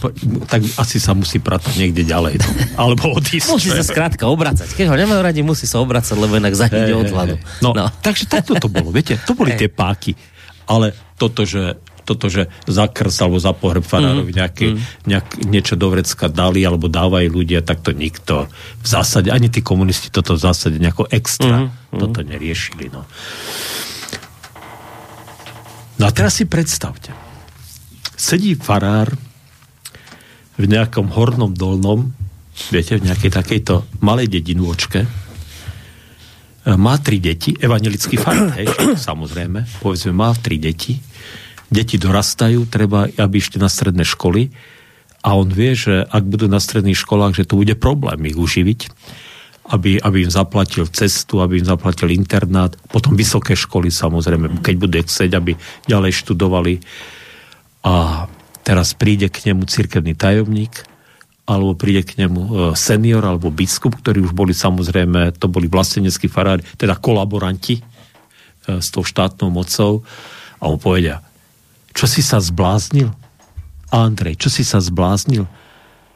tak 0.47 0.63
asi 0.79 1.03
sa 1.03 1.11
musí 1.13 1.43
pratať 1.43 1.75
niekde 1.77 2.07
ďalej. 2.07 2.39
No. 2.39 2.49
Alebo 2.87 3.19
odísť. 3.19 3.51
Musí 3.51 3.69
sa 3.69 3.83
skrátka 3.83 4.31
obracať. 4.31 4.71
Keď 4.73 4.87
ho 4.89 4.97
nemajú 4.97 5.21
radi, 5.21 5.43
musí 5.43 5.67
sa 5.67 5.83
obracať, 5.83 6.15
lebo 6.17 6.39
inak 6.39 6.55
zahynie 6.55 6.95
hey, 6.95 7.03
od 7.03 7.11
hladu. 7.11 7.35
No, 7.59 7.75
no. 7.75 7.91
Takže 7.91 8.31
takto 8.31 8.55
to 8.57 8.71
bolo, 8.71 8.95
viete, 8.95 9.19
to 9.27 9.35
boli 9.35 9.53
hey. 9.53 9.67
tie 9.67 9.71
páky. 9.75 10.15
Ale 10.71 10.95
toto, 11.19 11.43
že 11.43 11.83
toto, 12.05 12.29
že 12.29 12.53
za 12.69 12.87
krst 12.87 13.25
alebo 13.25 13.41
za 13.41 13.57
pohreb 13.57 13.83
farárovi 13.83 14.31
mm. 14.31 14.39
nejaké, 14.39 14.67
mm. 14.71 14.81
nejak, 15.09 15.27
niečo 15.49 15.75
do 15.75 15.89
vrecka 15.89 16.29
dali 16.29 16.61
alebo 16.63 16.87
dávajú 16.93 17.33
ľudia, 17.33 17.65
tak 17.65 17.81
to 17.81 17.97
nikto 17.97 18.47
v 18.85 18.87
zásade, 18.87 19.33
ani 19.33 19.49
tí 19.49 19.65
komunisti 19.65 20.13
toto 20.13 20.37
v 20.37 20.45
zásade 20.45 20.77
nejako 20.77 21.09
extra 21.09 21.67
mm. 21.67 21.99
toto 21.99 22.21
neriešili. 22.21 22.93
No. 22.93 23.09
No 25.99 26.05
a 26.07 26.11
teraz 26.11 26.39
si 26.39 26.45
predstavte. 26.49 27.15
Sedí 28.19 28.59
farár 28.59 29.15
v 30.59 30.65
nejakom 30.67 31.11
hornom 31.15 31.55
dolnom, 31.55 32.15
viete, 32.71 32.99
v 32.99 33.07
nejakej 33.11 33.31
takejto 33.35 34.03
malej 34.03 34.31
dedinôčke, 34.31 35.07
má 36.65 36.97
tri 36.97 37.21
deti, 37.21 37.53
evangelický 37.53 38.17
farár, 38.17 38.57
hej, 38.57 38.67
samozrejme, 39.09 39.69
povedzme, 39.85 40.17
má 40.17 40.33
tri 40.33 40.57
deti, 40.57 40.97
deti 41.69 42.01
dorastajú, 42.01 42.65
treba, 42.71 43.11
aby 43.11 43.35
išli 43.37 43.61
na 43.61 43.69
stredné 43.69 44.07
školy. 44.07 44.49
A 45.25 45.37
on 45.41 45.49
vie, 45.49 45.73
že 45.73 46.05
ak 46.05 46.25
budú 46.25 46.49
na 46.49 46.61
stredných 46.61 47.01
školách, 47.01 47.37
že 47.37 47.49
to 47.49 47.57
bude 47.57 47.73
problém 47.81 48.29
ich 48.29 48.37
uživiť, 48.37 48.81
aby, 49.65 49.97
aby 49.97 50.29
im 50.29 50.33
zaplatil 50.33 50.85
cestu, 50.93 51.41
aby 51.41 51.61
im 51.61 51.67
zaplatil 51.67 52.13
internát, 52.13 52.77
potom 52.93 53.17
vysoké 53.17 53.57
školy 53.57 53.89
samozrejme, 53.89 54.61
keď 54.61 54.75
bude 54.77 54.99
chcieť, 55.01 55.31
aby 55.33 55.57
ďalej 55.89 56.13
študovali. 56.21 56.85
A 57.85 58.27
teraz 58.61 58.93
príde 58.93 59.33
k 59.33 59.53
nemu 59.53 59.65
cirkevný 59.65 60.13
tajomník, 60.13 60.85
alebo 61.45 61.77
príde 61.77 62.05
k 62.05 62.25
nemu 62.25 62.41
e, 62.41 62.51
senior 62.77 63.21
alebo 63.25 63.53
biskup, 63.53 64.01
ktorí 64.01 64.25
už 64.25 64.33
boli 64.33 64.57
samozrejme, 64.57 65.37
to 65.37 65.49
boli 65.49 65.69
vlasteneckí 65.69 66.29
farári, 66.29 66.65
teda 66.77 66.97
kolaboranti 66.97 67.81
e, 67.81 67.83
s 68.81 68.89
tou 68.89 69.05
štátnou 69.05 69.53
mocou 69.53 70.05
a 70.57 70.73
mu 70.73 70.81
povedia, 70.81 71.21
čo 71.93 72.09
si 72.09 72.25
sa 72.25 72.41
zbláznil? 72.41 73.13
Andrej, 73.93 74.41
čo 74.41 74.49
si 74.49 74.65
sa 74.65 74.81
zbláznil? 74.81 75.45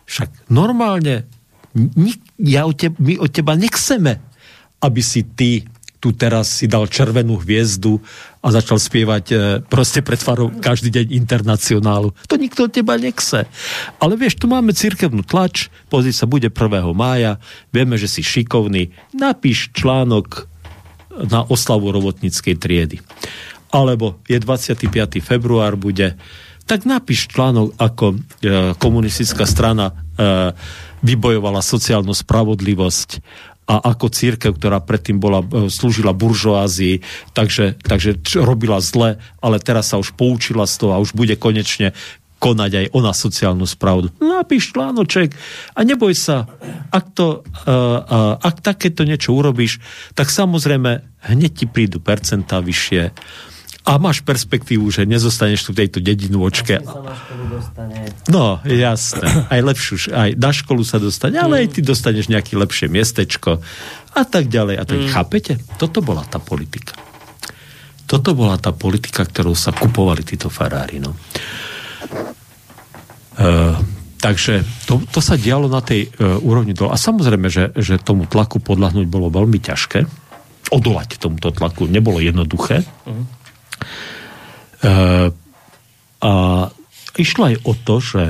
Však 0.08 0.48
normálne 0.48 1.28
ja 2.42 2.66
od 2.66 2.76
teba, 2.76 2.96
my 2.98 3.14
od 3.22 3.30
teba 3.30 3.52
nechceme, 3.54 4.18
aby 4.82 5.00
si 5.02 5.22
ty 5.24 5.66
tu 5.98 6.14
teraz 6.14 6.62
si 6.62 6.70
dal 6.70 6.86
červenú 6.86 7.42
hviezdu 7.42 7.98
a 8.38 8.54
začal 8.54 8.78
spievať 8.78 9.24
e, 9.28 9.36
proste 9.66 9.98
pred 9.98 10.18
farou 10.18 10.54
každý 10.54 10.94
deň 10.94 11.06
internacionálu. 11.10 12.14
To 12.30 12.38
nikto 12.38 12.70
od 12.70 12.72
teba 12.72 12.94
nechce. 12.94 13.50
Ale 13.98 14.14
vieš, 14.14 14.38
tu 14.38 14.46
máme 14.46 14.70
cirkevnú 14.70 15.26
tlač, 15.26 15.66
pozri 15.90 16.14
sa, 16.14 16.30
bude 16.30 16.54
1. 16.54 16.54
mája, 16.94 17.42
vieme, 17.74 17.98
že 17.98 18.06
si 18.06 18.22
šikovný, 18.22 18.94
napíš 19.10 19.74
článok 19.74 20.46
na 21.18 21.42
oslavu 21.42 21.90
robotníckej 21.90 22.54
triedy. 22.54 23.02
Alebo 23.74 24.22
je 24.30 24.38
25. 24.38 24.86
február, 25.18 25.74
bude, 25.74 26.14
tak 26.70 26.86
napíš 26.86 27.26
článok 27.26 27.74
ako 27.74 28.06
e, 28.14 28.16
komunistická 28.78 29.50
strana 29.50 29.90
e, 29.90 29.94
vybojovala 31.02 31.62
sociálnu 31.62 32.12
spravodlivosť 32.12 33.22
a 33.68 33.92
ako 33.92 34.08
církev, 34.08 34.56
ktorá 34.56 34.80
predtým 34.80 35.20
bola, 35.20 35.44
e, 35.44 35.68
slúžila 35.68 36.16
buržoázii, 36.16 37.04
takže, 37.36 37.76
takže 37.84 38.16
robila 38.40 38.80
zle, 38.80 39.20
ale 39.44 39.60
teraz 39.60 39.92
sa 39.92 40.00
už 40.00 40.16
poučila 40.16 40.64
z 40.64 40.74
toho 40.80 40.96
a 40.96 41.02
už 41.04 41.12
bude 41.12 41.36
konečne 41.36 41.92
konať 42.38 42.70
aj 42.70 42.86
ona 42.94 43.12
sociálnu 43.12 43.66
spravodlivosť. 43.66 44.22
Napíš 44.22 44.72
článoček 44.72 45.34
a 45.74 45.80
neboj 45.82 46.14
sa, 46.14 46.46
ak, 46.94 47.04
to, 47.12 47.42
uh, 47.42 47.66
uh, 47.66 48.34
ak 48.38 48.62
takéto 48.62 49.02
niečo 49.02 49.34
urobíš, 49.34 49.82
tak 50.14 50.30
samozrejme 50.30 51.02
hneď 51.34 51.52
ti 51.52 51.66
prídu 51.66 51.98
percentá 51.98 52.62
vyššie, 52.62 53.10
a 53.88 53.96
máš 53.96 54.20
perspektívu, 54.20 54.92
že 54.92 55.08
nezostaneš 55.08 55.64
tu 55.64 55.70
v 55.72 55.88
tejto 55.88 56.04
očke. 56.44 56.84
No, 58.28 58.60
jasné. 58.68 59.48
Aj 59.48 59.60
lepšiu, 59.64 60.12
aj 60.12 60.36
na 60.36 60.52
školu 60.52 60.84
sa 60.84 61.00
dostane, 61.00 61.40
ale 61.40 61.64
aj 61.64 61.72
ty 61.72 61.80
dostaneš 61.80 62.28
nejaké 62.28 62.52
lepšie 62.60 62.92
miestečko 62.92 63.64
a 64.12 64.22
tak 64.28 64.52
ďalej. 64.52 64.76
A 64.76 64.84
tak 64.84 65.00
mm. 65.00 65.08
chápete? 65.08 65.52
Toto 65.80 66.04
bola 66.04 66.20
tá 66.28 66.36
politika. 66.36 67.00
Toto 68.04 68.36
bola 68.36 68.60
tá 68.60 68.76
politika, 68.76 69.24
ktorou 69.24 69.56
sa 69.56 69.72
kupovali 69.72 70.20
títo 70.20 70.52
farári. 70.52 71.00
No. 71.00 71.16
Uh, 73.40 73.72
takže 74.20 74.68
to, 74.84 75.00
to 75.08 75.24
sa 75.24 75.40
dialo 75.40 75.64
na 75.72 75.80
tej 75.80 76.12
uh, 76.12 76.36
úrovni 76.44 76.76
dole. 76.76 76.92
A 76.92 77.00
samozrejme, 77.00 77.48
že, 77.48 77.72
že 77.72 77.96
tomu 77.96 78.28
tlaku 78.28 78.60
podľahnúť 78.60 79.08
bolo 79.08 79.32
veľmi 79.32 79.56
ťažké. 79.64 80.04
Odolať 80.68 81.16
tomuto 81.16 81.48
tlaku 81.48 81.88
nebolo 81.88 82.20
jednoduché. 82.20 82.84
Mm. 83.08 83.37
E, 84.78 84.92
a 86.18 86.32
išlo 87.18 87.42
aj 87.50 87.56
o 87.66 87.72
to, 87.74 87.96
že 87.98 88.22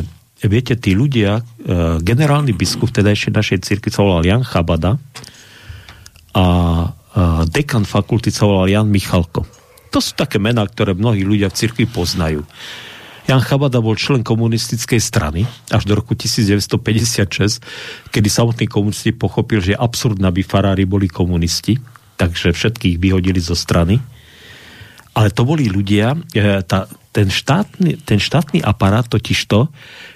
viete, 0.45 0.77
tí 0.77 0.97
ľudia, 0.97 1.41
e, 1.41 1.43
generálny 2.01 2.57
biskup 2.57 2.93
ešte 2.93 3.33
našej 3.33 3.59
cirkvi 3.65 3.91
sa 3.93 4.05
volal 4.05 4.25
Jan 4.25 4.45
Chabada 4.45 4.97
a 6.33 6.45
e, 6.45 6.89
dekan 7.49 7.85
fakulty 7.85 8.33
sa 8.33 8.49
volal 8.49 8.69
Jan 8.73 8.89
Michalko. 8.89 9.45
To 9.89 9.99
sú 10.05 10.13
také 10.17 10.37
mená, 10.37 10.65
ktoré 10.69 10.93
mnohí 10.93 11.25
ľudia 11.25 11.49
v 11.49 11.57
cirkvi 11.57 11.89
poznajú. 11.89 12.45
Jan 13.29 13.45
Chabada 13.45 13.85
bol 13.85 13.93
člen 13.93 14.25
komunistickej 14.25 15.01
strany 15.05 15.45
až 15.69 15.85
do 15.85 15.93
roku 15.93 16.17
1956, 16.17 18.09
kedy 18.09 18.29
samotní 18.33 18.65
komunisti 18.73 19.13
pochopil, 19.13 19.61
že 19.61 19.77
je 19.77 19.79
absurdné, 19.81 20.25
aby 20.25 20.41
farári 20.41 20.89
boli 20.89 21.13
komunisti, 21.13 21.77
takže 22.17 22.57
všetkých 22.57 22.97
vyhodili 22.97 23.37
zo 23.37 23.53
strany 23.53 24.01
ale 25.19 25.35
to 25.35 25.43
boli 25.43 25.67
ľudia, 25.67 26.15
e, 26.31 26.63
tá, 26.63 26.87
ten, 27.11 27.27
štátny, 27.27 28.07
ten 28.07 28.23
štátny 28.23 28.63
aparát 28.63 29.03
totiž 29.03 29.51
to, 29.51 29.67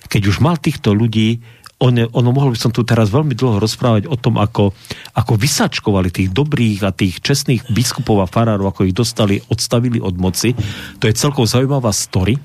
keď 0.07 0.23
už 0.31 0.39
mal 0.39 0.55
týchto 0.55 0.95
ľudí, 0.95 1.43
on, 1.83 1.99
ono 1.99 2.31
mohol 2.31 2.55
by 2.55 2.59
som 2.63 2.71
tu 2.71 2.87
teraz 2.87 3.11
veľmi 3.11 3.35
dlho 3.35 3.59
rozprávať 3.59 4.07
o 4.07 4.15
tom, 4.15 4.39
ako, 4.39 4.71
ako 5.19 5.33
vysačkovali 5.35 6.15
tých 6.15 6.31
dobrých 6.31 6.87
a 6.87 6.95
tých 6.95 7.19
čestných 7.19 7.67
biskupov 7.75 8.23
a 8.23 8.31
farárov, 8.31 8.71
ako 8.71 8.87
ich 8.87 8.95
dostali, 8.95 9.43
odstavili 9.51 9.99
od 9.99 10.15
moci. 10.15 10.55
To 11.03 11.11
je 11.11 11.19
celkom 11.19 11.43
zaujímavá 11.43 11.91
story. 11.91 12.39
E, 12.39 12.41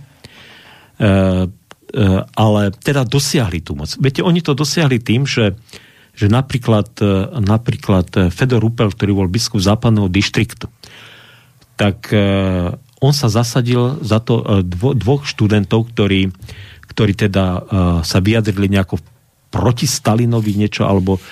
e, 0.97 1.09
ale 2.33 2.61
teda 2.73 3.05
dosiahli 3.05 3.61
tú 3.61 3.77
moc. 3.77 3.93
Viete, 4.01 4.25
oni 4.25 4.41
to 4.41 4.57
dosiahli 4.57 4.97
tým, 4.97 5.29
že, 5.29 5.53
že 6.17 6.25
napríklad, 6.25 6.97
e, 6.97 7.37
napríklad 7.37 8.33
Fedor 8.33 8.57
Rupel, 8.57 8.89
ktorý 8.89 9.21
bol 9.21 9.29
biskup 9.29 9.61
západného 9.61 10.09
dištriktu, 10.09 10.65
tak 11.77 12.09
e, 12.09 12.19
on 12.99 13.13
sa 13.13 13.29
zasadil 13.29 14.01
za 14.01 14.17
to 14.17 14.41
e, 14.41 14.65
dvo, 14.65 14.97
dvoch 14.97 15.23
študentov, 15.29 15.93
ktorí, 15.93 16.33
ktorí 16.89 17.13
teda 17.13 17.45
e, 17.45 17.59
sa 18.01 18.17
vyjadrili 18.17 18.73
nejako 18.73 18.97
proti 19.47 19.87
Stalinovi 19.87 20.59
niečo, 20.59 20.83
alebo, 20.83 21.23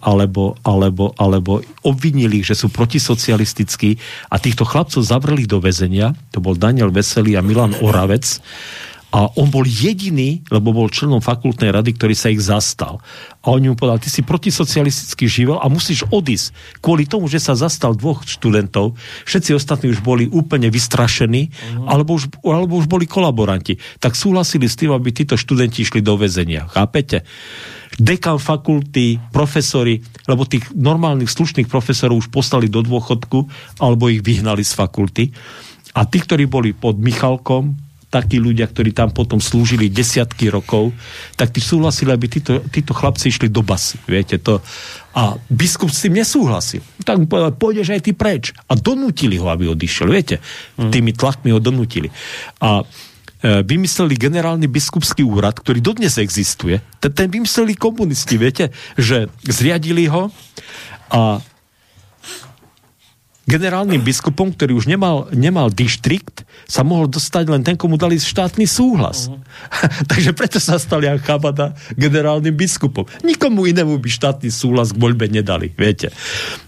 alebo, 0.00 0.56
alebo, 0.64 1.12
alebo 1.20 1.60
obvinili, 1.84 2.40
že 2.40 2.56
sú 2.56 2.72
protisocialistickí. 2.72 4.00
A 4.32 4.40
týchto 4.40 4.64
chlapcov 4.64 5.04
zavreli 5.04 5.44
do 5.44 5.60
väzenia, 5.60 6.16
to 6.32 6.40
bol 6.40 6.56
Daniel 6.56 6.88
Veselý 6.88 7.36
a 7.36 7.44
Milan 7.44 7.76
Oravec 7.84 8.40
a 9.12 9.28
on 9.36 9.52
bol 9.52 9.68
jediný, 9.68 10.40
lebo 10.48 10.72
bol 10.72 10.88
členom 10.88 11.20
fakultnej 11.20 11.68
rady, 11.68 11.92
ktorý 11.92 12.16
sa 12.16 12.32
ich 12.32 12.40
zastal. 12.40 13.04
A 13.44 13.52
oni 13.52 13.68
mu 13.68 13.76
povedali, 13.76 14.08
ty 14.08 14.10
si 14.10 14.24
protisocialistický 14.24 15.28
živel 15.28 15.60
a 15.60 15.68
musíš 15.68 16.08
odísť. 16.08 16.80
Kvôli 16.80 17.04
tomu, 17.04 17.28
že 17.28 17.36
sa 17.36 17.52
zastal 17.52 17.92
dvoch 17.92 18.24
študentov, 18.24 18.96
všetci 19.28 19.52
ostatní 19.52 19.92
už 19.92 20.00
boli 20.00 20.32
úplne 20.32 20.72
vystrašení, 20.72 21.52
uh-huh. 21.52 21.92
alebo, 21.92 22.16
už, 22.16 22.32
alebo 22.40 22.80
už 22.80 22.88
boli 22.88 23.04
kolaboranti. 23.04 23.76
Tak 24.00 24.16
súhlasili 24.16 24.64
s 24.64 24.80
tým, 24.80 24.96
aby 24.96 25.12
títo 25.12 25.36
študenti 25.36 25.84
išli 25.84 26.00
do 26.00 26.16
väzenia. 26.16 26.64
Chápete? 26.72 27.28
dekan 27.92 28.40
fakulty, 28.40 29.20
profesori, 29.36 30.00
lebo 30.24 30.48
tých 30.48 30.72
normálnych 30.72 31.28
slušných 31.28 31.68
profesorov 31.68 32.24
už 32.24 32.32
poslali 32.32 32.72
do 32.72 32.80
dôchodku, 32.80 33.44
alebo 33.84 34.08
ich 34.08 34.24
vyhnali 34.24 34.64
z 34.64 34.72
fakulty. 34.72 35.28
A 35.92 36.08
tí, 36.08 36.24
ktorí 36.24 36.48
boli 36.48 36.72
pod 36.72 36.96
Michalkom, 36.96 37.76
takí 38.12 38.36
ľudia, 38.36 38.68
ktorí 38.68 38.92
tam 38.92 39.08
potom 39.08 39.40
slúžili 39.40 39.88
desiatky 39.88 40.52
rokov, 40.52 40.92
tak 41.32 41.48
tí 41.48 41.64
súhlasili, 41.64 42.12
aby 42.12 42.28
títo, 42.28 42.60
títo 42.68 42.92
chlapci 42.92 43.32
išli 43.32 43.48
do 43.48 43.64
basy. 43.64 43.96
Viete, 44.04 44.36
to, 44.36 44.60
a 45.16 45.40
biskup 45.48 45.88
s 45.88 46.04
tým 46.04 46.20
nesúhlasil. 46.20 46.84
Tak 47.08 47.16
mu 47.16 47.24
povedal, 47.24 47.56
pôjdeš 47.56 47.88
aj 47.96 48.04
ty 48.04 48.12
preč. 48.12 48.52
A 48.68 48.76
donútili 48.76 49.40
ho, 49.40 49.48
aby 49.48 49.64
odišiel. 49.72 50.12
Viete, 50.12 50.44
mm. 50.76 50.92
tými 50.92 51.16
tlakmi 51.16 51.56
ho 51.56 51.60
donútili. 51.60 52.12
A 52.60 52.84
e, 52.84 53.64
vymysleli 53.64 54.20
generálny 54.20 54.68
biskupský 54.68 55.24
úrad, 55.24 55.56
ktorý 55.56 55.80
dodnes 55.80 56.20
existuje. 56.20 56.84
Ten, 57.00 57.16
ten 57.16 57.28
vymysleli 57.32 57.80
komunisti, 57.80 58.36
viete, 58.36 58.76
že 59.00 59.32
zriadili 59.48 60.04
ho 60.12 60.28
a 61.08 61.40
generálnym 63.52 64.00
biskupom, 64.00 64.48
ktorý 64.56 64.80
už 64.80 64.88
nemal, 64.88 65.28
nemal 65.36 65.68
distrikt, 65.68 66.48
sa 66.64 66.80
mohol 66.80 67.04
dostať 67.04 67.44
len 67.52 67.60
ten, 67.60 67.76
komu 67.76 68.00
dali 68.00 68.16
štátny 68.16 68.64
súhlas. 68.64 69.28
Uh-huh. 69.28 69.36
Takže 70.10 70.32
preto 70.32 70.56
sa 70.56 70.80
stal 70.80 71.04
Jan 71.04 71.20
Chabada 71.20 71.76
generálnym 71.92 72.56
biskupom. 72.56 73.04
Nikomu 73.20 73.68
inému 73.68 74.00
by 74.00 74.08
štátny 74.08 74.48
súhlas 74.48 74.96
k 74.96 75.00
voľbe 75.00 75.28
nedali, 75.28 75.68
viete. 75.68 76.08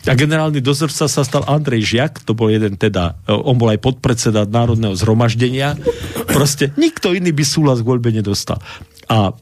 A 0.05 0.12
generálny 0.12 0.61
dozorca 0.61 1.09
sa 1.09 1.23
stal 1.25 1.49
Andrej 1.49 1.97
Žiak, 1.97 2.29
to 2.29 2.37
bol 2.37 2.53
jeden 2.53 2.77
teda, 2.77 3.16
on 3.33 3.57
bol 3.57 3.73
aj 3.73 3.81
podpredseda 3.81 4.44
Národného 4.44 4.92
zhromaždenia. 4.92 5.81
Proste 6.29 6.77
nikto 6.77 7.16
iný 7.16 7.33
by 7.33 7.44
súhlas 7.49 7.81
k 7.81 7.88
voľbe 7.88 8.12
nedostal. 8.12 8.61
A 9.09 9.33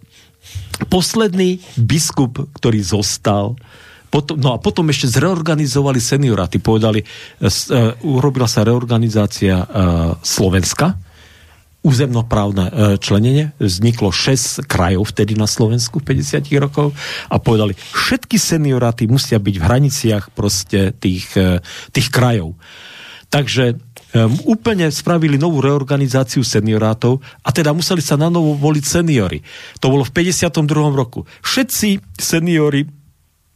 posledný 0.87 1.59
biskup, 1.74 2.38
ktorý 2.55 2.83
zostal, 2.87 3.59
potom, 4.12 4.37
no 4.37 4.53
a 4.53 4.61
potom 4.61 4.92
ešte 4.92 5.09
zreorganizovali 5.09 5.96
senioráty. 5.96 6.61
Povedali, 6.61 7.01
uh, 7.01 7.48
urobila 8.05 8.44
sa 8.44 8.61
reorganizácia 8.61 9.64
uh, 9.64 10.20
Slovenska, 10.20 11.01
územnoprávne 11.83 12.94
členenie, 13.03 13.59
vzniklo 13.59 14.14
6 14.14 14.70
krajov 14.70 15.11
vtedy 15.11 15.35
na 15.35 15.51
Slovensku 15.51 15.98
v 15.98 16.14
50 16.14 16.46
rokov 16.62 16.94
a 17.27 17.42
povedali, 17.42 17.75
všetky 17.75 18.38
senioráty 18.38 19.11
musia 19.11 19.42
byť 19.42 19.55
v 19.59 19.66
hraniciach 19.66 20.31
proste 20.31 20.94
tých, 20.94 21.35
tých 21.90 22.09
krajov. 22.14 22.55
Takže 23.33 23.75
um, 23.75 24.37
úplne 24.44 24.92
spravili 24.92 25.40
novú 25.40 25.64
reorganizáciu 25.64 26.44
seniorátov 26.44 27.25
a 27.40 27.48
teda 27.48 27.72
museli 27.72 28.05
sa 28.05 28.20
na 28.20 28.29
novo 28.29 28.53
voliť 28.61 28.85
seniory. 28.85 29.40
To 29.81 29.88
bolo 29.88 30.05
v 30.05 30.12
52. 30.12 30.53
roku. 30.92 31.25
Všetci 31.40 32.20
seniori 32.20 32.85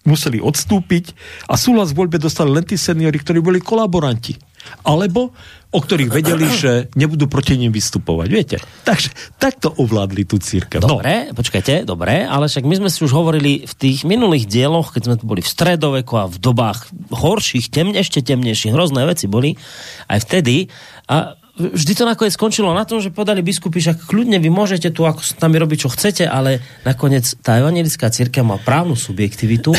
museli 0.07 0.39
odstúpiť 0.41 1.13
a 1.51 1.59
súhlas 1.59 1.93
v 1.93 2.07
voľbe 2.07 2.23
dostali 2.23 2.55
len 2.55 2.65
tí 2.65 2.79
seniori, 2.79 3.19
ktorí 3.19 3.43
boli 3.43 3.59
kolaboranti. 3.61 4.39
Alebo 4.83 5.31
o 5.71 5.79
ktorých 5.83 6.11
vedeli, 6.11 6.47
že 6.49 6.89
nebudú 6.97 7.29
proti 7.29 7.61
ním 7.61 7.71
vystupovať. 7.71 8.29
Viete? 8.33 8.57
Takže 8.87 9.13
takto 9.37 9.71
ovládli 9.77 10.25
tú 10.25 10.41
církev. 10.41 10.81
No. 10.81 10.99
Dobre, 10.99 11.31
no. 11.31 11.37
počkajte, 11.37 11.85
dobre, 11.85 12.25
ale 12.25 12.49
však 12.49 12.65
my 12.65 12.75
sme 12.81 12.91
si 12.91 13.05
už 13.05 13.13
hovorili 13.13 13.69
v 13.69 13.75
tých 13.77 14.09
minulých 14.09 14.49
dieloch, 14.49 14.97
keď 14.97 15.03
sme 15.05 15.17
tu 15.21 15.25
boli 15.29 15.45
v 15.45 15.53
stredoveku 15.53 16.15
a 16.17 16.31
v 16.31 16.39
dobách 16.41 16.91
horších, 17.13 17.69
temne, 17.69 17.99
ešte 18.01 18.25
temnejších, 18.25 18.73
hrozné 18.73 19.05
veci 19.05 19.29
boli 19.29 19.55
aj 20.09 20.19
vtedy. 20.25 20.73
A 21.07 21.37
vždy 21.57 21.93
to 21.97 22.05
nakoniec 22.05 22.37
skončilo 22.37 22.77
na 22.77 22.85
tom, 22.85 23.01
že 23.01 23.09
podali 23.09 23.41
biskupy, 23.41 23.81
že 23.81 23.97
kľudne 23.97 24.37
vy 24.37 24.53
môžete 24.53 24.93
tu 24.93 25.09
ako 25.09 25.25
tam 25.41 25.57
robiť, 25.57 25.79
čo 25.81 25.89
chcete, 25.89 26.25
ale 26.29 26.61
nakoniec 26.85 27.25
tá 27.41 27.57
evangelická 27.57 28.13
církev 28.13 28.45
má 28.45 28.61
právnu 28.61 28.93
subjektivitu 28.93 29.73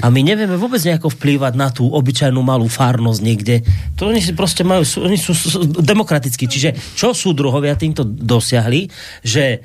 a 0.00 0.08
my 0.08 0.20
nevieme 0.24 0.56
vôbec 0.56 0.80
nejako 0.80 1.12
vplývať 1.12 1.52
na 1.52 1.68
tú 1.68 1.84
obyčajnú 1.92 2.40
malú 2.40 2.64
fárnosť 2.64 3.20
niekde. 3.20 3.60
To 4.00 4.08
oni 4.08 4.24
si 4.24 4.32
proste 4.32 4.64
majú, 4.64 4.88
oni 5.04 5.20
sú 5.20 5.36
demokratickí. 5.76 6.48
Čiže 6.48 6.96
čo 6.96 7.12
sú 7.12 7.36
druhovia 7.36 7.76
týmto 7.76 8.08
dosiahli, 8.08 8.88
že 9.20 9.44
e, 9.52 9.58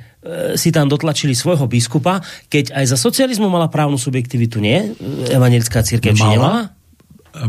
si 0.59 0.67
tam 0.75 0.91
dotlačili 0.91 1.31
svojho 1.31 1.71
biskupa, 1.71 2.19
keď 2.51 2.75
aj 2.75 2.85
za 2.91 2.97
socializmu 2.99 3.47
mala 3.47 3.71
právnu 3.71 3.95
subjektivitu, 3.95 4.59
nie? 4.59 4.91
Evangelická 5.31 5.79
církev, 5.79 6.11
či 6.11 6.27
nemala? 6.27 6.82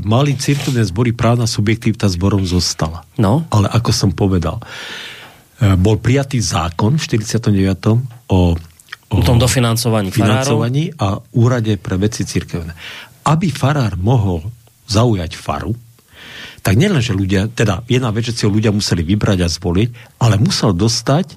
Mali 0.05 0.33
církevné 0.37 0.85
zbory, 0.89 1.13
právna 1.13 1.45
subjektivita 1.45 2.09
zborom 2.09 2.49
zostala. 2.49 3.05
No. 3.21 3.45
Ale 3.53 3.69
ako 3.69 3.91
som 3.93 4.11
povedal, 4.17 4.61
e, 5.61 5.77
bol 5.77 6.01
prijatý 6.01 6.41
zákon 6.41 6.97
v 6.97 7.05
49. 7.05 8.33
o, 8.33 8.57
o 9.13 9.21
tom 9.21 9.37
dofinancovaní 9.37 10.09
financovaní 10.09 10.89
a 10.97 11.21
úrade 11.37 11.77
pre 11.77 12.01
veci 12.01 12.25
církevné. 12.25 12.73
Aby 13.29 13.53
farár 13.53 14.01
mohol 14.01 14.45
zaujať 14.89 15.37
faru, 15.37 15.73
tak 16.65 16.81
nielen, 16.81 17.05
že 17.05 17.13
ľudia, 17.13 17.53
teda 17.53 17.85
jedna 17.85 18.09
vec, 18.09 18.25
že 18.25 18.33
si 18.33 18.43
ho 18.49 18.53
ľudia 18.53 18.73
museli 18.73 19.05
vybrať 19.05 19.39
a 19.45 19.49
zvoliť, 19.53 19.89
ale 20.25 20.41
musel 20.41 20.73
dostať 20.73 21.27
e, 21.29 21.37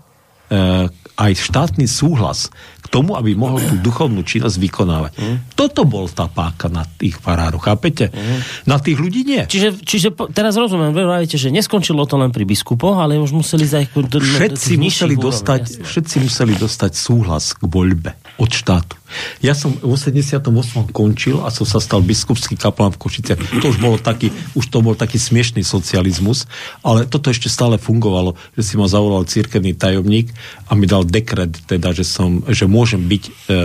aj 1.18 1.32
štátny 1.36 1.84
súhlas 1.84 2.48
k 2.88 2.90
tomu, 2.90 3.20
aby 3.20 3.36
mohol 3.36 3.60
tú 3.60 3.76
duchovnú 3.84 4.24
činnosť 4.24 4.56
vykonávať. 4.64 5.12
Mm. 5.20 5.38
Toto 5.60 5.84
bol 5.84 6.08
tá 6.08 6.32
páka 6.32 6.72
na 6.72 6.88
tých 6.88 7.20
farároch, 7.20 7.68
chápete? 7.68 8.08
Mm. 8.08 8.40
Na 8.64 8.80
tých 8.80 8.96
ľudí 8.96 9.28
nie. 9.28 9.44
Čiže, 9.44 9.84
čiže 9.84 10.16
teraz 10.32 10.56
rozumiem, 10.56 10.96
vy 10.96 11.04
hovoríte, 11.04 11.36
že 11.36 11.52
neskončilo 11.52 12.08
to 12.08 12.16
len 12.16 12.32
pri 12.32 12.48
biskupoch, 12.48 12.96
ale 12.96 13.20
už 13.20 13.36
museli 13.36 13.68
zajť... 13.68 13.92
Všetci 14.16 14.80
museli, 14.80 15.20
dostať, 15.20 15.84
všetci 15.84 16.16
museli 16.24 16.54
dostať 16.56 16.92
súhlas 16.96 17.52
k 17.52 17.68
voľbe 17.68 18.16
od 18.38 18.54
štátu. 18.54 18.96
Ja 19.42 19.58
som 19.58 19.74
v 19.74 19.98
88. 19.98 20.46
končil 20.94 21.42
a 21.42 21.50
som 21.50 21.66
sa 21.66 21.82
stal 21.82 22.06
biskupský 22.06 22.54
kaplán 22.54 22.94
v 22.94 23.02
Košice. 23.02 23.34
To 23.38 23.74
už 23.74 23.82
bolo 23.82 23.98
taký, 23.98 24.30
už 24.54 24.70
to 24.70 24.80
bol 24.86 24.94
taký 24.94 25.18
smiešný 25.18 25.66
socializmus, 25.66 26.46
ale 26.86 27.10
toto 27.10 27.34
ešte 27.34 27.50
stále 27.50 27.82
fungovalo, 27.82 28.38
že 28.54 28.62
si 28.62 28.74
ma 28.78 28.86
zavolal 28.86 29.26
církevný 29.26 29.74
tajomník 29.74 30.30
a 30.70 30.78
mi 30.78 30.86
dal 30.86 31.08
dekret, 31.08 31.56
teda, 31.66 31.98
že, 31.98 32.06
som, 32.06 32.46
že 32.46 32.70
môžem 32.70 33.02
byť, 33.02 33.24
e, 33.50 33.62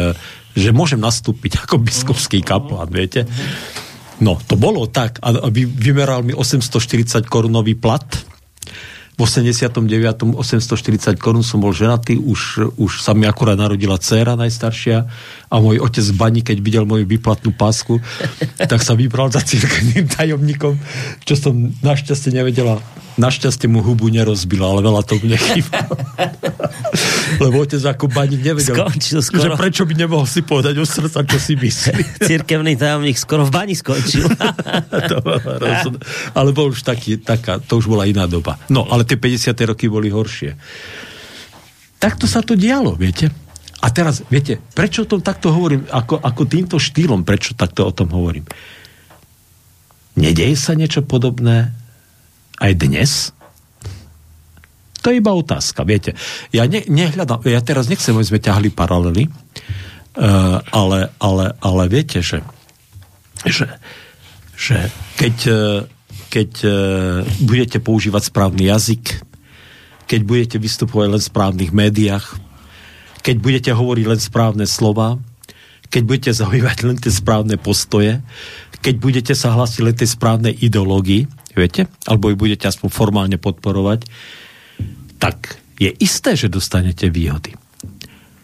že 0.57 0.71
môžem 0.73 1.01
nastúpiť 1.01 1.69
ako 1.69 1.77
biskupský 1.83 2.41
kaplán, 2.41 2.89
viete. 2.89 3.29
No, 4.23 4.39
to 4.39 4.55
bolo 4.55 4.87
tak. 4.87 5.19
A 5.21 5.51
vymeral 5.53 6.23
mi 6.23 6.31
840 6.31 7.27
korunový 7.27 7.75
plat 7.75 8.07
89. 9.23 10.35
840 10.35 11.15
korún 11.15 11.47
som 11.47 11.63
bol 11.63 11.71
ženatý, 11.71 12.19
už, 12.19 12.75
už 12.75 12.99
sa 12.99 13.15
mi 13.15 13.31
akurát 13.31 13.55
narodila 13.55 13.95
dcéra 13.95 14.35
najstaršia 14.35 15.07
a 15.47 15.55
môj 15.63 15.79
otec 15.79 16.03
v 16.11 16.17
bani, 16.19 16.41
keď 16.43 16.59
videl 16.59 16.85
moju 16.85 17.07
výplatnú 17.07 17.55
pásku, 17.55 18.03
tak 18.59 18.83
sa 18.83 18.99
vybral 18.99 19.31
za 19.31 19.39
církevným 19.47 20.11
tajomníkom, 20.19 20.75
čo 21.23 21.39
som 21.39 21.55
našťastie 21.87 22.35
nevedela. 22.35 22.83
Našťastie 23.21 23.69
mu 23.69 23.85
hubu 23.85 24.09
nerozbila, 24.09 24.73
ale 24.73 24.81
veľa 24.89 25.03
to 25.05 25.21
mne 25.21 25.37
chýbalo. 25.37 25.95
Lebo 27.45 27.65
otec 27.65 27.85
ako 27.85 28.09
baník 28.09 28.41
nevedel, 28.41 28.73
skončil 28.73 29.21
skoro. 29.21 29.45
že 29.45 29.49
prečo 29.57 29.83
by 29.85 29.95
nemohol 29.97 30.25
si 30.25 30.41
povedať 30.41 30.81
o 30.81 30.85
srdca, 30.89 31.21
čo 31.25 31.39
si 31.41 31.57
myslí. 31.57 32.03
Církevný 32.29 32.73
tajomník 32.77 33.21
skoro 33.21 33.45
v 33.45 33.53
bani 33.53 33.77
skončil. 33.77 34.25
to 35.13 35.17
ale 36.33 36.51
bol 36.57 36.73
už 36.73 36.81
taký, 36.85 37.21
taká, 37.21 37.61
to 37.61 37.81
už 37.81 37.93
bola 37.93 38.09
iná 38.09 38.25
doba. 38.25 38.57
No, 38.73 38.89
ale 38.89 39.05
tie 39.05 39.21
50. 39.21 39.53
roky 39.69 39.93
boli 39.93 40.09
horšie. 40.09 40.57
Takto 42.01 42.25
sa 42.25 42.41
to 42.41 42.57
dialo, 42.57 42.97
viete? 42.97 43.29
A 43.83 43.91
teraz, 43.91 44.23
viete, 44.31 44.63
prečo 44.73 45.05
o 45.05 45.11
tom 45.11 45.21
takto 45.21 45.51
hovorím, 45.53 45.85
ako, 45.91 46.23
ako 46.23 46.43
týmto 46.47 46.77
štýlom, 46.79 47.27
prečo 47.27 47.53
takto 47.59 47.85
o 47.85 47.93
tom 47.93 48.09
hovorím? 48.15 48.47
Nedeje 50.17 50.55
sa 50.55 50.77
niečo 50.79 51.03
podobné 51.03 51.82
aj 52.63 52.73
dnes? 52.79 53.11
To 55.03 55.11
je 55.11 55.19
iba 55.19 55.35
otázka, 55.35 55.83
viete. 55.83 56.15
Ja 56.55 56.71
ne, 56.71 56.87
nehľadám, 56.87 57.43
ja 57.51 57.59
teraz 57.59 57.91
nechcem, 57.91 58.15
aby 58.15 58.23
sme 58.23 58.39
ťahli 58.39 58.71
paralely, 58.71 59.27
uh, 59.27 60.63
ale, 60.71 61.11
ale, 61.19 61.59
ale 61.59 61.83
viete, 61.91 62.23
že, 62.23 62.39
že, 63.43 63.67
že 64.55 64.95
keď, 65.19 65.37
uh, 65.51 65.83
keď 66.31 66.51
uh, 66.63 66.73
budete 67.43 67.83
používať 67.83 68.31
správny 68.31 68.71
jazyk, 68.71 69.27
keď 70.07 70.21
budete 70.23 70.57
vystupovať 70.63 71.09
len 71.19 71.23
v 71.23 71.31
správnych 71.35 71.73
médiách, 71.75 72.39
keď 73.27 73.37
budete 73.43 73.71
hovoriť 73.75 74.07
len 74.07 74.21
správne 74.23 74.67
slova, 74.71 75.19
keď 75.91 76.03
budete 76.07 76.31
zaujímať 76.31 76.79
len 76.87 76.97
tie 77.03 77.11
správne 77.11 77.59
postoje, 77.59 78.23
keď 78.83 78.95
budete 79.03 79.35
sa 79.35 79.51
hlasiť 79.55 79.81
len 79.83 79.95
tej 79.99 80.15
správnej 80.15 80.55
ideológii, 80.63 81.27
viete, 81.57 81.89
alebo 82.09 82.33
ju 82.33 82.37
budete 82.37 82.69
aspoň 82.69 82.89
formálne 82.89 83.39
podporovať, 83.39 84.09
tak 85.21 85.63
je 85.79 85.91
isté, 86.03 86.35
že 86.35 86.53
dostanete 86.53 87.11
výhody. 87.11 87.55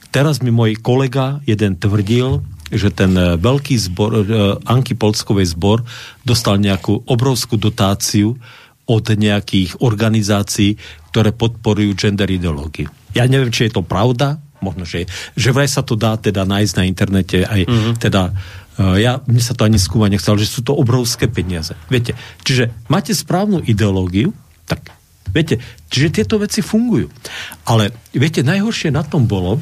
Teraz 0.08 0.40
mi 0.40 0.48
môj 0.48 0.80
kolega 0.80 1.44
jeden 1.44 1.76
tvrdil, 1.76 2.40
že 2.72 2.92
ten 2.92 3.12
e, 3.16 3.36
veľký 3.36 3.76
zbor, 3.76 4.10
e, 4.12 4.20
Ankipolskovej 4.64 5.52
zbor 5.56 5.84
dostal 6.24 6.60
nejakú 6.60 7.04
obrovskú 7.08 7.60
dotáciu 7.60 8.36
od 8.88 9.04
nejakých 9.04 9.84
organizácií, 9.84 10.80
ktoré 11.12 11.36
podporujú 11.36 11.92
gender 11.92 12.28
ideológiu. 12.28 12.88
Ja 13.12 13.28
neviem, 13.28 13.52
či 13.52 13.68
je 13.68 13.80
to 13.80 13.84
pravda, 13.84 14.40
možno, 14.64 14.88
že, 14.88 15.04
že 15.36 15.52
vraj 15.52 15.68
sa 15.68 15.84
to 15.84 15.94
dá 15.94 16.16
teda 16.16 16.48
nájsť 16.48 16.74
na 16.76 16.84
internete 16.88 17.38
aj 17.44 17.60
mm-hmm. 17.68 17.94
teda 18.00 18.32
ja, 18.78 19.18
mne 19.26 19.42
sa 19.42 19.58
to 19.58 19.66
ani 19.66 19.76
skúmať 19.76 20.14
nechcel, 20.14 20.38
že 20.38 20.46
sú 20.46 20.62
to 20.62 20.72
obrovské 20.72 21.26
peniaze. 21.26 21.74
Viete, 21.90 22.14
čiže 22.46 22.70
máte 22.86 23.10
správnu 23.10 23.58
ideológiu, 23.66 24.30
tak 24.70 24.94
Viete, 25.28 25.60
čiže 25.92 26.08
tieto 26.20 26.40
veci 26.40 26.64
fungujú. 26.64 27.12
Ale 27.68 27.92
viete, 28.16 28.40
najhoršie 28.40 28.88
na 28.88 29.04
tom 29.04 29.28
bolo, 29.28 29.60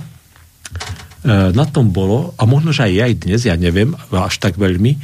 e, 1.26 1.50
na 1.50 1.66
tom 1.66 1.90
bolo, 1.90 2.38
a 2.38 2.46
možno, 2.46 2.70
že 2.70 2.86
aj 2.86 2.92
ja 2.94 3.04
aj 3.10 3.14
dnes, 3.26 3.40
ja 3.42 3.56
neviem, 3.58 3.98
až 4.14 4.34
tak 4.38 4.54
veľmi, 4.54 4.94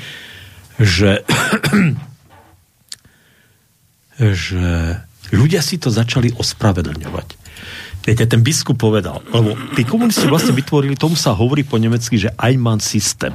že 0.78 1.26
že 4.22 5.02
ľudia 5.34 5.58
si 5.64 5.82
to 5.82 5.90
začali 5.90 6.30
ospravedlňovať. 6.38 7.41
Viete, 8.02 8.26
ten 8.26 8.42
biskup 8.42 8.82
povedal, 8.82 9.22
lebo 9.30 9.54
tí 9.78 9.86
komunisti 9.86 10.26
vlastne 10.26 10.50
vytvorili, 10.50 10.98
tomu 10.98 11.14
sa 11.14 11.38
hovorí 11.38 11.62
po 11.62 11.78
nemecky, 11.78 12.18
že 12.18 12.34
Einmann 12.34 12.82
systém. 12.82 13.30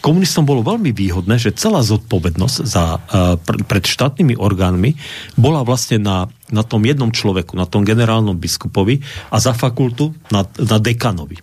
Komunistom 0.00 0.48
bolo 0.48 0.64
veľmi 0.64 0.96
výhodné, 0.96 1.36
že 1.36 1.52
celá 1.52 1.84
zodpovednosť 1.84 2.56
za, 2.64 2.96
uh, 2.96 3.36
pred 3.44 3.84
štátnymi 3.84 4.40
orgánmi 4.40 4.96
bola 5.36 5.60
vlastne 5.60 6.00
na, 6.00 6.32
na 6.48 6.64
tom 6.64 6.80
jednom 6.88 7.12
človeku, 7.12 7.52
na 7.52 7.68
tom 7.68 7.84
generálnom 7.84 8.40
biskupovi 8.40 9.04
a 9.28 9.36
za 9.36 9.52
fakultu 9.52 10.16
na, 10.32 10.48
na 10.56 10.80
dekanovi. 10.80 11.36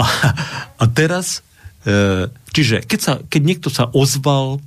A, 0.00 0.04
a 0.80 0.84
teraz, 0.88 1.44
uh, 1.84 2.32
čiže 2.56 2.80
keď, 2.88 3.00
sa, 3.04 3.12
keď 3.20 3.42
niekto 3.44 3.68
sa 3.68 3.92
ozval, 3.92 4.64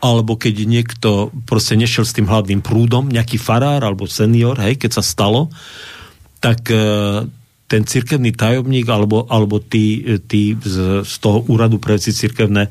alebo 0.00 0.40
keď 0.40 0.64
niekto 0.64 1.28
proste 1.44 1.76
nešiel 1.76 2.08
s 2.08 2.16
tým 2.16 2.24
hlavným 2.24 2.64
prúdom, 2.64 3.12
nejaký 3.12 3.36
farár 3.36 3.84
alebo 3.84 4.08
senior, 4.08 4.56
hej, 4.56 4.80
keď 4.80 4.98
sa 4.98 5.04
stalo, 5.04 5.52
tak 6.42 6.66
e, 6.74 6.82
ten 7.70 7.82
cirkevný 7.86 8.34
tajomník 8.34 8.84
alebo, 8.90 9.24
alebo 9.30 9.62
tí, 9.62 10.18
tí 10.26 10.58
z, 10.58 11.06
z 11.06 11.14
toho 11.22 11.46
úradu 11.46 11.78
pre 11.78 11.96
veci 11.96 12.10
cirkevné, 12.10 12.68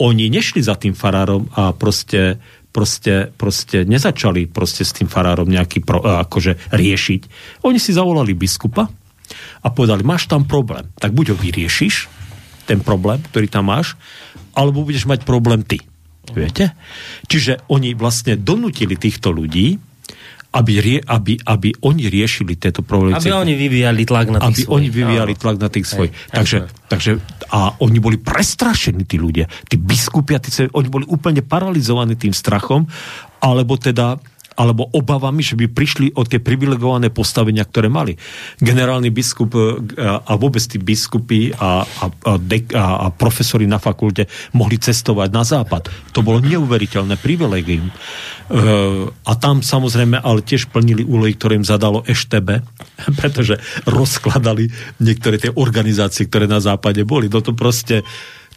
oni 0.00 0.32
nešli 0.32 0.64
za 0.64 0.74
tým 0.74 0.96
farárom 0.96 1.46
a 1.54 1.76
proste, 1.76 2.40
proste, 2.72 3.30
proste 3.36 3.84
nezačali 3.84 4.50
proste 4.50 4.82
s 4.82 4.96
tým 4.96 5.06
farárom 5.06 5.46
nejaký 5.46 5.84
pro, 5.84 6.00
e, 6.00 6.08
akože 6.24 6.72
riešiť. 6.72 7.20
Oni 7.68 7.76
si 7.76 7.92
zavolali 7.92 8.32
biskupa 8.32 8.88
a 9.62 9.68
povedali, 9.68 10.02
máš 10.02 10.26
tam 10.26 10.48
problém, 10.48 10.88
tak 10.96 11.12
buď 11.12 11.36
ho 11.36 11.36
vyriešiš, 11.36 12.08
ten 12.64 12.80
problém, 12.80 13.20
ktorý 13.20 13.46
tam 13.46 13.68
máš, 13.68 13.94
alebo 14.56 14.88
budeš 14.88 15.04
mať 15.04 15.28
problém 15.28 15.60
ty. 15.62 15.84
Viete? 16.32 16.72
Čiže 17.28 17.66
oni 17.68 17.92
vlastne 17.98 18.38
donutili 18.38 18.96
týchto 18.96 19.34
ľudí, 19.34 19.76
aby, 20.52 20.72
rie, 20.84 20.98
aby, 21.00 21.40
aby 21.48 21.72
oni 21.80 22.12
riešili 22.12 22.60
tieto 22.60 22.84
problémy. 22.84 23.16
Aby 23.16 23.32
oni 23.32 23.54
vyvíjali 23.56 24.04
tlak 24.04 24.28
na 24.28 24.38
tých 24.38 24.48
Aby 24.48 24.60
svojich. 24.60 24.76
oni 24.76 24.88
vyvíjali 24.92 25.32
tlak 25.32 25.56
na 25.56 25.68
tých 25.72 25.86
svojich. 25.88 26.12
Takže, 26.28 26.56
takže, 26.92 27.10
a 27.48 27.72
oni 27.80 27.98
boli 27.98 28.20
prestrašení, 28.20 29.08
tí 29.08 29.16
ľudia. 29.16 29.48
Tí 29.64 29.80
biskupia, 29.80 30.36
tí, 30.44 30.52
oni 30.68 30.88
boli 30.92 31.08
úplne 31.08 31.40
paralizovaní 31.40 32.20
tým 32.20 32.36
strachom, 32.36 32.84
alebo 33.40 33.80
teda 33.80 34.20
alebo 34.56 34.88
obavami, 34.92 35.40
že 35.40 35.56
by 35.56 35.66
prišli 35.70 36.06
o 36.16 36.22
tie 36.24 36.38
privilegované 36.38 37.08
postavenia, 37.08 37.64
ktoré 37.64 37.88
mali. 37.88 38.16
Generálny 38.60 39.08
biskup 39.08 39.52
e, 39.56 39.60
a 40.02 40.32
vôbec 40.36 40.60
tí 40.64 40.76
biskupy 40.76 41.52
a, 41.56 41.84
a, 41.84 42.06
a, 42.08 42.32
dek, 42.36 42.72
a, 42.76 43.08
a 43.08 43.12
profesori 43.12 43.64
na 43.64 43.80
fakulte 43.80 44.28
mohli 44.56 44.76
cestovať 44.76 45.28
na 45.32 45.44
západ. 45.44 45.88
To 46.12 46.20
bolo 46.20 46.44
neuveriteľné 46.44 47.16
privilegium. 47.20 47.88
E, 47.88 47.92
a 49.08 49.32
tam 49.40 49.64
samozrejme 49.64 50.20
ale 50.20 50.44
tiež 50.44 50.68
plnili 50.68 51.04
úlohy, 51.04 51.32
ktoré 51.36 51.56
im 51.56 51.66
zadalo 51.66 52.04
Eštebe, 52.04 52.60
pretože 53.20 53.56
rozkladali 53.88 54.68
niektoré 55.00 55.40
tie 55.40 55.52
organizácie, 55.52 56.28
ktoré 56.28 56.44
na 56.44 56.60
západe 56.60 57.02
boli. 57.08 57.32
No 57.32 57.40
to 57.40 57.56
proste, 57.56 58.04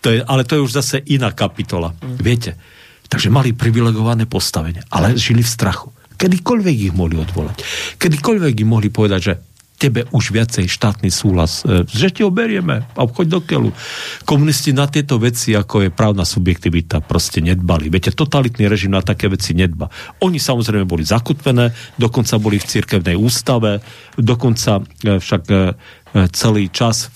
to 0.03 0.12
je, 0.12 0.19
ale 0.21 0.43
to 0.43 0.60
je 0.60 0.65
už 0.65 0.73
zase 0.75 0.97
iná 1.08 1.31
kapitola. 1.31 1.95
Viete, 2.19 2.74
Takže 3.09 3.29
mali 3.29 3.53
privilegované 3.53 4.25
postavenie, 4.25 4.81
ale 4.89 5.17
žili 5.17 5.45
v 5.45 5.49
strachu. 5.49 5.89
Kedykoľvek 6.15 6.75
ich 6.89 6.93
mohli 6.95 7.19
odvolať. 7.19 7.61
Kedykoľvek 7.99 8.53
im 8.63 8.69
mohli 8.71 8.87
povedať, 8.87 9.19
že 9.21 9.33
tebe 9.75 10.07
už 10.15 10.31
viacej 10.31 10.71
štátny 10.71 11.11
súhlas, 11.11 11.67
e, 11.67 11.83
že 11.83 12.07
ti 12.07 12.23
ho 12.23 12.31
berieme 12.31 12.87
a 12.95 13.01
choď 13.03 13.27
do 13.27 13.39
keľu. 13.43 13.69
Komunisti 14.23 14.71
na 14.71 14.87
tieto 14.87 15.19
veci, 15.19 15.51
ako 15.51 15.87
je 15.87 15.89
právna 15.91 16.23
subjektivita, 16.23 17.03
proste 17.03 17.43
nedbali. 17.43 17.91
Viete, 17.91 18.15
totalitný 18.15 18.71
režim 18.71 18.95
na 18.95 19.03
také 19.03 19.27
veci 19.27 19.51
nedba. 19.51 19.91
Oni 20.23 20.39
samozrejme 20.39 20.87
boli 20.87 21.03
zakutvené, 21.03 21.75
dokonca 21.99 22.39
boli 22.39 22.57
v 22.57 22.69
cirkevnej 22.71 23.19
ústave, 23.19 23.83
dokonca 24.15 24.79
e, 24.79 25.19
však 25.19 25.43
e, 25.51 25.55
celý 26.31 26.71
čas 26.71 27.11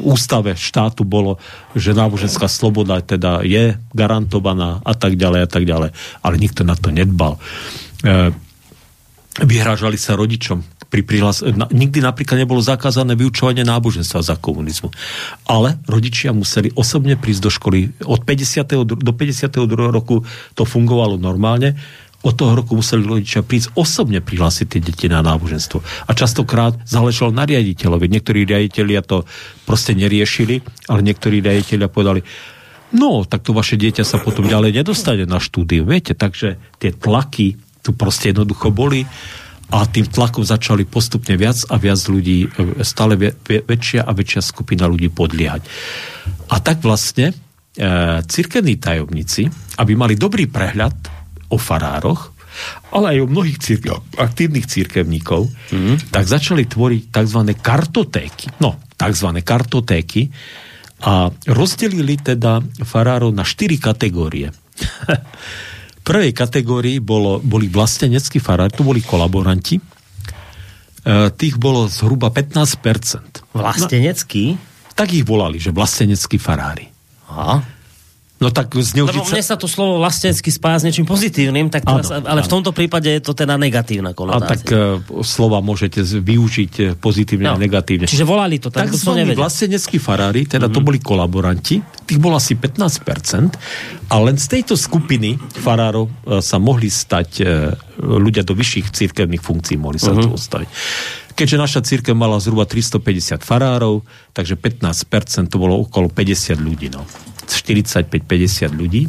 ústave 0.00 0.56
štátu 0.56 1.04
bolo, 1.04 1.36
že 1.76 1.92
náboženská 1.92 2.48
sloboda 2.48 3.04
teda 3.04 3.44
je 3.44 3.76
garantovaná 3.92 4.80
a 4.84 4.92
tak 4.96 5.20
ďalej 5.20 5.40
a 5.44 5.48
tak 5.48 5.64
ďalej. 5.68 5.90
Ale 6.24 6.34
nikto 6.40 6.64
na 6.64 6.72
to 6.78 6.88
nedbal. 6.88 7.36
E, 8.00 8.32
vyhrážali 9.40 9.96
sa 10.00 10.16
rodičom. 10.16 10.64
Pri 10.92 11.00
prihlas... 11.04 11.40
Nikdy 11.72 12.04
napríklad 12.04 12.44
nebolo 12.44 12.60
zakázané 12.60 13.16
vyučovanie 13.16 13.64
náboženstva 13.64 14.20
za 14.20 14.36
komunizmu. 14.36 14.92
Ale 15.48 15.80
rodičia 15.88 16.36
museli 16.36 16.68
osobne 16.76 17.16
prísť 17.16 17.42
do 17.44 17.50
školy. 17.52 17.78
Od 18.04 18.20
50. 18.28 18.84
do 18.84 19.12
52. 19.16 19.64
roku 19.88 20.20
to 20.52 20.68
fungovalo 20.68 21.16
normálne 21.16 21.76
od 22.22 22.34
toho 22.38 22.54
roku 22.54 22.78
museli 22.78 23.02
rodičia 23.02 23.42
prísť 23.42 23.74
osobne 23.74 24.22
prihlásiť 24.22 24.66
tie 24.66 24.80
deti 24.80 25.06
na 25.10 25.20
náboženstvo. 25.26 25.82
A 26.06 26.10
častokrát 26.14 26.78
záležalo 26.86 27.34
na 27.34 27.42
riaditeľovi. 27.42 28.06
Niektorí 28.06 28.46
riaditeľia 28.46 29.02
to 29.02 29.26
proste 29.66 29.98
neriešili, 29.98 30.62
ale 30.86 31.02
niektorí 31.02 31.42
riaditeľia 31.42 31.90
povedali, 31.90 32.22
no, 32.94 33.26
tak 33.26 33.42
to 33.42 33.50
vaše 33.50 33.74
dieťa 33.74 34.06
sa 34.06 34.22
potom 34.22 34.46
ďalej 34.46 34.70
nedostane 34.82 35.26
na 35.26 35.42
štúdiu. 35.42 35.82
Viete, 35.82 36.14
takže 36.14 36.62
tie 36.78 36.94
tlaky 36.94 37.58
tu 37.82 37.90
proste 37.90 38.30
jednoducho 38.30 38.70
boli 38.70 39.02
a 39.72 39.88
tým 39.88 40.06
tlakom 40.06 40.44
začali 40.44 40.86
postupne 40.86 41.34
viac 41.34 41.58
a 41.72 41.80
viac 41.80 41.98
ľudí, 42.06 42.46
e, 42.46 42.48
stále 42.84 43.16
väčšia 43.42 44.04
a 44.04 44.12
väčšia 44.12 44.44
skupina 44.44 44.84
ľudí 44.86 45.08
podliehať. 45.10 45.64
A 46.52 46.60
tak 46.60 46.84
vlastne 46.84 47.32
e, 47.32 47.34
cirkevní 48.22 48.76
tajomníci, 48.78 49.48
aby 49.80 49.92
mali 49.96 50.14
dobrý 50.14 50.46
prehľad 50.46 51.21
o 51.52 51.60
farároch, 51.60 52.32
ale 52.92 53.16
aj 53.16 53.18
o 53.24 53.26
mnohých 53.28 53.58
církev, 53.60 53.92
aktívnych 54.16 54.68
církevníkov, 54.68 55.48
mm. 55.72 56.12
tak 56.12 56.24
začali 56.28 56.68
tvoriť 56.68 57.02
tzv. 57.12 57.40
kartotéky. 57.60 58.46
No, 58.60 58.76
tzv. 58.96 59.28
kartotéky 59.40 60.28
a 61.02 61.32
rozdelili 61.50 62.20
teda 62.20 62.62
farárov 62.84 63.32
na 63.34 63.42
štyri 63.42 63.80
kategórie. 63.80 64.52
v 65.98 66.02
prvej 66.04 66.32
kategórii 66.34 66.98
bolo, 67.02 67.42
boli 67.42 67.66
vlasteneckí 67.70 68.38
farári, 68.38 68.74
to 68.74 68.86
boli 68.86 69.02
kolaboranti. 69.02 69.78
E, 69.78 69.82
tých 71.34 71.58
bolo 71.58 71.90
zhruba 71.90 72.30
15%. 72.30 73.54
Vlastenecký? 73.54 74.44
No, 74.54 74.94
tak 74.94 75.10
ich 75.16 75.24
volali, 75.26 75.58
že 75.58 75.74
vlasteneckí 75.74 76.36
farári. 76.36 76.86
Aha. 77.32 77.64
No 78.42 78.50
tak 78.50 78.74
zneužiť 78.74 79.22
sa... 79.22 79.32
mne 79.38 79.44
sa 79.46 79.54
to 79.54 79.70
slovo 79.70 80.02
vlastenecky 80.02 80.50
spája 80.50 80.82
s 80.82 80.84
niečím 80.90 81.06
pozitívnym, 81.06 81.70
tak 81.70 81.86
teraz, 81.86 82.10
ano, 82.10 82.26
ale 82.26 82.42
ano. 82.42 82.46
v 82.46 82.50
tomto 82.50 82.74
prípade 82.74 83.06
je 83.06 83.22
to 83.22 83.38
teda 83.38 83.54
negatívna 83.54 84.10
konotácia. 84.18 84.42
A 84.42 84.50
tak 84.50 84.62
uh, 84.74 84.98
slova 85.22 85.62
môžete 85.62 86.02
využiť 86.02 86.72
e, 86.82 86.84
pozitívne 86.98 87.46
no. 87.46 87.54
a 87.54 87.58
negatívne. 87.62 88.10
Čiže 88.10 88.26
volali 88.26 88.58
to 88.58 88.74
tak, 88.74 88.90
tak 88.90 88.98
to 88.98 89.14
vlasteneckí 89.14 90.02
farári, 90.02 90.50
teda 90.50 90.66
mm-hmm. 90.66 90.74
to 90.74 90.80
mhm. 90.82 90.86
boli 90.90 90.98
kolaboranti, 90.98 91.78
tých 92.02 92.18
bolo 92.18 92.34
asi 92.34 92.58
15%, 92.58 94.10
a 94.10 94.14
len 94.18 94.36
z 94.36 94.46
tejto 94.58 94.74
skupiny 94.74 95.38
farárov 95.38 96.10
uh, 96.10 96.42
sa 96.42 96.58
mohli 96.58 96.90
stať 96.90 97.30
uh, 97.40 97.72
ľudia 98.02 98.42
do 98.42 98.58
vyšších 98.58 98.90
církevných 98.90 99.40
funkcií, 99.40 99.78
mohli 99.78 100.02
sa 100.02 100.10
mm-hmm. 100.10 100.34
dostaviť. 100.34 100.68
Keďže 101.32 101.56
naša 101.56 101.80
církev 101.80 102.12
mala 102.12 102.36
zhruba 102.42 102.68
350 102.68 103.40
farárov, 103.40 104.04
takže 104.36 104.58
15% 104.60 105.48
to 105.48 105.56
bolo 105.56 105.80
okolo 105.80 106.12
50 106.12 106.60
ľudí. 106.60 106.92
No. 106.92 107.08
45-50 107.46 108.72
ľudí. 108.74 109.06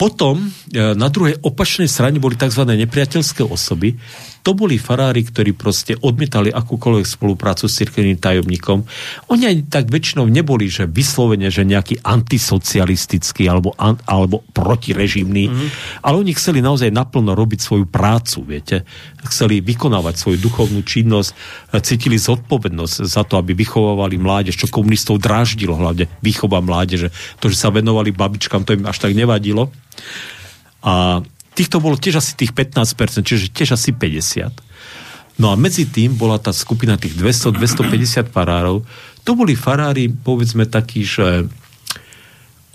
Potom 0.00 0.40
e, 0.40 0.48
na 0.96 1.12
druhej 1.12 1.44
opačnej 1.44 1.84
strane 1.84 2.16
boli 2.16 2.32
tzv. 2.32 2.64
nepriateľské 2.64 3.44
osoby, 3.44 4.00
to 4.40 4.56
boli 4.56 4.80
farári, 4.80 5.20
ktorí 5.20 5.52
proste 5.52 5.92
odmietali 6.00 6.48
akúkoľvek 6.48 7.04
spoluprácu 7.04 7.68
s 7.68 7.76
cirkevným 7.76 8.16
tajomníkom. 8.16 8.88
Oni 9.28 9.44
ani 9.44 9.62
tak 9.68 9.92
väčšinou 9.92 10.24
neboli, 10.32 10.72
že 10.72 10.88
vyslovene, 10.88 11.52
že 11.52 11.68
nejaký 11.68 12.00
antisocialistický 12.00 13.44
alebo, 13.46 13.76
an, 13.76 14.00
alebo 14.08 14.40
protirežimný, 14.56 15.44
mm-hmm. 15.52 15.68
ale 16.00 16.14
oni 16.24 16.32
chceli 16.32 16.64
naozaj 16.64 16.88
naplno 16.88 17.36
robiť 17.36 17.60
svoju 17.60 17.84
prácu, 17.84 18.38
viete. 18.48 18.88
Chceli 19.28 19.60
vykonávať 19.60 20.16
svoju 20.16 20.38
duchovnú 20.40 20.80
činnosť, 20.80 21.30
cítili 21.84 22.16
zodpovednosť 22.16 22.94
za 23.04 23.22
to, 23.28 23.36
aby 23.36 23.52
vychovávali 23.52 24.16
mládež, 24.16 24.56
čo 24.56 24.72
komunistov 24.72 25.20
dráždilo 25.20 25.76
hlavne 25.76 26.08
výchova 26.24 26.64
mládeže. 26.64 27.12
To, 27.44 27.52
že 27.52 27.60
sa 27.60 27.68
venovali 27.68 28.16
babičkám, 28.16 28.64
to 28.64 28.72
im 28.72 28.88
až 28.88 29.04
tak 29.04 29.12
nevadilo. 29.12 29.68
A 30.80 31.20
týchto 31.60 31.76
bolo 31.84 32.00
tiež 32.00 32.24
asi 32.24 32.32
tých 32.40 32.56
15%, 32.56 33.20
čiže 33.20 33.52
tiež 33.52 33.76
asi 33.76 33.92
50%. 33.92 34.70
No 35.40 35.52
a 35.52 35.56
medzi 35.56 35.88
tým 35.88 36.16
bola 36.16 36.36
tá 36.36 36.52
skupina 36.52 37.00
tých 37.00 37.16
200-250 37.16 38.28
farárov. 38.28 38.84
To 39.24 39.30
boli 39.32 39.56
farári, 39.56 40.12
povedzme 40.12 40.68
takí, 40.68 41.00
že 41.04 41.48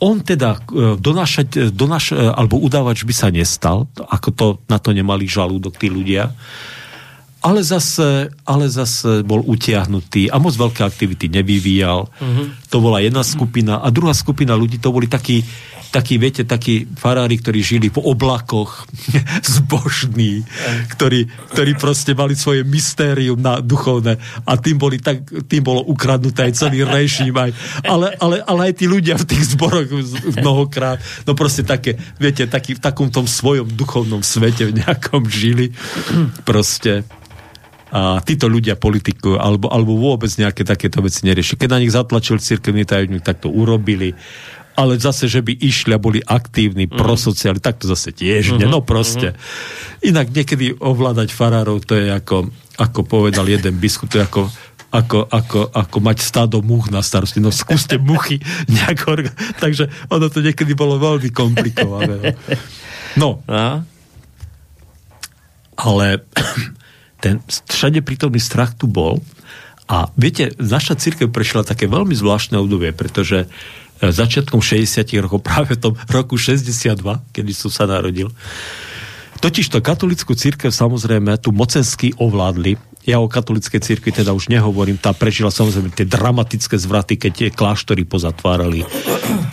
on 0.02 0.22
teda 0.26 0.58
e, 0.58 0.98
donášať, 0.98 1.48
e, 1.56 1.60
donáš, 1.70 2.14
e, 2.14 2.18
alebo 2.18 2.58
udávač 2.58 3.06
by 3.06 3.14
sa 3.14 3.30
nestal, 3.30 3.86
ako 4.02 4.30
to, 4.34 4.48
na 4.66 4.82
to 4.82 4.98
nemali 4.98 5.30
žalúdok 5.30 5.78
tí 5.78 5.94
ľudia, 5.94 6.34
ale 7.46 7.62
zase, 7.62 8.34
ale 8.50 8.66
zase 8.66 9.22
bol 9.22 9.46
utiahnutý 9.46 10.34
a 10.34 10.42
moc 10.42 10.58
veľké 10.58 10.82
aktivity 10.82 11.30
nevyvíjal. 11.30 12.10
Uh-huh. 12.10 12.46
To 12.74 12.82
bola 12.82 13.06
jedna 13.06 13.22
skupina. 13.22 13.86
A 13.86 13.94
druhá 13.94 14.18
skupina 14.18 14.58
ľudí, 14.58 14.82
to 14.82 14.90
boli 14.90 15.06
takí, 15.06 15.46
takí, 15.96 16.20
viete, 16.20 16.44
takí 16.44 16.84
farári, 17.00 17.40
ktorí 17.40 17.64
žili 17.64 17.88
v 17.88 18.04
oblakoch, 18.04 18.84
zbožní, 19.56 20.44
ktorí, 20.92 21.32
ktorí 21.56 21.72
proste 21.80 22.12
mali 22.12 22.36
svoje 22.36 22.68
mystérium 22.68 23.40
na 23.40 23.64
duchovné 23.64 24.20
a 24.44 24.60
tým, 24.60 24.76
boli 24.76 25.00
tak, 25.00 25.24
tým 25.48 25.64
bolo 25.64 25.80
ukradnuté 25.88 26.52
aj 26.52 26.68
celý 26.68 26.84
režim. 26.84 27.32
Aj, 27.40 27.56
ale, 27.88 28.12
ale, 28.20 28.44
ale 28.44 28.62
aj 28.72 28.74
tí 28.76 28.86
ľudia 28.92 29.16
v 29.16 29.26
tých 29.32 29.56
zboroch 29.56 29.88
mnohokrát, 30.36 31.00
no 31.24 31.32
proste 31.32 31.64
také, 31.64 31.96
viete, 32.20 32.44
taký, 32.44 32.76
v 32.76 32.84
takom 32.84 33.08
tom 33.08 33.24
svojom 33.24 33.72
duchovnom 33.72 34.20
svete 34.20 34.68
v 34.68 34.84
nejakom 34.84 35.24
žili. 35.32 35.72
Proste 36.44 37.08
a 37.96 38.20
títo 38.20 38.52
ľudia 38.52 38.76
politiku 38.76 39.40
alebo, 39.40 39.72
alebo 39.72 39.96
vôbec 39.96 40.28
nejaké 40.36 40.68
takéto 40.68 41.00
veci 41.00 41.24
nerieši. 41.24 41.56
Keď 41.56 41.70
na 41.72 41.80
nich 41.80 41.96
zatlačil 41.96 42.44
cirkevný 42.44 42.84
tajomník, 42.84 43.24
tak 43.24 43.40
to 43.40 43.48
urobili. 43.48 44.12
Ale 44.76 45.00
zase, 45.00 45.32
že 45.32 45.40
by 45.40 45.56
išli 45.56 45.96
a 45.96 46.00
boli 46.00 46.20
aktívni, 46.20 46.86
mm. 46.86 47.00
prosociálni, 47.00 47.64
tak 47.64 47.80
to 47.80 47.88
zase 47.88 48.12
tiež 48.12 48.52
mm-hmm. 48.52 48.60
nie. 48.60 48.68
No 48.68 48.84
proste. 48.84 49.34
Mm-hmm. 49.34 50.10
Inak 50.12 50.28
niekedy 50.36 50.66
ovládať 50.76 51.32
farárov, 51.32 51.80
to 51.84 51.96
je 51.96 52.12
ako, 52.12 52.52
ako 52.76 53.00
povedal 53.08 53.48
jeden 53.48 53.80
biskup, 53.80 54.12
to 54.12 54.20
je 54.20 54.28
ako 54.28 54.44
ako, 54.96 55.28
ako, 55.28 55.60
ako 55.76 55.98
mať 56.00 56.18
stádo 56.24 56.64
much 56.64 56.88
na 56.88 57.04
starosti. 57.04 57.44
No 57.44 57.52
skúste 57.52 58.00
muchy 58.00 58.40
nejako. 58.72 59.28
Takže 59.60 59.92
ono 60.08 60.32
to 60.32 60.40
niekedy 60.40 60.72
bolo 60.72 60.96
veľmi 60.96 61.30
komplikované. 61.36 62.40
No. 63.20 63.44
no. 63.44 63.84
Ale 65.76 66.24
ten 67.24 67.44
všade 67.48 68.00
prítomný 68.08 68.40
strach 68.40 68.80
tu 68.80 68.88
bol. 68.88 69.20
A 69.86 70.10
viete, 70.18 70.50
naša 70.58 70.98
církev 70.98 71.30
prešla 71.30 71.62
také 71.62 71.86
veľmi 71.86 72.18
zvláštne 72.18 72.58
obdobie, 72.58 72.90
pretože 72.90 73.46
e, 73.46 73.48
začiatkom 74.02 74.60
60 74.60 75.08
rokov, 75.24 75.40
práve 75.44 75.76
v 75.76 75.92
tom 75.92 75.94
roku 76.12 76.36
62, 76.36 77.00
kedy 77.32 77.52
som 77.56 77.72
sa 77.72 77.88
narodil, 77.88 78.32
Totiž 79.36 79.68
to 79.68 79.84
katolickú 79.84 80.32
církev 80.34 80.72
samozrejme 80.72 81.36
tu 81.38 81.52
mocensky 81.52 82.16
ovládli. 82.16 82.80
Ja 83.06 83.22
o 83.22 83.30
katolickej 83.30 83.78
církvi 83.78 84.10
teda 84.10 84.34
už 84.34 84.50
nehovorím. 84.50 84.98
Tá 84.98 85.14
prežila 85.14 85.54
samozrejme 85.54 85.94
tie 85.94 86.10
dramatické 86.10 86.74
zvraty, 86.82 87.22
keď 87.22 87.32
tie 87.38 87.50
kláštory 87.54 88.02
pozatvárali, 88.02 88.82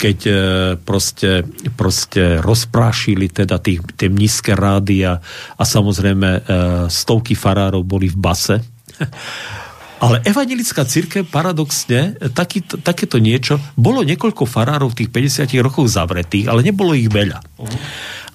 keď 0.01 0.18
e, 0.24 0.32
proste, 0.80 1.45
proste 1.76 2.40
rozprášili 2.40 3.28
teda 3.28 3.61
tých, 3.61 3.84
tie 3.93 4.09
nízke 4.09 4.57
rády 4.57 5.05
a, 5.05 5.20
a 5.61 5.62
samozrejme 5.68 6.28
e, 6.32 6.40
stovky 6.88 7.36
farárov 7.36 7.84
boli 7.84 8.09
v 8.09 8.16
base. 8.16 8.57
Ale 10.03 10.19
evangelická 10.27 10.83
církev 10.83 11.23
paradoxne, 11.31 12.19
taký, 12.35 12.67
takéto 12.67 13.23
niečo, 13.23 13.63
bolo 13.79 14.03
niekoľko 14.03 14.51
farárov 14.51 14.91
v 14.91 15.07
tých 15.07 15.11
50 15.15 15.63
rokoch 15.63 15.87
zavretých, 15.87 16.51
ale 16.51 16.67
nebolo 16.67 16.91
ich 16.99 17.07
veľa. 17.07 17.39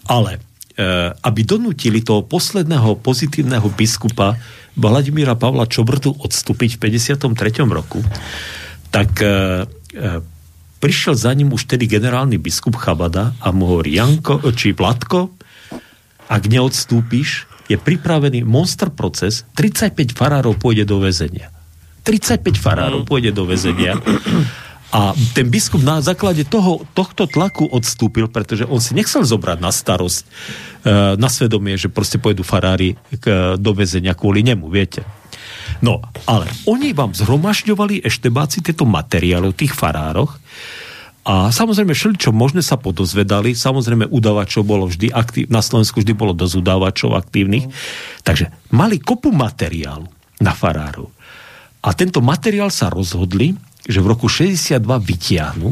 Ale 0.08 0.40
Eh, 0.78 1.10
aby 1.10 1.42
donútili 1.42 2.06
toho 2.06 2.22
posledného 2.22 3.02
pozitívneho 3.02 3.66
biskupa 3.74 4.38
Vladimíra 4.78 5.34
Pavla 5.34 5.66
Čobrtu 5.66 6.14
odstúpiť 6.14 6.78
v 6.78 7.02
53. 7.02 7.66
roku, 7.66 8.06
tak 8.94 9.10
e, 9.26 9.66
e, 9.98 10.22
prišiel 10.78 11.18
za 11.18 11.34
ním 11.34 11.50
už 11.50 11.66
tedy 11.66 11.90
generálny 11.90 12.38
biskup 12.38 12.78
Chabada 12.78 13.34
a 13.42 13.50
mu 13.50 13.74
hovorí, 13.74 13.98
Janko, 13.98 14.38
či 14.54 14.78
Vladko, 14.78 15.34
ak 16.30 16.46
neodstúpiš, 16.46 17.50
je 17.66 17.82
pripravený 17.82 18.46
monster 18.46 18.94
proces, 18.94 19.50
35 19.58 20.14
farárov 20.14 20.62
pôjde 20.62 20.86
do 20.86 21.02
väzenia. 21.02 21.57
35 22.08 22.56
farárov 22.56 23.04
pôjde 23.04 23.36
do 23.36 23.44
väzenia 23.44 24.00
a 24.96 25.12
ten 25.36 25.52
biskup 25.52 25.84
na 25.84 26.00
základe 26.00 26.48
toho, 26.48 26.88
tohto 26.96 27.28
tlaku 27.28 27.68
odstúpil, 27.68 28.32
pretože 28.32 28.64
on 28.64 28.80
si 28.80 28.96
nechcel 28.96 29.28
zobrať 29.28 29.60
na 29.60 29.68
starosť, 29.76 30.24
e, 30.24 30.28
na 31.20 31.28
svedomie, 31.28 31.76
že 31.76 31.92
proste 31.92 32.16
pôjdu 32.16 32.48
farári 32.48 32.96
do 33.60 33.72
väzenia 33.76 34.16
kvôli 34.16 34.48
nemu, 34.48 34.72
viete. 34.72 35.04
No, 35.84 36.00
ale 36.24 36.48
oni 36.64 36.96
vám 36.96 37.12
zhromažďovali 37.12 38.08
eštebáci 38.08 38.64
tieto 38.64 38.88
materiály 38.88 39.52
o 39.52 39.58
tých 39.58 39.76
farároch 39.76 40.40
a 41.28 41.52
samozrejme 41.52 41.92
všeličo 41.92 42.32
možné 42.32 42.64
sa 42.64 42.80
podozvedali, 42.80 43.52
samozrejme 43.52 44.08
udavačov 44.08 44.64
bolo 44.64 44.88
vždy 44.88 45.12
aktív, 45.12 45.52
na 45.52 45.60
Slovensku 45.60 46.00
vždy 46.00 46.16
bolo 46.16 46.32
dosť 46.32 46.64
udávačov 46.64 47.20
aktívnych, 47.20 47.68
takže 48.24 48.48
mali 48.72 49.04
kopu 49.04 49.36
materiálu 49.36 50.08
na 50.40 50.56
farárov. 50.56 51.17
A 51.84 51.90
tento 51.94 52.20
materiál 52.24 52.74
sa 52.74 52.90
rozhodli, 52.90 53.54
že 53.88 54.04
v 54.04 54.12
roku 54.12 54.28
62 54.28 54.84
vytiahnu, 54.84 55.72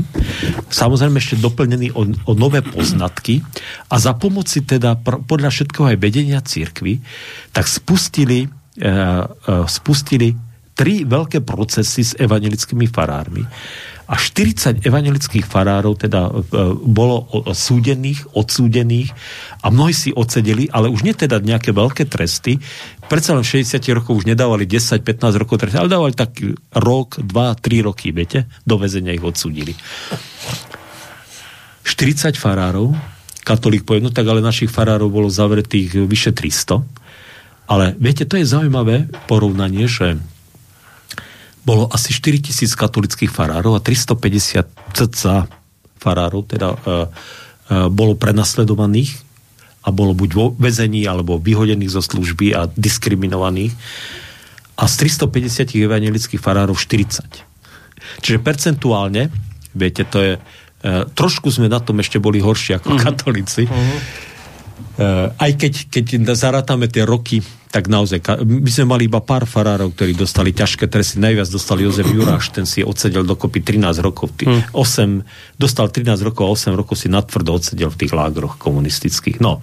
samozrejme 0.72 1.20
ešte 1.20 1.36
doplnený 1.36 1.92
o, 1.92 2.08
o 2.08 2.32
nové 2.32 2.64
poznatky 2.64 3.44
a 3.92 4.00
za 4.00 4.16
pomoci 4.16 4.64
teda 4.64 4.96
podľa 5.04 5.52
všetkého 5.52 5.92
aj 5.92 5.98
vedenia 6.00 6.40
církvy, 6.40 7.04
tak 7.52 7.68
spustili, 7.68 8.48
e, 8.48 8.88
e, 8.88 9.54
spustili 9.68 10.32
tri 10.76 11.04
veľké 11.04 11.44
procesy 11.44 12.08
s 12.08 12.16
evangelickými 12.16 12.88
farármi 12.88 13.44
a 14.06 14.14
40 14.14 14.86
evangelických 14.86 15.50
farárov 15.50 15.98
teda 15.98 16.30
e, 16.30 16.34
bolo 16.78 17.26
súdených, 17.50 18.38
odsúdených 18.38 19.10
a 19.66 19.74
mnohí 19.74 19.98
si 19.98 20.14
odsedeli, 20.14 20.70
ale 20.70 20.94
už 20.94 21.02
nie 21.02 21.18
teda 21.18 21.42
nejaké 21.42 21.74
veľké 21.74 22.06
tresty. 22.06 22.62
Predsa 23.10 23.34
len 23.34 23.42
v 23.42 23.66
60 23.66 23.82
rokov 23.98 24.22
už 24.22 24.26
nedávali 24.30 24.70
10-15 24.70 25.42
rokov 25.42 25.58
tresty, 25.58 25.78
ale 25.82 25.90
dávali 25.90 26.14
tak 26.14 26.38
rok, 26.78 27.18
2, 27.18 27.26
3 27.26 27.88
roky, 27.90 28.14
viete, 28.14 28.46
do 28.62 28.78
väzenia 28.78 29.14
ich 29.14 29.26
odsúdili. 29.26 29.74
40 31.86 32.38
farárov, 32.38 32.94
katolík 33.42 33.86
povedal, 33.86 34.10
no 34.10 34.14
tak 34.14 34.26
ale 34.30 34.42
našich 34.42 34.70
farárov 34.70 35.10
bolo 35.10 35.34
zavretých 35.34 36.06
vyše 36.06 36.34
300. 36.34 36.82
Ale 37.66 37.98
viete, 37.98 38.30
to 38.30 38.38
je 38.38 38.46
zaujímavé 38.46 39.10
porovnanie, 39.26 39.90
že 39.90 40.22
bolo 41.66 41.90
asi 41.90 42.14
4 42.14 42.46
tisíc 42.46 42.78
katolických 42.78 43.34
farárov 43.34 43.76
a 43.76 43.82
350 43.82 44.70
cca 44.94 45.50
farárov 45.98 46.46
teda 46.46 46.70
e, 46.72 46.78
e, 46.78 46.96
bolo 47.90 48.14
prenasledovaných 48.14 49.18
a 49.86 49.90
bolo 49.90 50.14
buď 50.14 50.30
vo 50.38 50.54
vezení 50.54 51.10
alebo 51.10 51.42
vyhodených 51.42 51.94
zo 51.94 52.02
služby 52.06 52.54
a 52.54 52.70
diskriminovaných 52.78 53.74
a 54.78 54.84
z 54.86 54.94
350 55.10 55.74
evangelických 55.74 56.42
farárov 56.42 56.78
40. 56.78 58.22
Čiže 58.22 58.38
percentuálne, 58.44 59.34
viete, 59.74 60.06
to 60.06 60.18
je 60.22 60.34
e, 60.38 60.42
trošku 61.18 61.50
sme 61.50 61.66
na 61.66 61.82
tom 61.82 61.98
ešte 61.98 62.22
boli 62.22 62.38
horší 62.38 62.78
ako 62.78 62.94
uh-huh. 62.94 63.06
katolíci. 63.10 63.66
Uh-huh. 63.66 63.98
E, 65.02 65.08
aj 65.34 65.52
keď, 65.58 65.74
keď 65.90 66.06
zarátame 66.38 66.86
tie 66.86 67.02
roky 67.02 67.42
tak 67.76 67.92
naozaj, 67.92 68.24
my 68.48 68.72
sme 68.72 68.88
mali 68.88 69.12
iba 69.12 69.20
pár 69.20 69.44
farárov, 69.44 69.92
ktorí 69.92 70.16
dostali 70.16 70.56
ťažké 70.56 70.88
tresty. 70.88 71.20
Najviac 71.20 71.52
dostali 71.52 71.84
Jozef 71.84 72.08
Juráš, 72.08 72.56
ten 72.56 72.64
si 72.64 72.80
odsedel 72.80 73.28
dokopy 73.28 73.60
13 73.60 74.00
rokov. 74.00 74.32
Hmm. 74.40 74.64
8, 74.72 75.60
dostal 75.60 75.92
13 75.92 76.24
rokov 76.24 76.48
a 76.48 76.72
8 76.72 76.72
rokov 76.72 76.96
si 76.96 77.12
natvrdo 77.12 77.52
odsedel 77.52 77.92
v 77.92 78.00
tých 78.00 78.16
lágroch 78.16 78.56
komunistických. 78.56 79.44
No. 79.44 79.60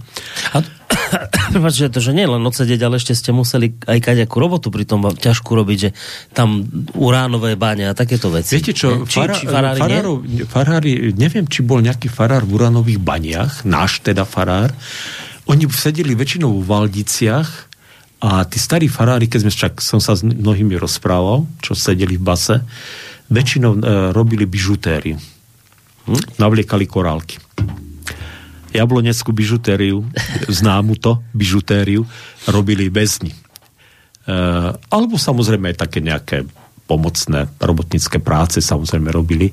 A 0.53 0.61
že 1.73 1.89
to, 1.89 2.05
že 2.05 2.13
nie 2.13 2.29
len 2.29 2.45
odsedieť, 2.45 2.85
ale 2.85 3.01
ešte 3.01 3.17
ste 3.17 3.33
museli 3.33 3.73
aj 3.89 4.05
kaďakú 4.05 4.37
robotu 4.37 4.69
pri 4.69 4.85
tom 4.85 5.09
ťažkú 5.09 5.49
robiť, 5.49 5.79
že 5.81 5.91
tam 6.37 6.69
uránové 6.93 7.57
báne 7.57 7.89
a 7.89 7.97
takéto 7.97 8.29
veci. 8.29 8.61
Viete 8.61 8.77
čo, 8.77 9.09
či, 9.09 9.25
fara, 9.25 9.33
či 9.33 9.49
farári, 9.49 9.81
farárov, 9.81 10.17
nie? 10.29 10.45
farári, 10.45 10.93
neviem, 11.17 11.49
či 11.49 11.65
bol 11.65 11.81
nejaký 11.81 12.13
farár 12.13 12.45
v 12.45 12.61
uránových 12.61 13.01
baniach, 13.01 13.65
náš 13.65 14.05
teda 14.05 14.29
farár, 14.29 14.77
oni 15.49 15.65
sedeli 15.73 16.13
väčšinou 16.13 16.61
v 16.61 16.65
Valdiciach 16.69 17.72
a 18.23 18.47
tí 18.47 18.63
starí 18.63 18.87
farári, 18.87 19.27
keď 19.27 19.41
sme 19.43 19.51
však, 19.51 19.75
som 19.83 19.99
sa 19.99 20.15
s 20.15 20.23
mnohými 20.23 20.79
rozprával, 20.79 21.43
čo 21.59 21.75
sedeli 21.75 22.15
v 22.15 22.23
base, 22.23 22.63
väčšinou 23.27 23.73
e, 23.75 23.81
robili 24.15 24.47
bižutériu. 24.47 25.19
Hm? 26.07 26.39
Navliekali 26.39 26.87
korálky. 26.87 27.43
Jabloneckú 28.71 29.35
bižutériu, 29.35 30.07
známu 30.63 31.03
to, 31.03 31.19
bižutériu, 31.35 32.07
robili 32.47 32.87
väzni. 32.87 33.35
E, 33.35 33.39
alebo 34.87 35.19
samozrejme 35.19 35.75
aj 35.75 35.83
také 35.83 35.99
nejaké 35.99 36.47
pomocné 36.87 37.51
robotnícke 37.59 38.23
práce 38.23 38.63
samozrejme 38.63 39.11
robili. 39.11 39.51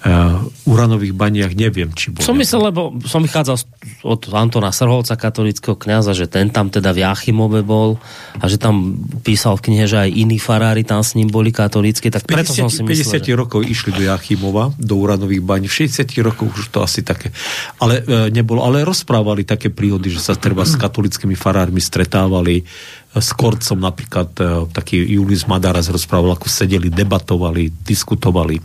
Uh, 0.00 0.48
uranových 0.64 1.12
baniach 1.12 1.52
neviem, 1.52 1.92
či 1.92 2.08
bol. 2.08 2.24
Som 2.24 2.40
myslel, 2.40 2.72
lebo 2.72 2.96
som 3.04 3.20
vychádzal 3.20 3.56
od 4.00 4.32
Antona 4.32 4.72
Srholca, 4.72 5.12
katolického 5.12 5.76
kňaza, 5.76 6.16
že 6.16 6.24
ten 6.24 6.48
tam 6.48 6.72
teda 6.72 6.96
v 6.96 7.04
Jachimove 7.04 7.60
bol 7.60 8.00
a 8.40 8.48
že 8.48 8.56
tam 8.56 8.96
písal 9.20 9.60
v 9.60 9.68
knihe, 9.68 9.84
že 9.84 10.08
aj 10.08 10.10
iní 10.16 10.40
farári 10.40 10.88
tam 10.88 11.04
s 11.04 11.12
ním 11.20 11.28
boli 11.28 11.52
katolícky, 11.52 12.08
tak 12.08 12.24
preto 12.24 12.56
50, 12.56 12.64
som 12.64 12.72
si 12.72 12.80
myslel. 12.80 13.20
50 13.20 13.28
že... 13.28 13.36
rokov 13.36 13.60
išli 13.60 13.92
do 13.92 14.00
Jachimova, 14.08 14.72
do 14.80 14.94
uranových 14.96 15.44
baní, 15.44 15.68
v 15.68 15.84
60 15.84 16.08
rokoch 16.24 16.48
už 16.48 16.72
to 16.72 16.80
asi 16.80 17.04
také, 17.04 17.28
ale 17.76 18.00
e, 18.00 18.32
nebolo, 18.32 18.64
ale 18.64 18.88
rozprávali 18.88 19.44
také 19.44 19.68
príhody, 19.68 20.08
že 20.08 20.24
sa 20.24 20.32
treba 20.32 20.64
s 20.64 20.80
katolickými 20.80 21.36
farármi 21.36 21.76
stretávali, 21.76 22.64
s 23.12 23.36
Korcom 23.36 23.76
napríklad, 23.76 24.32
e, 24.40 24.64
taký 24.72 24.96
Julius 24.96 25.44
Madaras 25.44 25.92
rozprával, 25.92 26.40
ako 26.40 26.48
sedeli, 26.48 26.88
debatovali, 26.88 27.68
diskutovali 27.84 28.56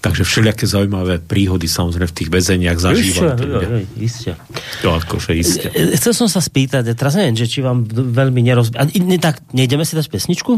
Takže 0.00 0.24
všelijaké 0.24 0.64
zaujímavé 0.64 1.20
príhody 1.20 1.68
samozrejme 1.68 2.08
v 2.08 2.16
tých 2.16 2.30
väzeniach 2.32 2.80
zažívali. 2.80 3.84
Isté, 4.00 4.32
isté. 4.32 4.32
To 4.80 4.96
akože 4.96 5.32
isté. 5.36 5.68
E, 5.76 5.92
e, 5.92 5.96
chcel 6.00 6.16
som 6.16 6.24
sa 6.24 6.40
spýtať, 6.40 6.96
teraz 6.96 7.20
neviem, 7.20 7.36
že 7.36 7.44
či 7.44 7.60
vám 7.60 7.84
veľmi 7.92 8.40
neroz... 8.40 8.72
A, 8.80 8.88
ne, 8.88 9.20
tak, 9.20 9.44
nejdeme 9.52 9.84
si 9.84 9.92
dať 9.92 10.08
pesničku? 10.08 10.56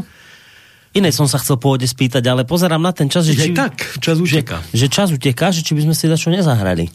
Iné 0.95 1.11
som 1.11 1.27
sa 1.27 1.43
chcel 1.43 1.59
pôvode 1.59 1.89
spýtať, 1.89 2.23
ale 2.31 2.47
pozerám 2.47 2.79
na 2.79 2.95
ten 2.95 3.11
čas, 3.11 3.27
že... 3.27 3.35
Či, 3.35 3.51
tak, 3.51 3.99
čas 3.99 4.23
uteká. 4.23 4.63
Že, 4.71 4.79
že 4.79 4.87
čas 4.87 5.09
uteká, 5.11 5.51
že 5.51 5.67
či 5.67 5.75
by 5.75 5.91
sme 5.91 5.95
si 5.99 6.07
dačo 6.07 6.31
nezahrali. 6.31 6.87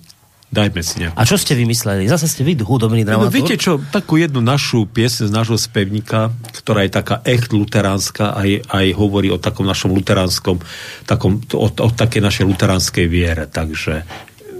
Dajme 0.47 0.79
si 0.79 1.03
nejakú. 1.03 1.15
A 1.19 1.27
čo 1.27 1.35
ste 1.35 1.59
vymysleli? 1.59 2.07
Zase 2.07 2.31
ste 2.31 2.47
vy 2.47 2.55
hudobný 2.63 3.03
dramaturg? 3.03 3.27
No, 3.27 3.35
viete 3.35 3.59
čo, 3.59 3.83
takú 3.91 4.15
jednu 4.15 4.39
našu 4.39 4.87
piesň 4.87 5.27
z 5.27 5.33
nášho 5.35 5.59
spevníka, 5.59 6.31
ktorá 6.55 6.87
je 6.87 6.91
taká 6.95 7.19
echt 7.27 7.51
luteránska, 7.51 8.31
aj, 8.31 8.63
aj 8.71 8.85
hovorí 8.95 9.27
o 9.27 9.43
takom 9.43 9.67
našom 9.67 9.91
luteránskom, 9.91 10.63
takom, 11.03 11.43
o, 11.51 11.67
o 11.67 11.89
také 11.91 12.23
našej 12.23 12.47
luteránskej 12.47 13.11
viere. 13.11 13.43
Takže 13.43 14.07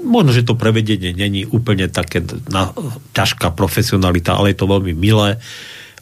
možno, 0.04 0.36
že 0.36 0.44
to 0.44 0.60
prevedenie 0.60 1.16
není 1.16 1.48
úplne 1.48 1.88
také 1.88 2.20
na, 2.52 2.76
ťažká 3.16 3.56
profesionalita, 3.56 4.36
ale 4.36 4.52
je 4.52 4.60
to 4.60 4.68
veľmi 4.68 4.92
milé 4.92 5.40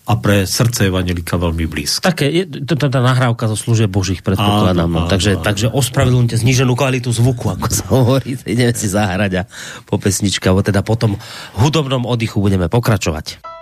a 0.06 0.14
pre 0.22 0.46
srdce 0.46 0.94
Evangelika 0.94 1.42
veľmi 1.42 1.66
blízko. 1.66 2.06
Také, 2.06 2.30
je 2.30 2.46
to 2.46 2.78
tá 2.78 3.02
nahrávka 3.02 3.50
zo 3.50 3.58
služieb 3.58 3.90
Božích, 3.90 4.22
predpokladám. 4.22 4.86
Áno, 4.86 5.02
áno, 5.06 5.10
takže, 5.10 5.42
áno. 5.42 5.44
takže 5.46 5.68
ospravedlňte 5.74 6.38
zníženú 6.38 6.78
kvalitu 6.78 7.10
zvuku, 7.10 7.58
ako 7.58 7.68
sa 7.74 7.86
hovorí. 7.90 8.38
Ideme 8.46 8.74
si 8.78 8.86
zahrať 8.86 9.32
a 9.42 9.50
po 9.90 9.98
pesničke, 9.98 10.46
alebo 10.46 10.62
teda 10.62 10.86
potom 10.86 11.18
hudobnom 11.58 12.06
oddychu 12.06 12.38
budeme 12.38 12.70
pokračovať. 12.70 13.55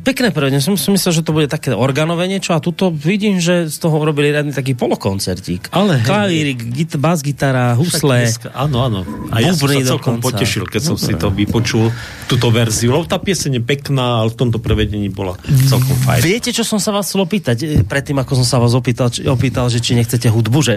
Pekné 0.00 0.32
prevedenie. 0.32 0.64
Som 0.64 0.80
si 0.80 0.88
myslel, 0.90 1.20
že 1.20 1.22
to 1.22 1.36
bude 1.36 1.46
také 1.46 1.76
organové 1.76 2.26
niečo 2.26 2.56
a 2.56 2.60
tuto 2.60 2.88
vidím, 2.90 3.38
že 3.38 3.68
z 3.68 3.76
toho 3.76 4.00
urobili 4.00 4.32
radný 4.32 4.50
taký 4.50 4.72
polokoncertík. 4.74 5.70
Ale. 5.70 6.00
Klavírik, 6.02 6.72
git, 6.72 6.96
bas-gitara, 6.96 7.76
husle. 7.76 8.26
Dneska, 8.26 8.50
áno, 8.56 8.76
áno. 8.82 9.00
A 9.30 9.44
ja 9.44 9.52
som 9.52 9.68
sa 9.68 9.96
celkom 9.96 10.18
dokonca. 10.18 10.26
potešil, 10.32 10.64
keď 10.66 10.82
som 10.82 10.96
si 10.96 11.12
to 11.14 11.28
vypočul, 11.28 11.92
túto 12.26 12.48
verziu. 12.48 12.96
Lebo 12.96 13.06
tá 13.06 13.20
pieseň 13.20 13.60
je 13.60 13.62
pekná, 13.62 14.24
ale 14.24 14.32
v 14.32 14.36
tomto 14.40 14.58
prevedení 14.58 15.12
bola 15.12 15.36
celkom 15.68 15.96
fajn. 16.08 16.20
Viete, 16.24 16.50
čo 16.50 16.64
som 16.64 16.80
sa 16.80 16.90
vás 16.90 17.06
chcel 17.06 17.22
opýtať, 17.22 17.56
e, 17.62 17.66
predtým, 17.84 18.16
ako 18.18 18.40
som 18.42 18.46
sa 18.46 18.56
vás 18.58 18.72
opýtal, 18.72 19.12
či, 19.12 19.28
opýtal 19.28 19.68
že 19.68 19.78
či 19.78 19.94
nechcete 19.94 20.26
hudbu, 20.32 20.58
že 20.64 20.74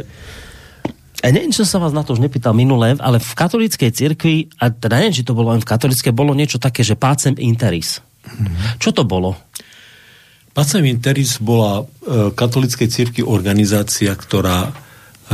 a 1.24 1.32
neviem, 1.32 1.56
čo 1.56 1.64
sa 1.64 1.80
vás 1.80 1.96
na 1.96 2.04
to 2.04 2.12
už 2.12 2.20
nepýtal 2.20 2.52
minulé, 2.52 3.00
ale 3.00 3.16
v 3.16 3.32
katolíckej 3.32 3.96
cirkvi, 3.96 4.52
a 4.60 4.68
teda 4.68 5.00
neviem, 5.00 5.16
či 5.16 5.24
to 5.24 5.32
bolo 5.32 5.56
len 5.56 5.64
v 5.64 5.70
katolíckej, 5.72 6.12
bolo 6.12 6.36
niečo 6.36 6.60
také, 6.60 6.84
že 6.84 7.00
pácem 7.00 7.32
interis. 7.40 8.04
Čo 8.80 8.90
to 8.96 9.04
bolo? 9.04 9.36
Pacem 10.54 10.86
Interis 10.86 11.42
bola 11.42 11.82
e, 11.82 11.86
katolíckej 12.30 12.86
cirkvi 12.86 13.22
organizácia, 13.26 14.14
ktorá 14.14 14.70
e, 14.70 14.72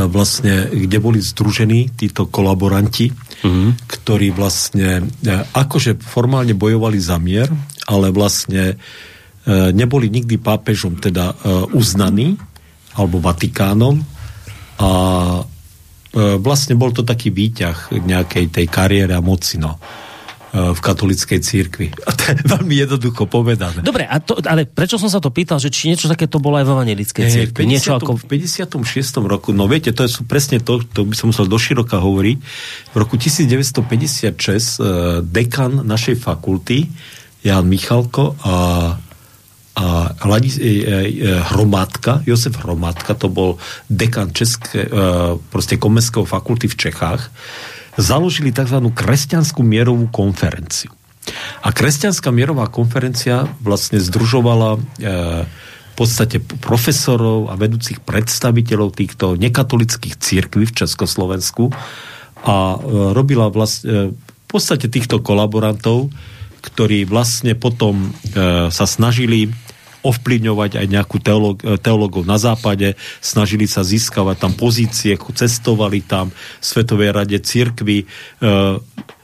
vlastne, 0.07 0.71
kde 0.71 0.97
boli 1.03 1.19
združení 1.19 1.91
títo 1.91 2.31
kolaboranti, 2.31 3.11
mm-hmm. 3.11 3.69
ktorí 3.83 4.31
vlastne 4.31 5.03
e, 5.03 5.31
akože 5.51 5.99
formálne 5.99 6.55
bojovali 6.55 6.99
za 7.03 7.19
mier, 7.19 7.51
ale 7.91 8.15
vlastne 8.15 8.63
e, 8.73 8.75
neboli 9.75 10.07
nikdy 10.07 10.39
pápežom 10.39 11.03
teda 11.03 11.35
e, 11.35 11.35
uznaní 11.75 12.39
alebo 12.95 13.19
Vatikánom 13.19 13.99
a 14.79 14.91
e, 15.35 15.43
vlastne 16.39 16.79
bol 16.79 16.95
to 16.95 17.03
taký 17.03 17.27
výťah 17.27 17.91
nejakej 17.91 18.55
tej 18.55 18.65
kariére 18.71 19.19
a 19.19 19.21
moci, 19.21 19.59
no 19.59 19.75
v 20.49 20.79
katolíckej 20.81 21.39
církvi. 21.45 21.93
A 22.05 22.11
to 22.17 22.33
je 22.33 22.41
veľmi 22.41 22.75
jednoducho 22.81 23.29
povedané. 23.29 23.85
Dobre, 23.85 24.09
a 24.09 24.17
to, 24.17 24.41
ale 24.41 24.65
prečo 24.65 24.97
som 24.97 25.05
sa 25.05 25.21
to 25.21 25.29
pýtal, 25.29 25.61
že 25.61 25.69
či 25.69 25.93
niečo 25.93 26.09
také 26.09 26.25
to 26.25 26.41
bolo 26.41 26.57
aj 26.57 26.65
v 26.65 26.71
evangelickej 26.73 27.23
Hej, 27.25 27.33
cirkvi? 27.33 27.61
v, 27.61 27.69
50, 27.69 27.73
Niečo 27.73 27.91
ako... 28.01 28.11
v 28.17 28.25
56. 28.81 29.29
roku, 29.29 29.49
no 29.53 29.69
viete, 29.69 29.93
to 29.93 30.09
sú 30.09 30.25
presne 30.25 30.57
to, 30.57 30.81
to 30.81 31.05
by 31.05 31.13
som 31.13 31.29
musel 31.29 31.45
doširoka 31.45 32.01
hovoriť. 32.01 32.37
V 32.89 32.95
roku 32.97 33.21
1956 33.21 34.33
eh, 34.33 35.21
dekan 35.21 35.85
našej 35.85 36.17
fakulty, 36.17 36.89
Jan 37.43 37.65
Michalko 37.67 38.35
a, 38.43 38.55
a 39.79 39.85
Ladis, 40.27 40.59
e, 40.59 40.83
e, 40.83 41.39
Hromadka, 41.39 42.19
Josef 42.27 42.59
Hromadka, 42.59 43.15
to 43.15 43.31
bol 43.31 43.55
dekan 43.87 44.35
České, 44.35 44.83
e, 44.83 44.87
proste 45.47 45.79
Komenského 45.79 46.27
fakulty 46.27 46.67
v 46.67 46.75
Čechách, 46.75 47.31
založili 47.99 48.55
tzv. 48.55 48.79
kresťanskú 48.95 49.59
mierovú 49.59 50.07
konferenciu. 50.07 50.95
A 51.61 51.69
kresťanská 51.69 52.31
mierová 52.31 52.71
konferencia 52.71 53.45
vlastne 53.61 54.01
združovala 54.01 54.69
e, 54.75 54.79
v 55.45 55.93
podstate 55.93 56.39
profesorov 56.39 57.51
a 57.51 57.59
vedúcich 57.59 57.99
predstaviteľov 58.01 58.95
týchto 58.95 59.35
nekatolických 59.35 60.15
církví 60.15 60.63
v 60.65 60.75
Československu 60.85 61.69
a 62.47 62.55
e, 62.73 62.77
robila 63.13 63.51
vlastne, 63.51 64.15
v 64.15 64.47
podstate 64.47 64.89
týchto 64.89 65.21
kolaborantov, 65.21 66.09
ktorí 66.63 67.05
vlastne 67.05 67.53
potom 67.53 68.09
e, 68.09 68.71
sa 68.71 68.85
snažili 68.87 69.51
ovplyvňovať 70.01 70.79
aj 70.79 70.87
nejakú 70.87 71.17
teológ, 71.19 71.59
teológov 71.83 72.23
na 72.23 72.39
západe, 72.39 72.95
snažili 73.19 73.67
sa 73.67 73.83
získavať 73.83 74.37
tam 74.39 74.53
pozície, 74.55 75.19
cestovali 75.19 76.03
tam 76.03 76.31
Svetovej 76.63 77.11
rade 77.11 77.37
církvy. 77.39 78.03
E, 78.03 78.05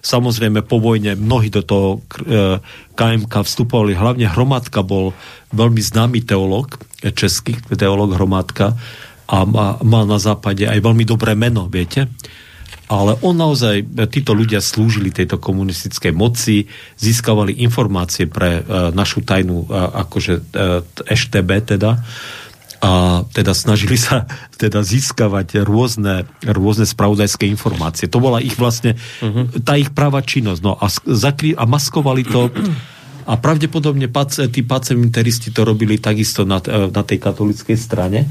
samozrejme 0.04 0.68
po 0.68 0.84
vojne 0.84 1.16
mnohí 1.16 1.48
do 1.48 1.64
toho 1.64 1.90
e, 1.98 2.60
KMK 2.94 3.34
vstupovali, 3.44 3.96
hlavne 3.96 4.28
Hromadka 4.28 4.84
bol 4.84 5.16
veľmi 5.56 5.80
známy 5.80 6.28
teológ, 6.28 6.76
český 7.16 7.56
teológ 7.76 8.16
Hromadka 8.16 8.76
a 9.26 9.38
má, 9.48 9.82
má 9.82 10.02
na 10.06 10.22
západe 10.22 10.68
aj 10.70 10.80
veľmi 10.84 11.08
dobré 11.08 11.34
meno, 11.34 11.66
viete? 11.66 12.12
Ale 12.86 13.18
on 13.26 13.34
naozaj, 13.34 13.82
títo 14.14 14.38
ľudia 14.38 14.62
slúžili 14.62 15.10
tejto 15.10 15.42
komunistickej 15.42 16.14
moci, 16.14 16.70
získavali 17.02 17.66
informácie 17.66 18.30
pre 18.30 18.62
uh, 18.62 18.94
našu 18.94 19.26
tajnú 19.26 19.66
uh, 19.66 20.06
akože 20.06 20.34
uh, 20.38 20.86
EŠTB 21.10 21.50
teda 21.76 21.98
a 22.86 23.26
teda 23.34 23.58
snažili 23.58 23.98
sa 23.98 24.30
teda 24.62 24.86
získavať 24.86 25.66
rôzne, 25.66 26.30
rôzne 26.46 26.86
spravodajské 26.86 27.50
informácie. 27.50 28.06
To 28.06 28.22
bola 28.22 28.38
ich 28.38 28.54
vlastne 28.54 28.94
uh-huh. 28.94 29.50
tá 29.66 29.82
ich 29.82 29.90
práva 29.90 30.22
činnosť. 30.22 30.62
No 30.62 30.78
a, 30.78 30.86
zakry, 31.10 31.58
a 31.58 31.66
maskovali 31.66 32.22
to 32.22 32.54
a 33.26 33.34
pravdepodobne 33.42 34.06
pace, 34.14 34.46
tí 34.54 34.62
paceminteristi 34.62 35.50
to 35.50 35.66
robili 35.66 35.98
takisto 35.98 36.46
na, 36.46 36.62
na 36.94 37.02
tej 37.02 37.18
katolickej 37.18 37.74
strane 37.74 38.30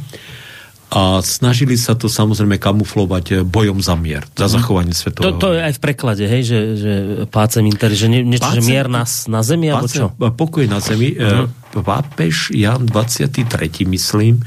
a 0.94 1.18
snažili 1.26 1.74
sa 1.74 1.98
to 1.98 2.06
samozrejme 2.06 2.54
kamuflovať 2.62 3.42
bojom 3.42 3.82
za 3.82 3.98
mier, 3.98 4.22
za 4.38 4.46
zachovanie 4.46 4.94
svetového. 4.94 5.34
To, 5.34 5.42
to 5.42 5.48
je 5.58 5.60
aj 5.66 5.74
v 5.74 5.80
preklade, 5.82 6.22
hej, 6.22 6.42
že, 6.46 6.58
že 6.78 6.92
pácem 7.26 7.66
interi, 7.66 7.98
že 7.98 8.06
nie, 8.06 8.22
niečo, 8.22 8.46
pácem, 8.46 8.62
že 8.62 8.70
mier 8.70 8.86
na, 8.86 9.02
na 9.02 9.40
zemi, 9.42 9.74
alebo 9.74 9.90
čo? 9.90 10.14
Pokoj 10.14 10.62
na 10.70 10.78
zemi. 10.78 11.18
Uh-huh. 11.18 11.50
Pápež 11.82 12.54
Jan 12.54 12.86
23. 12.86 13.42
myslím, 13.90 14.38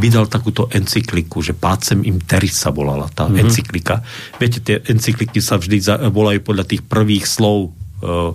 vydal 0.00 0.32
takúto 0.32 0.72
encykliku, 0.72 1.44
že 1.44 1.52
Pácem 1.52 2.00
Interis 2.08 2.56
sa 2.56 2.72
volala 2.72 3.12
tá 3.12 3.28
uh-huh. 3.28 3.44
encyklika. 3.44 4.00
Viete, 4.40 4.64
tie 4.64 4.80
encykliky 4.80 5.44
sa 5.44 5.60
vždy 5.60 6.08
volajú 6.08 6.40
podľa 6.40 6.72
tých 6.72 6.88
prvých 6.88 7.28
slov 7.28 7.76
uh, 8.00 8.32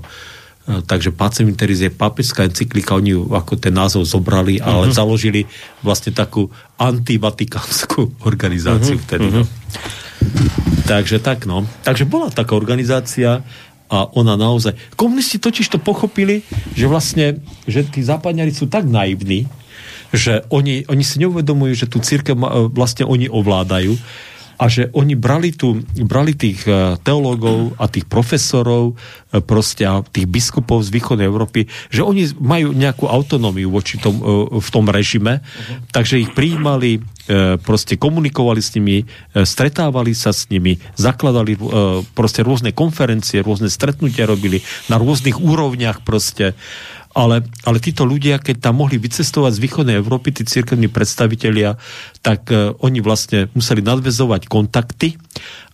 takže 0.68 1.15
Pacem 1.15 1.47
Interis 1.47 1.80
je 1.80 1.88
pápežská 1.88 2.43
encyklika, 2.43 2.99
oni 2.99 3.15
ju 3.15 3.32
ako 3.32 3.55
ten 3.55 3.72
názov 3.72 4.03
zobrali, 4.03 4.59
uh-huh. 4.59 4.68
ale 4.68 4.86
založili 4.91 5.47
vlastne 5.80 6.11
takú 6.11 6.51
antivatikánsku 6.76 8.28
organizáciu 8.28 8.99
uh-huh. 8.99 9.05
vtedy. 9.07 9.28
No. 9.32 9.41
Takže 10.84 11.24
tak, 11.24 11.47
no. 11.47 11.63
Takže 11.88 12.03
bola 12.03 12.28
taká 12.28 12.59
organizácia 12.59 13.47
a 13.88 13.97
ona 14.20 14.36
naozaj... 14.36 14.76
Komunisti 14.99 15.39
totiž 15.39 15.72
to 15.72 15.80
pochopili, 15.80 16.43
že 16.76 16.91
vlastne, 16.91 17.39
že 17.63 17.88
tí 17.88 18.03
západňari 18.03 18.51
sú 18.51 18.68
tak 18.68 18.84
naivní, 18.84 19.47
že 20.11 20.43
oni, 20.51 20.88
oni 20.88 21.03
si 21.03 21.20
neuvedomujú, 21.24 21.74
že 21.76 21.88
tú 21.88 22.03
církev 22.03 22.36
vlastne 22.76 23.07
oni 23.07 23.32
ovládajú 23.32 23.95
a 24.57 24.65
že 24.65 24.89
oni 24.97 25.13
brali, 25.13 25.53
tu, 25.53 25.85
brali 26.01 26.33
tých 26.33 26.65
e, 26.65 26.97
teológov 27.05 27.77
a 27.77 27.85
tých 27.85 28.09
profesorov 28.09 28.93
e, 29.29 29.37
proste 29.37 29.85
a 29.85 30.01
tých 30.01 30.25
biskupov 30.25 30.81
z 30.81 30.89
východnej 30.89 31.29
Európy, 31.29 31.69
že 31.93 32.01
oni 32.01 32.33
majú 32.41 32.73
nejakú 32.73 33.05
autonómiu 33.05 33.69
voči 33.69 34.01
tom, 34.01 34.17
e, 34.17 34.57
v 34.57 34.69
tom 34.73 34.89
režime, 34.89 35.45
uh-huh. 35.45 35.93
takže 35.93 36.17
ich 36.17 36.33
prijímali, 36.33 36.99
proste 37.59 37.99
komunikovali 37.99 38.63
s 38.63 38.71
nimi, 38.79 39.03
stretávali 39.35 40.15
sa 40.15 40.31
s 40.31 40.47
nimi, 40.47 40.79
zakladali 40.95 41.59
proste 42.15 42.39
rôzne 42.39 42.71
konferencie, 42.71 43.43
rôzne 43.43 43.67
stretnutia 43.67 44.23
robili 44.23 44.63
na 44.87 44.95
rôznych 44.95 45.35
úrovniach 45.35 46.07
proste 46.07 46.55
ale, 47.18 47.41
ale 47.65 47.82
títo 47.82 48.05
ľudia, 48.05 48.38
keď 48.38 48.70
tam 48.70 48.86
mohli 48.86 49.01
vycestovať 49.01 49.57
z 49.57 49.63
východnej 49.65 49.97
Európy, 49.97 50.30
tí 50.30 50.45
cirkevní 50.45 50.86
predstavitelia, 50.86 51.82
tak 52.22 52.53
uh, 52.53 52.78
oni 52.78 53.01
vlastne 53.01 53.49
museli 53.57 53.82
nadvezovať 53.82 54.45
kontakty 54.45 55.18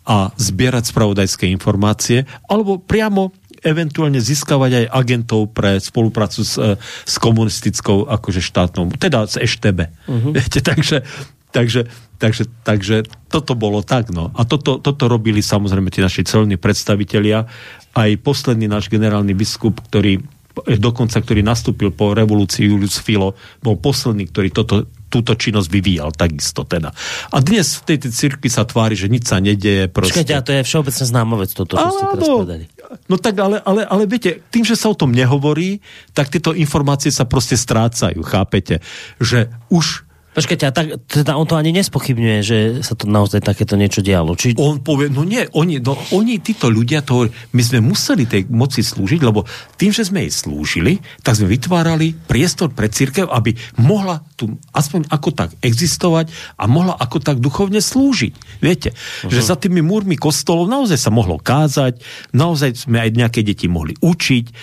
a 0.08 0.32
zbierať 0.40 0.96
spravodajské 0.96 1.52
informácie, 1.52 2.24
alebo 2.48 2.80
priamo 2.80 3.36
eventuálne 3.64 4.20
získavať 4.20 4.72
aj 4.84 4.86
agentov 4.92 5.56
pre 5.56 5.80
spoluprácu 5.80 6.44
s, 6.44 6.60
e, 6.60 6.76
s 7.08 7.16
komunistickou 7.16 8.12
akože 8.12 8.44
štátnou, 8.44 8.92
teda 9.00 9.24
s 9.24 9.40
EŠTB. 9.40 9.80
Uh-huh. 9.88 10.32
Viete, 10.36 10.60
takže, 10.60 11.08
takže, 11.56 11.88
takže, 12.20 12.52
takže 12.68 13.08
toto 13.32 13.56
bolo 13.56 13.80
tak, 13.80 14.12
no. 14.12 14.36
A 14.36 14.44
toto, 14.44 14.84
toto 14.84 15.08
robili 15.08 15.40
samozrejme 15.40 15.88
tí 15.88 16.04
naši 16.04 16.28
celní 16.28 16.60
predstavitelia. 16.60 17.48
Aj 17.96 18.10
posledný 18.20 18.68
náš 18.68 18.92
generálny 18.92 19.32
biskup, 19.32 19.80
ktorý 19.88 20.20
dokonca, 20.54 21.18
ktorý 21.18 21.42
nastúpil 21.42 21.90
po 21.90 22.14
revolúcii 22.14 22.70
Julius 22.70 23.02
Filo, 23.02 23.34
bol 23.60 23.78
posledný, 23.82 24.30
ktorý 24.30 24.50
toto, 24.54 24.76
túto 25.10 25.34
činnosť 25.34 25.70
vyvíjal 25.70 26.14
takisto 26.14 26.62
teda. 26.62 26.94
A 27.34 27.38
dnes 27.42 27.82
v 27.82 27.94
tejto 27.94 28.14
cirkvi 28.14 28.50
sa 28.54 28.62
tvári, 28.66 28.94
že 28.94 29.10
nič 29.10 29.26
sa 29.26 29.42
nedieje. 29.42 29.90
Proste. 29.90 30.22
Počkajte, 30.22 30.34
a 30.38 30.46
to 30.46 30.52
je 30.54 30.62
všeobecne 30.62 31.06
známa 31.10 31.36
vec, 31.42 31.52
toto, 31.58 31.74
čo 31.78 31.90
ste 31.90 32.06
teraz 32.06 32.28
povedali. 32.30 32.64
No 33.10 33.18
tak, 33.18 33.36
ale, 33.42 33.58
ale, 33.66 33.82
ale 33.90 34.04
viete, 34.06 34.46
tým, 34.54 34.62
že 34.62 34.78
sa 34.78 34.94
o 34.94 34.96
tom 34.98 35.10
nehovorí, 35.10 35.82
tak 36.14 36.30
tieto 36.30 36.54
informácie 36.54 37.10
sa 37.10 37.26
proste 37.26 37.58
strácajú, 37.58 38.22
chápete? 38.22 38.86
Že 39.18 39.50
už 39.74 40.06
Počkajte, 40.34 40.66
a 40.66 40.74
tak, 40.74 40.98
teda 41.06 41.38
on 41.38 41.46
to 41.46 41.54
ani 41.54 41.70
nespochybňuje, 41.78 42.40
že 42.42 42.58
sa 42.82 42.98
to 42.98 43.06
naozaj 43.06 43.46
takéto 43.46 43.78
niečo 43.78 44.02
dialo. 44.02 44.34
Či... 44.34 44.58
On 44.58 44.82
povie, 44.82 45.14
no 45.14 45.22
nie, 45.22 45.46
oni, 45.54 45.78
no, 45.78 45.94
oni 46.10 46.42
títo 46.42 46.74
ľudia, 46.74 47.06
to, 47.06 47.30
my 47.54 47.62
sme 47.62 47.86
museli 47.86 48.26
tej 48.26 48.50
moci 48.50 48.82
slúžiť, 48.82 49.22
lebo 49.22 49.46
tým, 49.78 49.94
že 49.94 50.10
sme 50.10 50.26
jej 50.26 50.34
slúžili, 50.34 51.06
tak 51.22 51.38
sme 51.38 51.54
vytvárali 51.54 52.18
priestor 52.26 52.74
pre 52.74 52.90
církev, 52.90 53.30
aby 53.30 53.54
mohla 53.78 54.26
tu 54.34 54.58
aspoň 54.74 55.06
ako 55.14 55.30
tak 55.38 55.50
existovať 55.62 56.34
a 56.58 56.66
mohla 56.66 56.98
ako 56.98 57.22
tak 57.22 57.38
duchovne 57.38 57.78
slúžiť. 57.78 58.34
Viete, 58.58 58.90
uh-huh. 58.98 59.30
že 59.30 59.46
za 59.46 59.54
tými 59.54 59.86
múrmi 59.86 60.18
kostolov 60.18 60.66
naozaj 60.66 60.98
sa 60.98 61.14
mohlo 61.14 61.38
kázať, 61.38 62.02
naozaj 62.34 62.90
sme 62.90 63.06
aj 63.06 63.10
nejaké 63.14 63.46
deti 63.46 63.70
mohli 63.70 63.94
učiť, 64.02 64.46
e, 64.50 64.54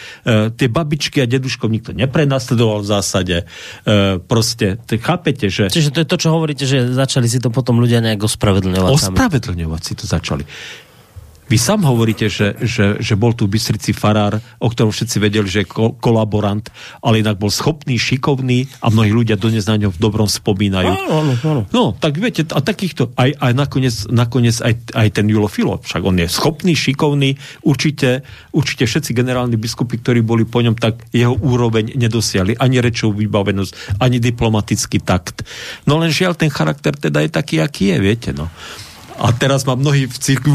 tie 0.50 0.66
babičky 0.66 1.22
a 1.22 1.30
deduškov 1.30 1.70
nikto 1.70 1.94
neprenasledoval 1.94 2.82
v 2.82 2.90
zásade. 2.90 3.36
E, 3.86 4.18
proste, 4.18 4.82
chápete, 4.98 5.46
že... 5.46 5.59
Čiže 5.68 5.92
to 5.92 5.98
je 6.00 6.06
to, 6.08 6.16
čo 6.16 6.28
hovoríte, 6.32 6.64
že 6.64 6.88
začali 6.88 7.28
si 7.28 7.36
to 7.42 7.52
potom 7.52 7.82
ľudia 7.82 8.00
nejak 8.00 8.24
ospravedlňovať. 8.24 8.90
Ospravedlňovať 8.96 9.82
si 9.84 9.92
to 9.98 10.04
začali. 10.08 10.46
Vy 11.50 11.58
sám 11.58 11.82
hovoríte, 11.82 12.30
že, 12.30 12.54
že, 12.62 13.02
že 13.02 13.18
bol 13.18 13.34
tu 13.34 13.50
Bystrici 13.50 13.90
farár, 13.90 14.38
o 14.62 14.70
ktorom 14.70 14.94
všetci 14.94 15.16
vedeli, 15.18 15.50
že 15.50 15.66
je 15.66 15.70
kolaborant, 15.98 16.62
ale 17.02 17.26
inak 17.26 17.42
bol 17.42 17.50
schopný, 17.50 17.98
šikovný 17.98 18.70
a 18.78 18.86
mnohí 18.86 19.10
ľudia 19.10 19.34
dnes 19.34 19.66
na 19.66 19.74
ňo 19.74 19.90
v 19.90 19.98
dobrom 19.98 20.30
spomínajú. 20.30 20.94
Áno, 20.94 21.34
áno. 21.42 21.62
No, 21.74 21.90
tak 21.98 22.22
viete, 22.22 22.46
a 22.54 22.62
takýchto, 22.62 23.10
aj, 23.18 23.34
aj 23.34 23.52
nakoniec, 23.58 23.96
nakoniec 24.14 24.62
aj, 24.62 24.94
aj 24.94 25.08
ten 25.10 25.26
Julo 25.26 25.50
Filo, 25.50 25.82
však 25.82 26.06
on 26.06 26.22
je 26.22 26.30
schopný, 26.30 26.78
šikovný, 26.78 27.34
určite, 27.66 28.22
určite 28.54 28.86
všetci 28.86 29.10
generálni 29.10 29.58
biskupy, 29.58 29.98
ktorí 29.98 30.22
boli 30.22 30.46
po 30.46 30.62
ňom, 30.62 30.78
tak 30.78 31.02
jeho 31.10 31.34
úroveň 31.34 31.98
nedosiahli 31.98 32.62
ani 32.62 32.78
rečovú 32.78 33.26
vybavenosť, 33.26 33.98
ani 33.98 34.22
diplomatický 34.22 35.02
takt. 35.02 35.42
No 35.82 35.98
len 35.98 36.14
žiaľ, 36.14 36.38
ten 36.38 36.46
charakter 36.46 36.94
teda 36.94 37.26
je 37.26 37.30
taký, 37.34 37.58
aký 37.58 37.90
je, 37.90 37.98
viete, 37.98 38.30
no. 38.30 38.46
A 39.18 39.34
teraz 39.36 39.66
má 39.66 39.76
mnohí 39.76 40.06
v 40.06 40.16
cirkvi, 40.16 40.48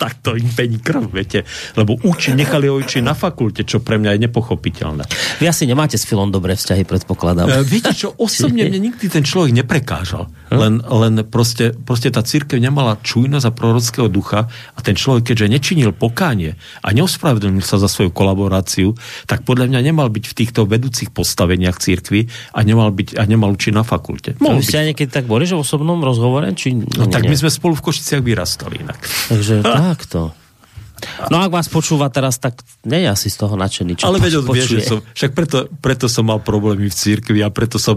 tak 0.00 0.24
to 0.24 0.32
im 0.32 0.48
pení 0.48 0.80
krv, 0.80 1.12
viete. 1.12 1.44
Lebo 1.76 2.00
uči, 2.00 2.32
nechali 2.32 2.72
ho 2.72 2.80
učiť 2.80 3.04
na 3.04 3.12
fakulte, 3.12 3.68
čo 3.68 3.84
pre 3.84 4.00
mňa 4.00 4.16
je 4.16 4.20
nepochopiteľné. 4.24 5.04
Vy 5.36 5.44
asi 5.44 5.68
nemáte 5.68 6.00
s 6.00 6.08
Filom 6.08 6.32
dobré 6.32 6.56
vzťahy, 6.56 6.88
predpokladám. 6.88 7.44
E, 7.44 7.60
viete 7.68 7.92
čo, 7.92 8.16
osobne 8.16 8.64
mne 8.64 8.80
nikdy 8.88 9.12
ten 9.12 9.20
človek 9.20 9.52
neprekážal. 9.52 10.32
Hm? 10.48 10.56
Len, 10.56 10.74
len 10.80 11.14
proste, 11.28 11.76
proste 11.76 12.08
tá 12.08 12.24
církev 12.24 12.56
nemala 12.56 12.96
čujnosť 12.96 13.44
a 13.44 13.52
prorockého 13.52 14.08
ducha 14.08 14.48
a 14.48 14.78
ten 14.80 14.96
človek, 14.96 15.36
keďže 15.36 15.52
nečinil 15.52 15.92
pokánie 15.92 16.56
a 16.80 16.88
neospravedlnil 16.96 17.60
sa 17.60 17.76
za 17.76 17.92
svoju 17.92 18.08
kolaboráciu, 18.08 18.96
tak 19.28 19.44
podľa 19.44 19.68
mňa 19.68 19.80
nemal 19.92 20.08
byť 20.08 20.24
v 20.24 20.34
týchto 20.34 20.64
vedúcich 20.64 21.12
postaveniach 21.12 21.76
církvy 21.76 22.32
a 22.56 22.64
nemal, 22.64 22.88
byť, 22.88 23.20
a 23.20 23.22
nemal 23.28 23.52
učiť 23.52 23.72
na 23.76 23.84
fakulte. 23.84 24.40
Mohol 24.40 24.64
ste 24.64 24.80
aj 24.80 24.86
niekedy 24.96 25.10
tak 25.12 25.28
boli, 25.28 25.44
že 25.44 25.58
v 25.58 25.60
osobnom 25.60 26.00
rozhovore? 26.00 26.48
Či... 26.56 26.72
No, 26.96 27.04
no 27.04 27.12
tak 27.12 27.28
nie. 27.28 27.36
my 27.36 27.36
sme 27.36 27.50
spolu 27.52 27.76
v 27.76 27.84
Košiciach 27.84 28.22
vyrastali 28.24 28.80
inak. 28.80 29.00
Takže 29.28 29.54
takto. 29.90 30.30
No 31.32 31.40
ak 31.40 31.50
vás 31.52 31.68
počúva 31.72 32.12
teraz, 32.12 32.36
tak 32.36 32.60
nie 32.84 33.04
je 33.04 33.08
asi 33.08 33.28
z 33.32 33.36
toho 33.40 33.56
nadšený. 33.56 34.04
Ale 34.04 34.20
veď 34.20 34.44
on 34.44 34.46
vie, 34.52 34.64
že 34.64 34.84
som, 34.84 34.98
však 35.00 35.32
preto, 35.32 35.58
preto 35.80 36.06
som 36.12 36.28
mal 36.28 36.44
problémy 36.44 36.92
v 36.92 36.94
církvi 36.94 37.40
a 37.40 37.48
preto 37.48 37.80
som 37.80 37.96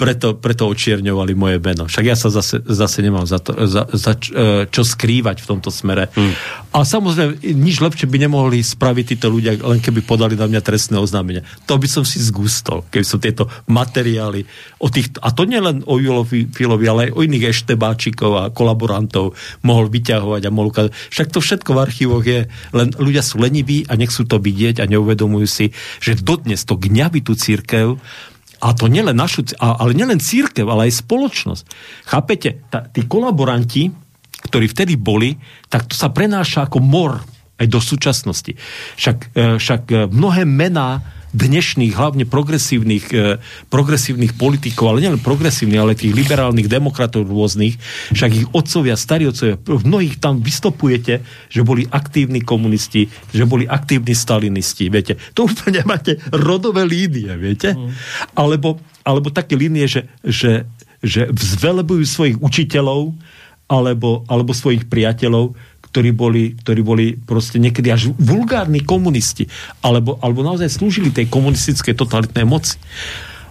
preto, 0.00 0.32
preto 0.40 0.64
očierňovali 0.64 1.36
moje 1.36 1.60
meno. 1.60 1.84
Však 1.84 2.04
ja 2.08 2.16
sa 2.16 2.32
zase, 2.32 2.64
zase 2.64 3.04
nemám 3.04 3.28
za, 3.28 3.36
to, 3.36 3.52
za, 3.68 3.84
za 3.84 4.16
e, 4.16 4.64
čo 4.72 4.80
skrývať 4.80 5.44
v 5.44 5.48
tomto 5.52 5.68
smere. 5.68 6.08
Hmm. 6.16 6.32
A 6.72 6.88
samozrejme, 6.88 7.36
nič 7.52 7.84
lepšie 7.84 8.08
by 8.08 8.16
nemohli 8.24 8.64
spraviť 8.64 9.04
títo 9.12 9.28
ľudia, 9.28 9.60
len 9.60 9.84
keby 9.84 10.00
podali 10.00 10.40
na 10.40 10.48
mňa 10.48 10.64
trestné 10.64 10.96
oznámenia. 10.96 11.44
To 11.68 11.76
by 11.76 11.84
som 11.84 12.08
si 12.08 12.16
zgustol, 12.16 12.88
keby 12.88 13.04
som 13.04 13.20
tieto 13.20 13.52
materiály 13.68 14.48
o 14.80 14.88
tých, 14.88 15.12
a 15.20 15.36
to 15.36 15.44
nielen 15.44 15.84
o 15.84 16.00
Julovi 16.00 16.48
Filovi, 16.48 16.88
ale 16.88 17.12
aj 17.12 17.20
o 17.20 17.20
iných 17.20 17.52
eštebáčikov 17.52 18.32
a 18.40 18.48
kolaborantov 18.48 19.36
mohol 19.60 19.92
vyťahovať 19.92 20.48
a 20.48 20.54
mohol 20.54 20.72
ukázať. 20.72 20.96
Však 21.12 21.28
to 21.28 21.44
všetko 21.44 21.70
v 21.76 21.82
archívoch 21.84 22.24
je, 22.24 22.48
len 22.72 22.88
ľudia 22.96 23.20
sú 23.20 23.36
leniví 23.36 23.84
a 23.84 24.00
nechcú 24.00 24.24
to 24.24 24.40
vidieť 24.40 24.80
a 24.80 24.88
neuvedomujú 24.88 25.44
si, 25.44 25.66
že 26.00 26.16
dodnes 26.16 26.64
to 26.64 26.80
gňaví 26.80 27.20
tú 27.20 27.36
církev 27.36 28.00
a 28.60 28.76
to 28.76 28.92
nielen 28.92 29.16
našu, 29.16 29.56
ale 29.56 29.96
nielen 29.96 30.20
církev, 30.20 30.68
ale 30.68 30.92
aj 30.92 31.00
spoločnosť. 31.00 31.64
Chápete? 32.04 32.60
Tá, 32.68 32.84
tí 32.84 33.08
kolaboranti, 33.08 33.88
ktorí 34.46 34.68
vtedy 34.68 35.00
boli, 35.00 35.36
tak 35.72 35.88
to 35.88 35.96
sa 35.96 36.12
prenáša 36.12 36.68
ako 36.68 36.78
mor 36.84 37.24
aj 37.60 37.66
do 37.68 37.80
súčasnosti. 37.80 38.56
Však, 38.96 39.16
e, 39.36 39.60
však 39.60 39.82
e, 39.88 39.94
mnohé 40.08 40.48
mená 40.48 41.00
dnešných, 41.30 41.94
hlavne 41.94 42.24
progresívnych, 42.26 43.06
e, 43.14 43.38
progresívnych 43.70 44.34
politikov, 44.34 44.94
ale 44.94 45.06
nielen 45.06 45.22
progresívnych, 45.22 45.80
ale 45.80 45.98
tých 45.98 46.14
liberálnych 46.14 46.66
demokratov 46.66 47.26
rôznych, 47.26 47.78
však 48.10 48.30
ich 48.34 48.46
otcovia, 48.50 48.98
starí 48.98 49.30
otcovia, 49.30 49.58
v 49.62 49.84
mnohých 49.86 50.18
tam 50.18 50.42
vystopujete, 50.42 51.22
že 51.46 51.60
boli 51.62 51.86
aktívni 51.86 52.42
komunisti, 52.42 53.06
že 53.30 53.46
boli 53.46 53.64
aktívni 53.70 54.12
stalinisti, 54.12 54.90
viete. 54.90 55.14
To 55.38 55.46
úplne 55.46 55.86
máte 55.86 56.18
rodové 56.34 56.82
línie, 56.82 57.30
viete. 57.38 57.78
Mm. 57.78 57.94
Alebo, 58.34 58.82
alebo 59.06 59.30
také 59.30 59.54
línie, 59.54 59.86
že, 59.86 60.10
že, 60.26 60.66
že 60.98 61.30
vzvelebujú 61.30 62.02
svojich 62.02 62.36
učiteľov, 62.42 63.14
alebo, 63.70 64.26
alebo 64.26 64.50
svojich 64.50 64.90
priateľov, 64.90 65.54
ktorí 65.90 66.10
boli, 66.14 66.54
ktorí 66.54 66.80
boli 66.86 67.06
proste 67.18 67.58
niekedy 67.58 67.90
až 67.90 68.14
vulgárni 68.14 68.86
komunisti, 68.86 69.50
alebo, 69.82 70.16
alebo 70.22 70.46
naozaj 70.46 70.70
slúžili 70.70 71.10
tej 71.10 71.26
komunistickej 71.26 71.98
totalitnej 71.98 72.46
moci. 72.46 72.78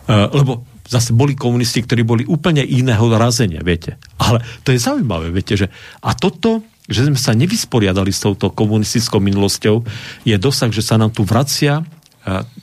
Uh, 0.10 0.32
lebo 0.34 0.66
zase 0.90 1.14
boli 1.14 1.38
komunisti, 1.38 1.86
ktorí 1.86 2.02
boli 2.02 2.24
úplne 2.26 2.66
iného 2.66 3.06
razenia, 3.14 3.62
viete. 3.62 4.02
Ale 4.18 4.42
to 4.66 4.74
je 4.74 4.82
zaujímavé, 4.82 5.30
viete, 5.30 5.54
že 5.54 5.70
a 6.02 6.18
toto, 6.18 6.66
že 6.90 7.06
sme 7.06 7.20
sa 7.20 7.38
nevysporiadali 7.38 8.10
s 8.10 8.26
touto 8.26 8.50
komunistickou 8.50 9.22
minulosťou, 9.22 9.86
je 10.26 10.36
dosah, 10.42 10.74
že 10.74 10.82
sa 10.82 10.98
nám 10.98 11.14
tu 11.14 11.22
vracia 11.22 11.86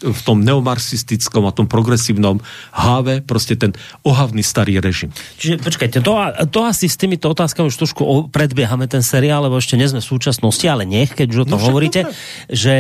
v 0.00 0.20
tom 0.22 0.42
neomarxistickom 0.42 1.44
a 1.48 1.52
tom 1.52 1.66
progresívnom 1.66 2.40
háve 2.72 3.20
proste 3.24 3.58
ten 3.58 3.72
ohavný 4.06 4.44
starý 4.44 4.78
režim. 4.78 5.10
Čiže 5.40 5.60
počkajte, 5.60 5.98
to, 6.00 6.12
to 6.52 6.60
asi 6.62 6.86
s 6.86 6.96
týmito 6.96 7.26
otázkami 7.32 7.68
už 7.68 7.76
trošku 7.76 8.30
predbiehame 8.30 8.86
ten 8.86 9.02
seriál, 9.02 9.46
lebo 9.46 9.58
ešte 9.58 9.74
nie 9.74 9.88
sme 9.88 10.00
v 10.00 10.08
súčasnosti, 10.08 10.66
ale 10.68 10.86
nech, 10.86 11.12
keď 11.12 11.26
už 11.32 11.38
o 11.44 11.48
tom 11.48 11.60
no, 11.60 11.66
hovoríte, 11.70 12.06
dobre. 12.06 12.16
že 12.52 12.74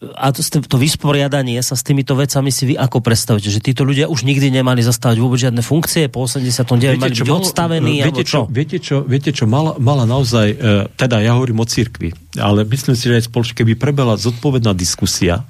a 0.00 0.32
to, 0.32 0.40
to 0.40 0.76
vysporiadanie 0.80 1.60
sa 1.60 1.76
s 1.76 1.84
týmito 1.84 2.16
vecami 2.16 2.48
si 2.48 2.72
vy 2.72 2.74
ako 2.80 3.04
predstavíte, 3.04 3.52
že 3.52 3.60
títo 3.60 3.84
ľudia 3.84 4.08
už 4.08 4.24
nikdy 4.24 4.48
nemali 4.48 4.80
zastávať 4.80 5.20
vôbec 5.20 5.36
žiadne 5.36 5.60
funkcie, 5.60 6.08
po 6.08 6.24
89 6.24 6.96
mali 6.96 7.12
byť 7.12 7.28
odstavení, 7.28 7.94
viete, 8.00 8.24
čo? 8.24 8.48
Viete 8.48 8.80
čo, 8.80 9.04
viete 9.04 9.30
čo 9.36 9.44
mala, 9.44 9.76
mala 9.76 10.08
naozaj, 10.08 10.46
e, 10.56 10.56
teda 10.96 11.20
ja 11.20 11.36
hovorím 11.36 11.60
o 11.60 11.66
cirkvi, 11.68 12.16
ale 12.40 12.64
myslím 12.64 12.96
si, 12.96 13.12
že 13.12 13.20
aj 13.20 13.28
spoločne, 13.28 13.60
keby 13.60 13.76
prebela 13.76 14.16
zodpovedná 14.16 14.72
diskusia, 14.72 15.44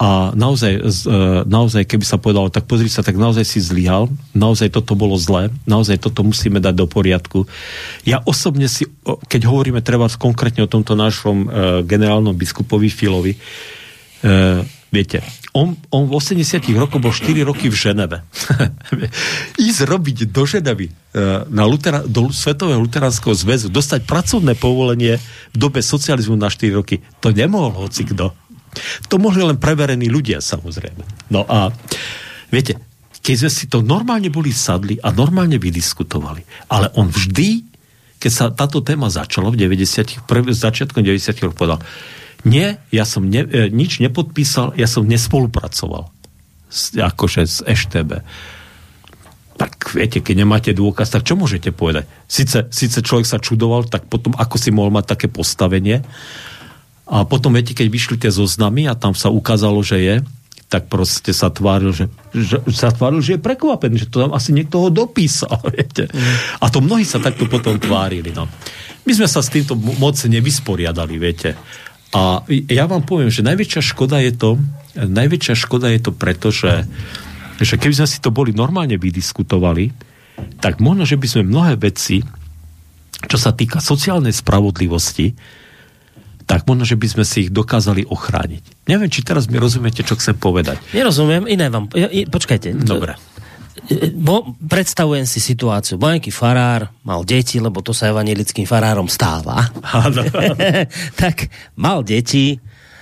a 0.00 0.32
naozaj, 0.32 0.72
e, 0.80 0.82
naozaj, 1.44 1.84
keby 1.84 2.08
sa 2.08 2.16
povedalo, 2.16 2.48
tak 2.48 2.64
pozri 2.64 2.88
sa, 2.88 3.04
tak 3.04 3.20
naozaj 3.20 3.44
si 3.44 3.60
zlyhal, 3.60 4.08
naozaj 4.32 4.72
toto 4.72 4.96
bolo 4.96 5.20
zlé, 5.20 5.52
naozaj 5.68 6.00
toto 6.00 6.24
musíme 6.24 6.56
dať 6.56 6.72
do 6.72 6.88
poriadku. 6.88 7.44
Ja 8.08 8.24
osobne 8.24 8.64
si, 8.72 8.88
keď 9.04 9.44
hovoríme 9.44 9.84
treba 9.84 10.08
konkrétne 10.08 10.64
o 10.64 10.72
tomto 10.72 10.96
našom 10.96 11.36
uh, 11.44 11.48
generálnom 11.84 12.32
biskupovi 12.32 12.88
Filovi, 12.88 13.36
uh, 13.36 14.64
viete, 14.88 15.20
on, 15.52 15.76
on 15.92 16.08
v 16.08 16.16
80 16.16 16.64
rokoch 16.80 16.96
bol 16.96 17.12
4 17.12 17.44
roky 17.44 17.68
v 17.68 17.76
Ženeve. 17.76 18.24
Ísť 19.68 19.84
robiť 19.84 20.32
do 20.32 20.48
Ženevy 20.48 20.88
uh, 20.88 21.44
na 21.52 21.68
Lutera, 21.68 22.00
do 22.08 22.32
Svetového 22.32 22.80
luteránskeho 22.80 23.36
zväzu, 23.36 23.68
dostať 23.68 24.08
pracovné 24.08 24.56
povolenie 24.56 25.20
v 25.52 25.56
dobe 25.60 25.84
socializmu 25.84 26.40
na 26.40 26.48
4 26.48 26.72
roky, 26.72 27.04
to 27.20 27.36
nemohol 27.36 27.84
hoci 27.84 28.08
kto. 28.08 28.32
To 29.10 29.18
mohli 29.18 29.42
len 29.42 29.58
preverení 29.58 30.06
ľudia, 30.06 30.38
samozrejme. 30.38 31.30
No 31.34 31.42
a 31.46 31.74
viete, 32.50 32.78
keď 33.20 33.46
sme 33.46 33.50
si 33.52 33.64
to 33.68 33.84
normálne 33.84 34.32
boli 34.32 34.54
sadli 34.54 34.96
a 34.96 35.12
normálne 35.12 35.60
vydiskutovali, 35.60 36.70
ale 36.72 36.88
on 36.96 37.12
vždy, 37.12 37.66
keď 38.16 38.30
sa 38.32 38.44
táto 38.48 38.80
téma 38.80 39.12
začala 39.12 39.52
v 39.52 39.60
90 39.60 40.24
prv, 40.24 40.50
začiatkom 40.50 41.04
90 41.04 41.44
rokov 41.44 41.56
povedal, 41.58 41.80
nie, 42.48 42.80
ja 42.88 43.04
som 43.04 43.28
ne, 43.28 43.44
e, 43.44 43.68
nič 43.68 44.00
nepodpísal, 44.00 44.72
ja 44.80 44.88
som 44.88 45.04
nespolupracoval 45.04 46.08
s, 46.72 46.96
akože 46.96 47.42
s 47.44 47.60
EŠTB. 47.60 48.24
Tak 49.60 49.92
viete, 49.92 50.24
keď 50.24 50.34
nemáte 50.40 50.72
dôkaz, 50.72 51.12
tak 51.12 51.28
čo 51.28 51.36
môžete 51.36 51.68
povedať? 51.68 52.08
Sice, 52.24 52.72
sice 52.72 53.04
človek 53.04 53.28
sa 53.28 53.36
čudoval, 53.36 53.84
tak 53.92 54.08
potom 54.08 54.32
ako 54.32 54.56
si 54.56 54.72
mohol 54.72 54.88
mať 54.88 55.12
také 55.12 55.28
postavenie, 55.28 56.00
a 57.10 57.26
potom, 57.26 57.58
viete, 57.58 57.74
keď 57.74 57.90
vyšli 57.90 58.16
tie 58.22 58.30
zoznamy 58.30 58.86
a 58.86 58.94
tam 58.94 59.18
sa 59.18 59.34
ukázalo, 59.34 59.82
že 59.82 59.98
je, 59.98 60.16
tak 60.70 60.86
proste 60.86 61.34
sa 61.34 61.50
tváril, 61.50 61.90
že, 61.90 62.06
že, 62.30 62.62
sa 62.70 62.94
tváril, 62.94 63.18
že 63.18 63.34
je 63.34 63.42
prekvapený, 63.42 64.06
že 64.06 64.10
to 64.10 64.22
tam 64.22 64.30
asi 64.30 64.54
niekto 64.54 64.78
ho 64.78 64.88
dopísal, 64.94 65.58
viete. 65.74 66.06
A 66.62 66.70
to 66.70 66.78
mnohí 66.78 67.02
sa 67.02 67.18
takto 67.18 67.50
potom 67.50 67.74
tvárili, 67.82 68.30
no. 68.30 68.46
My 69.02 69.12
sme 69.18 69.26
sa 69.26 69.42
s 69.42 69.50
týmto 69.50 69.74
moc 69.74 70.14
nevysporiadali, 70.14 71.18
viete. 71.18 71.58
A 72.14 72.46
ja 72.46 72.86
vám 72.86 73.02
poviem, 73.02 73.34
že 73.34 73.42
najväčšia 73.42 73.82
škoda 73.82 74.22
je 74.22 74.30
to, 74.30 74.50
najväčšia 74.94 75.54
škoda 75.58 75.90
je 75.90 76.00
to 76.06 76.14
preto, 76.14 76.54
že, 76.54 76.86
že 77.58 77.74
keby 77.74 78.02
sme 78.02 78.06
si 78.06 78.22
to 78.22 78.30
boli 78.30 78.54
normálne 78.54 78.94
vydiskutovali, 78.94 79.90
tak 80.62 80.78
možno, 80.78 81.02
že 81.02 81.18
by 81.18 81.26
sme 81.26 81.50
mnohé 81.50 81.74
veci, 81.74 82.22
čo 83.26 83.36
sa 83.38 83.50
týka 83.50 83.82
sociálnej 83.82 84.32
spravodlivosti, 84.32 85.34
tak 86.50 86.66
možno, 86.66 86.82
že 86.82 86.98
by 86.98 87.06
sme 87.06 87.22
si 87.22 87.46
ich 87.46 87.50
dokázali 87.54 88.10
ochrániť. 88.10 88.90
Neviem, 88.90 89.06
či 89.06 89.22
teraz 89.22 89.46
mi 89.46 89.62
rozumiete, 89.62 90.02
čo 90.02 90.18
chcem 90.18 90.34
povedať. 90.34 90.82
Nerozumiem, 90.90 91.46
iné 91.46 91.70
vám... 91.70 91.86
Počkajte. 92.26 92.74
Dobre. 92.74 93.14
Bo, 94.18 94.58
predstavujem 94.58 95.30
si 95.30 95.38
situáciu. 95.38 95.94
Bol 95.94 96.18
nejaký 96.18 96.34
farár, 96.34 96.90
mal 97.06 97.22
deti, 97.22 97.62
lebo 97.62 97.78
to 97.86 97.94
sa 97.94 98.10
evanelickým 98.10 98.66
farárom 98.66 99.06
stáva. 99.06 99.70
Áno. 99.94 100.26
tak 101.22 101.46
mal 101.78 102.02
deti, 102.02 102.58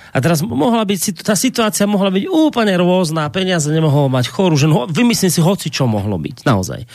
a 0.09 0.17
teraz 0.19 0.41
mohla 0.41 0.83
byť, 0.85 1.21
tá 1.21 1.37
situácia 1.37 1.85
mohla 1.85 2.09
byť 2.09 2.25
úplne 2.25 2.73
rôzna, 2.77 3.29
peniaze 3.29 3.69
nemohol 3.69 4.09
mať 4.09 4.29
chorú 4.29 4.57
ženu, 4.57 4.89
vymyslím 4.89 5.31
si 5.31 5.41
hoci 5.41 5.67
čo 5.69 5.85
mohlo 5.85 6.17
byť, 6.17 6.45
naozaj. 6.45 6.85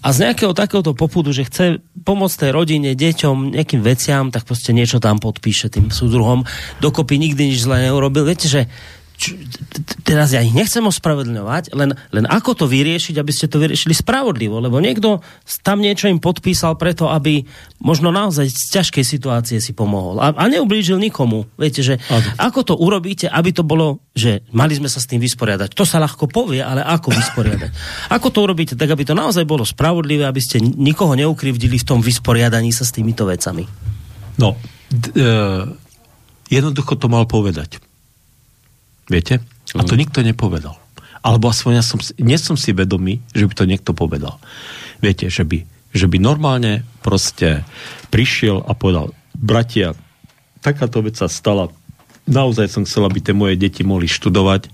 A 0.00 0.08
z 0.14 0.16
nejakého 0.28 0.54
takéhoto 0.54 0.94
popudu, 0.94 1.34
že 1.34 1.46
chce 1.46 1.82
pomôcť 2.06 2.36
tej 2.46 2.50
rodine, 2.54 2.90
deťom, 2.94 3.54
nejakým 3.58 3.82
veciam, 3.82 4.30
tak 4.30 4.46
proste 4.46 4.70
niečo 4.70 5.02
tam 5.02 5.18
podpíše 5.18 5.68
tým 5.68 5.90
súdruhom. 5.90 6.46
Dokopy 6.78 7.18
nikdy 7.18 7.52
nič 7.52 7.66
zle 7.66 7.90
neurobil. 7.90 8.24
Viete, 8.24 8.46
že 8.46 8.70
teraz 10.02 10.32
ja 10.32 10.40
ich 10.40 10.56
nechcem 10.56 10.80
ospravedlňovať, 10.80 11.76
len, 11.76 11.92
len 12.10 12.24
ako 12.24 12.64
to 12.64 12.64
vyriešiť, 12.66 13.20
aby 13.20 13.32
ste 13.32 13.46
to 13.52 13.60
vyriešili 13.60 13.92
spravodlivo, 13.92 14.58
lebo 14.58 14.80
niekto 14.80 15.20
tam 15.60 15.84
niečo 15.84 16.08
im 16.08 16.18
podpísal 16.18 16.80
preto, 16.80 17.12
aby 17.12 17.44
možno 17.84 18.08
naozaj 18.08 18.48
z 18.48 18.80
ťažkej 18.80 19.04
situácie 19.04 19.58
si 19.60 19.76
pomohol 19.76 20.18
a, 20.18 20.32
a 20.32 20.44
neublížil 20.48 20.96
nikomu. 20.96 21.44
Viete, 21.60 21.84
že 21.84 22.00
ako 22.40 22.60
to 22.64 22.74
urobíte, 22.80 23.28
aby 23.28 23.52
to 23.52 23.60
bolo, 23.60 24.00
že 24.16 24.40
mali 24.56 24.72
sme 24.74 24.88
sa 24.88 24.98
s 24.98 25.08
tým 25.08 25.20
vysporiadať. 25.20 25.76
To 25.76 25.84
sa 25.84 26.00
ľahko 26.00 26.26
povie, 26.26 26.64
ale 26.64 26.80
ako 26.80 27.12
vysporiadať? 27.12 27.72
Ako 28.16 28.32
to 28.32 28.42
urobíte, 28.42 28.74
tak 28.74 28.90
aby 28.90 29.06
to 29.06 29.14
naozaj 29.14 29.46
bolo 29.46 29.62
spravodlivé, 29.62 30.26
aby 30.26 30.42
ste 30.42 30.58
nikoho 30.60 31.14
neukrivdili 31.14 31.78
v 31.78 31.86
tom 31.86 32.00
vysporiadaní 32.02 32.74
sa 32.74 32.82
s 32.82 32.94
týmito 32.94 33.22
vecami? 33.24 33.64
No, 34.36 34.58
d- 34.90 35.12
e, 35.14 35.30
jednoducho 36.50 36.98
to 36.98 37.06
mal 37.06 37.24
povedať 37.28 37.89
Viete? 39.10 39.42
A 39.74 39.82
to 39.82 39.98
mhm. 39.98 40.00
nikto 40.06 40.22
nepovedal. 40.22 40.78
Alebo 41.20 41.52
aspoň 41.52 41.82
ja 41.82 41.84
som, 41.84 42.00
nie 42.16 42.38
som 42.40 42.56
si 42.56 42.72
vedomý, 42.72 43.20
že 43.36 43.44
by 43.44 43.52
to 43.52 43.68
niekto 43.68 43.92
povedal. 43.92 44.40
Viete, 45.04 45.28
že 45.28 45.44
by, 45.44 45.68
že 45.92 46.08
by 46.08 46.16
normálne 46.16 46.86
proste 47.04 47.66
prišiel 48.08 48.64
a 48.64 48.72
povedal, 48.72 49.12
bratia, 49.36 49.92
takáto 50.64 51.04
vec 51.04 51.20
sa 51.20 51.28
stala, 51.28 51.68
naozaj 52.24 52.72
som 52.72 52.82
chcel, 52.88 53.04
aby 53.04 53.20
tie 53.20 53.36
moje 53.36 53.60
deti 53.60 53.84
mohli 53.84 54.08
študovať, 54.08 54.72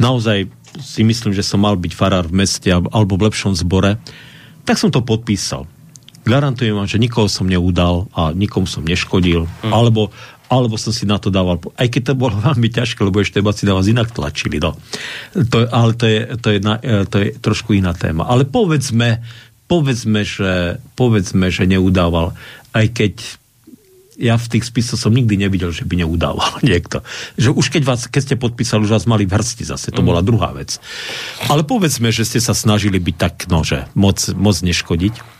naozaj 0.00 0.48
si 0.80 1.02
myslím, 1.04 1.36
že 1.36 1.44
som 1.44 1.62
mal 1.62 1.76
byť 1.76 1.92
farár 1.92 2.26
v 2.32 2.44
meste 2.44 2.72
alebo 2.72 3.20
v 3.20 3.28
lepšom 3.28 3.52
zbore, 3.54 4.00
tak 4.64 4.80
som 4.80 4.88
to 4.88 5.04
podpísal. 5.04 5.68
Garantujem 6.24 6.72
vám, 6.72 6.88
že 6.88 6.96
nikoho 6.96 7.28
som 7.28 7.44
neudal 7.44 8.08
a 8.16 8.32
nikomu 8.32 8.64
som 8.64 8.80
neškodil, 8.80 9.44
mm. 9.44 9.68
alebo 9.68 10.08
alebo 10.48 10.76
som 10.76 10.92
si 10.92 11.08
na 11.08 11.16
to 11.16 11.32
dával, 11.32 11.56
aj 11.76 11.88
keď 11.88 12.12
to 12.12 12.14
bolo 12.14 12.36
veľmi 12.48 12.68
ťažké, 12.68 13.00
lebo 13.04 13.20
ešte 13.20 13.40
si 13.54 13.64
na 13.64 13.74
vás 13.76 13.86
inak 13.88 14.12
tlačili, 14.12 14.60
no. 14.60 14.76
To, 15.34 15.58
ale 15.68 15.92
to 15.96 16.04
je, 16.06 16.20
to, 16.40 16.48
je 16.52 16.58
na, 16.60 16.74
e, 16.80 17.08
to 17.08 17.16
je 17.20 17.28
trošku 17.38 17.74
iná 17.76 17.96
téma. 17.96 18.28
Ale 18.28 18.44
povedzme, 18.44 19.24
povedzme, 19.66 20.20
že, 20.22 20.78
povedzme, 20.98 21.48
že 21.48 21.64
neudával, 21.64 22.36
aj 22.74 22.86
keď 22.92 23.14
ja 24.14 24.38
v 24.38 24.46
tých 24.46 24.70
spisoch 24.70 24.98
som 24.98 25.10
nikdy 25.10 25.34
nevidel, 25.34 25.74
že 25.74 25.82
by 25.82 25.98
neudával 25.98 26.46
niekto. 26.66 27.02
Že 27.34 27.50
už 27.54 27.66
keď, 27.74 27.82
vás, 27.82 28.06
keď 28.06 28.22
ste 28.22 28.36
podpísali, 28.38 28.86
už 28.86 28.94
vás 28.94 29.06
mali 29.10 29.26
v 29.26 29.34
hrsti 29.34 29.66
zase, 29.66 29.90
to 29.90 30.02
mm. 30.02 30.06
bola 30.06 30.22
druhá 30.22 30.54
vec. 30.54 30.78
Ale 31.50 31.66
povedzme, 31.66 32.14
že 32.14 32.22
ste 32.22 32.38
sa 32.38 32.54
snažili 32.54 33.02
byť 33.02 33.16
tak, 33.18 33.34
no, 33.50 33.66
že 33.66 33.90
moc, 33.98 34.22
moc 34.38 34.54
neškodiť 34.54 35.33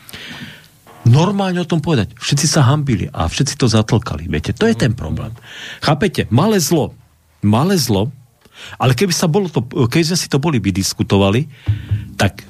normálne 1.05 1.61
o 1.61 1.69
tom 1.69 1.79
povedať. 1.79 2.17
Všetci 2.17 2.45
sa 2.49 2.65
hambili 2.65 3.07
a 3.13 3.29
všetci 3.29 3.55
to 3.55 3.69
zatlkali. 3.69 4.25
Viete, 4.25 4.51
to 4.51 4.65
je 4.65 4.75
ten 4.75 4.97
problém. 4.97 5.31
Chápete? 5.79 6.25
Malé 6.33 6.57
zlo. 6.57 6.97
Malé 7.45 7.77
zlo. 7.77 8.09
Ale 8.81 8.97
keby, 8.97 9.13
sa 9.13 9.29
bolo 9.29 9.47
to, 9.51 9.61
keby 9.63 10.03
sme 10.03 10.17
si 10.17 10.27
to 10.31 10.41
boli 10.41 10.57
vydiskutovali, 10.57 11.45
tak 12.17 12.41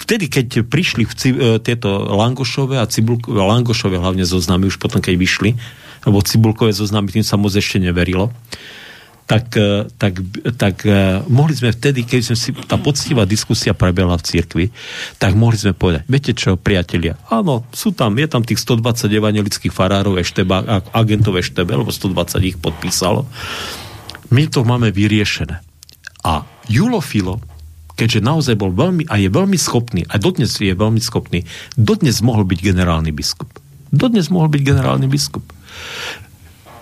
vtedy, 0.00 0.26
keď 0.26 0.66
prišli 0.66 1.04
v, 1.06 1.12
e, 1.12 1.30
tieto 1.62 1.88
Langošové 1.92 2.80
a 2.80 2.88
Cibulkové, 2.88 3.38
Langošové 3.38 4.00
hlavne 4.00 4.26
zoznamy, 4.26 4.66
už 4.66 4.80
potom, 4.80 4.98
keď 4.98 5.14
vyšli, 5.14 5.54
lebo 6.08 6.24
Cibulkové 6.24 6.74
zoznamy, 6.74 7.14
tým 7.14 7.26
sa 7.26 7.38
moc 7.38 7.54
ešte 7.54 7.78
neverilo, 7.78 8.32
tak, 9.32 9.56
e, 9.56 9.88
tak, 9.96 10.20
tak 10.60 10.76
e, 10.84 11.24
mohli 11.24 11.56
sme 11.56 11.72
vtedy, 11.72 12.04
keď 12.04 12.20
sme 12.20 12.36
si, 12.36 12.52
tá 12.68 12.76
poctivá 12.76 13.24
diskusia 13.24 13.72
prebehla 13.72 14.20
v 14.20 14.26
cirkvi, 14.28 14.66
tak 15.16 15.32
mohli 15.32 15.56
sme 15.56 15.72
povedať, 15.72 16.04
viete 16.04 16.36
čo, 16.36 16.60
priatelia, 16.60 17.16
áno, 17.32 17.64
sú 17.72 17.96
tam, 17.96 18.12
je 18.20 18.28
tam 18.28 18.44
tých 18.44 18.60
120 18.60 19.08
evangelických 19.08 19.72
farárov 19.72 20.20
ešteba, 20.20 20.84
agentov 20.92 21.40
eštebe, 21.40 21.72
lebo 21.72 21.88
120 21.88 22.44
ich 22.44 22.60
podpísalo. 22.60 23.24
My 24.28 24.44
to 24.52 24.68
máme 24.68 24.92
vyriešené. 24.92 25.64
A 26.28 26.44
Julo 26.68 27.00
Filo, 27.00 27.40
keďže 27.96 28.20
naozaj 28.20 28.54
bol 28.60 28.68
veľmi, 28.68 29.08
a 29.08 29.16
je 29.16 29.32
veľmi 29.32 29.56
schopný, 29.56 30.04
a 30.12 30.20
dodnes 30.20 30.52
je 30.60 30.76
veľmi 30.76 31.00
schopný, 31.00 31.48
dodnes 31.80 32.20
mohol 32.20 32.44
byť 32.44 32.60
generálny 32.60 33.16
biskup. 33.16 33.48
Dodnes 33.88 34.28
mohol 34.28 34.52
byť 34.52 34.60
generálny 34.60 35.08
biskup. 35.08 35.44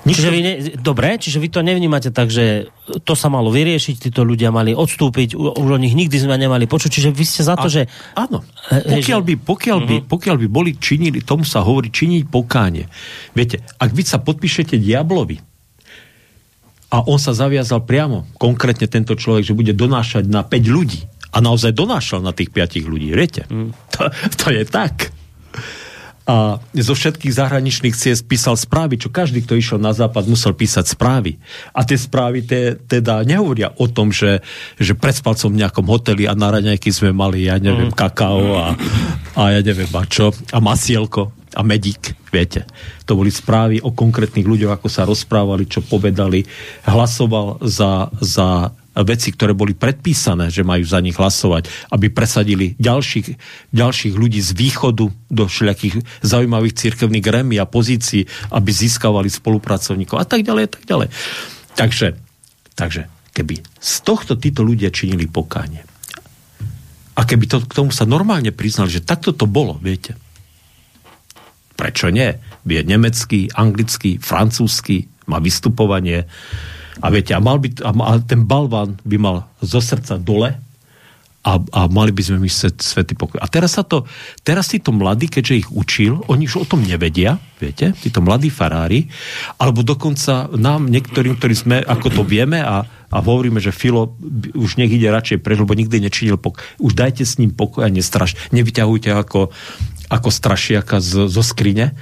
Nič 0.00 0.16
čiže 0.16 0.30
vy 0.32 0.40
ne, 0.40 0.54
dobre, 0.80 1.20
čiže 1.20 1.36
vy 1.36 1.52
to 1.52 1.60
nevnímate 1.60 2.08
tak, 2.08 2.32
že 2.32 2.72
to 3.04 3.12
sa 3.12 3.28
malo 3.28 3.52
vyriešiť, 3.52 4.08
títo 4.08 4.24
ľudia 4.24 4.48
mali 4.48 4.72
odstúpiť, 4.72 5.36
už 5.36 5.68
o 5.76 5.78
nich 5.80 5.92
nikdy 5.92 6.16
sme 6.16 6.40
nemali 6.40 6.64
počuť, 6.64 6.88
čiže 6.88 7.10
vy 7.12 7.24
ste 7.28 7.44
za 7.44 7.52
to, 7.60 7.68
A, 7.68 7.72
že... 7.72 7.82
Áno, 8.16 8.40
pokiaľ 8.72 9.20
by, 9.20 9.34
pokiaľ, 9.44 9.78
uh-huh. 9.84 10.00
by, 10.00 10.08
pokiaľ 10.08 10.36
by 10.40 10.46
boli 10.48 10.72
činili, 10.80 11.20
tomu 11.20 11.44
sa 11.44 11.60
hovorí 11.60 11.92
činiť 11.92 12.32
pokánie. 12.32 12.88
Viete, 13.36 13.60
ak 13.76 13.92
vy 13.92 14.02
sa 14.08 14.24
podpíšete 14.24 14.80
diablovi 14.80 15.36
a 16.96 17.04
on 17.04 17.20
sa 17.20 17.36
zaviazal 17.36 17.84
priamo, 17.84 18.24
konkrétne 18.40 18.88
tento 18.88 19.12
človek, 19.12 19.52
že 19.52 19.58
bude 19.58 19.76
donášať 19.76 20.24
na 20.32 20.40
5 20.40 20.64
ľudí 20.64 21.04
a 21.36 21.44
naozaj 21.44 21.76
donášal 21.76 22.24
na 22.24 22.32
tých 22.32 22.48
5 22.56 22.88
ľudí, 22.88 23.12
viete? 23.12 23.44
Uh-huh. 23.52 23.68
To, 24.00 24.08
to 24.40 24.46
je 24.48 24.64
tak 24.64 25.12
a 26.30 26.62
zo 26.78 26.94
všetkých 26.94 27.34
zahraničných 27.34 27.98
ciest 27.98 28.22
písal 28.30 28.54
správy, 28.54 29.02
čo 29.02 29.10
každý, 29.10 29.42
kto 29.42 29.58
išiel 29.58 29.82
na 29.82 29.90
západ, 29.90 30.30
musel 30.30 30.54
písať 30.54 30.94
správy. 30.94 31.42
A 31.74 31.82
tie 31.82 31.98
správy 31.98 32.46
te, 32.46 32.78
teda 32.78 33.26
nehovoria 33.26 33.74
o 33.74 33.90
tom, 33.90 34.14
že, 34.14 34.38
že 34.78 34.94
prespal 34.94 35.34
som 35.34 35.50
v 35.50 35.66
nejakom 35.66 35.82
hoteli 35.90 36.30
a 36.30 36.38
na 36.38 36.54
raňajky 36.54 36.94
sme 36.94 37.10
mali, 37.10 37.50
ja 37.50 37.58
neviem, 37.58 37.90
mm. 37.90 37.98
kakao 37.98 38.62
a, 38.62 38.66
a 39.34 39.42
ja 39.58 39.60
neviem 39.66 39.90
a 39.90 40.06
čo, 40.06 40.30
a 40.54 40.62
masielko 40.62 41.34
a 41.50 41.66
medík, 41.66 42.14
viete. 42.30 42.62
To 43.10 43.18
boli 43.18 43.34
správy 43.34 43.82
o 43.82 43.90
konkrétnych 43.90 44.46
ľuďoch, 44.46 44.78
ako 44.78 44.86
sa 44.86 45.02
rozprávali, 45.02 45.66
čo 45.66 45.82
povedali. 45.82 46.46
Hlasoval 46.86 47.58
za, 47.66 48.06
za 48.22 48.70
veci, 48.94 49.30
ktoré 49.30 49.54
boli 49.54 49.72
predpísané, 49.78 50.50
že 50.50 50.66
majú 50.66 50.82
za 50.82 50.98
nich 50.98 51.14
hlasovať, 51.14 51.70
aby 51.94 52.10
presadili 52.10 52.74
ďalších, 52.76 53.38
ďalších 53.70 54.14
ľudí 54.18 54.42
z 54.42 54.50
východu 54.54 55.06
do 55.30 55.44
všelijakých 55.46 56.02
zaujímavých 56.26 56.74
cirkevných 56.74 57.24
gremí 57.24 57.56
a 57.62 57.70
pozícií, 57.70 58.26
aby 58.50 58.70
získavali 58.74 59.30
spolupracovníkov 59.30 60.18
a 60.18 60.26
tak 60.26 60.42
ďalej 60.42 60.62
a 60.66 60.70
tak 60.70 60.82
ďalej. 60.86 61.08
Takže, 61.78 62.08
takže 62.74 63.06
keby 63.30 63.62
z 63.78 63.94
tohto 64.02 64.34
títo 64.34 64.66
ľudia 64.66 64.90
činili 64.90 65.30
pokánie 65.30 65.86
a 67.14 67.20
keby 67.22 67.44
to, 67.46 67.62
k 67.62 67.76
tomu 67.76 67.92
sa 67.92 68.08
normálne 68.08 68.48
priznali, 68.48 68.90
že 68.90 69.04
takto 69.04 69.36
to 69.36 69.44
bolo, 69.44 69.76
viete, 69.76 70.16
prečo 71.76 72.08
nie? 72.08 72.32
Vie 72.64 72.80
nemecký, 72.80 73.52
anglický, 73.52 74.16
francúzsky, 74.20 75.08
má 75.28 75.36
vystupovanie, 75.36 76.24
a 77.00 77.06
viete, 77.08 77.32
a, 77.32 77.40
mal 77.40 77.56
by, 77.58 77.68
a, 77.80 77.90
a 77.90 78.12
ten 78.20 78.44
balván 78.44 79.00
by 79.02 79.16
mal 79.16 79.36
zo 79.64 79.80
srdca 79.80 80.20
dole 80.20 80.56
a, 81.40 81.56
a 81.56 81.80
mali 81.88 82.12
by 82.12 82.20
sme 82.20 82.44
my 82.44 82.50
svetý 82.52 83.16
pokoj. 83.16 83.40
A 83.40 83.48
teraz 83.48 83.80
sa 83.80 83.82
to, 83.84 84.04
teraz 84.44 84.68
títo 84.68 84.92
mladí, 84.92 85.32
keďže 85.32 85.54
ich 85.64 85.68
učil, 85.72 86.20
oni 86.28 86.44
už 86.44 86.68
o 86.68 86.68
tom 86.68 86.84
nevedia, 86.84 87.40
viete, 87.56 87.96
títo 87.96 88.20
mladí 88.20 88.52
farári, 88.52 89.08
alebo 89.56 89.80
dokonca 89.80 90.52
nám, 90.52 90.92
niektorým, 90.92 91.40
ktorí 91.40 91.54
sme, 91.56 91.76
ako 91.80 92.20
to 92.20 92.22
vieme 92.28 92.60
a, 92.60 92.84
a 92.84 93.16
hovoríme, 93.24 93.56
že 93.56 93.72
Filo 93.72 94.20
už 94.52 94.76
nech 94.76 94.92
ide 94.92 95.08
radšej 95.08 95.40
preč, 95.40 95.56
lebo 95.56 95.72
nikdy 95.72 96.04
nečinil 96.04 96.36
pokoj. 96.36 96.60
Už 96.76 96.92
dajte 96.92 97.24
s 97.24 97.40
ním 97.40 97.56
pokoj 97.56 97.88
a 97.88 97.90
nestraš. 97.90 98.36
Nevyťahujte 98.52 99.08
ako, 99.08 99.48
ako 100.12 100.28
strašiaka 100.28 101.00
z, 101.00 101.24
zo 101.24 101.40
skrine 101.40 101.96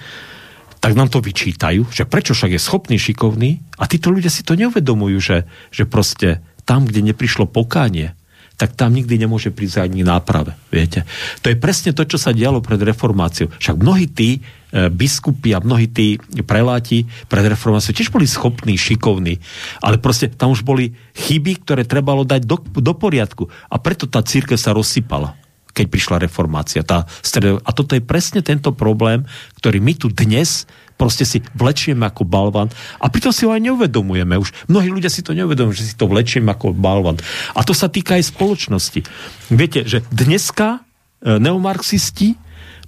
tak 0.78 0.94
nám 0.94 1.10
to 1.10 1.18
vyčítajú, 1.18 1.90
že 1.90 2.06
prečo 2.06 2.34
však 2.34 2.54
je 2.54 2.60
schopný, 2.62 2.96
šikovný 2.96 3.58
a 3.78 3.90
títo 3.90 4.14
ľudia 4.14 4.30
si 4.30 4.46
to 4.46 4.54
neuvedomujú, 4.54 5.18
že, 5.18 5.38
že 5.74 5.84
proste 5.84 6.42
tam, 6.62 6.86
kde 6.86 7.02
neprišlo 7.12 7.50
pokánie, 7.50 8.14
tak 8.58 8.74
tam 8.74 8.90
nikdy 8.90 9.22
nemôže 9.22 9.54
prísť 9.54 9.86
ani 9.86 10.02
náprave. 10.02 10.58
Viete? 10.74 11.06
To 11.46 11.50
je 11.50 11.54
presne 11.54 11.94
to, 11.94 12.02
čo 12.02 12.18
sa 12.18 12.34
dialo 12.34 12.58
pred 12.58 12.82
reformáciou. 12.82 13.54
Však 13.54 13.78
mnohí 13.78 14.10
tí 14.10 14.42
biskupy 14.74 15.54
a 15.54 15.62
mnohí 15.62 15.86
tí 15.86 16.18
preláti 16.42 17.06
pred 17.30 17.46
reformáciou 17.46 17.94
tiež 17.94 18.10
boli 18.10 18.26
schopní, 18.26 18.74
šikovní, 18.74 19.38
ale 19.78 20.02
proste 20.02 20.26
tam 20.28 20.52
už 20.52 20.66
boli 20.66 20.92
chyby, 21.14 21.62
ktoré 21.62 21.86
trebalo 21.86 22.26
dať 22.26 22.44
do, 22.44 22.58
do 22.58 22.92
poriadku. 22.98 23.46
A 23.70 23.78
preto 23.78 24.10
tá 24.10 24.20
církev 24.26 24.58
sa 24.58 24.74
rozsypala 24.74 25.38
keď 25.78 25.86
prišla 25.86 26.16
reformácia. 26.26 26.82
Tá 26.82 27.06
stred... 27.22 27.62
A 27.62 27.70
toto 27.70 27.94
je 27.94 28.02
presne 28.02 28.42
tento 28.42 28.74
problém, 28.74 29.22
ktorý 29.62 29.78
my 29.78 29.94
tu 29.94 30.10
dnes 30.10 30.66
proste 30.98 31.22
si 31.22 31.38
vlečieme 31.54 32.10
ako 32.10 32.26
balvan 32.26 32.66
a 32.98 33.06
pritom 33.06 33.30
si 33.30 33.46
ho 33.46 33.54
aj 33.54 33.62
neuvedomujeme. 33.62 34.34
Už 34.34 34.50
mnohí 34.66 34.90
ľudia 34.90 35.06
si 35.06 35.22
to 35.22 35.30
neuvedomujú, 35.30 35.78
že 35.78 35.94
si 35.94 35.94
to 35.94 36.10
vlečieme 36.10 36.50
ako 36.50 36.74
balvan. 36.74 37.14
A 37.54 37.62
to 37.62 37.70
sa 37.70 37.86
týka 37.86 38.18
aj 38.18 38.34
spoločnosti. 38.34 39.06
Viete, 39.54 39.86
že 39.86 40.02
dneska 40.10 40.82
e, 41.22 41.38
neomarxisti 41.38 42.34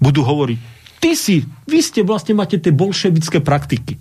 budú 0.02 0.26
hovoriť, 0.26 0.58
ty 0.98 1.14
si, 1.14 1.46
vy 1.70 1.78
ste 1.78 2.02
vlastne 2.02 2.34
máte 2.34 2.58
tie 2.58 2.74
bolševické 2.74 3.38
praktiky. 3.46 3.96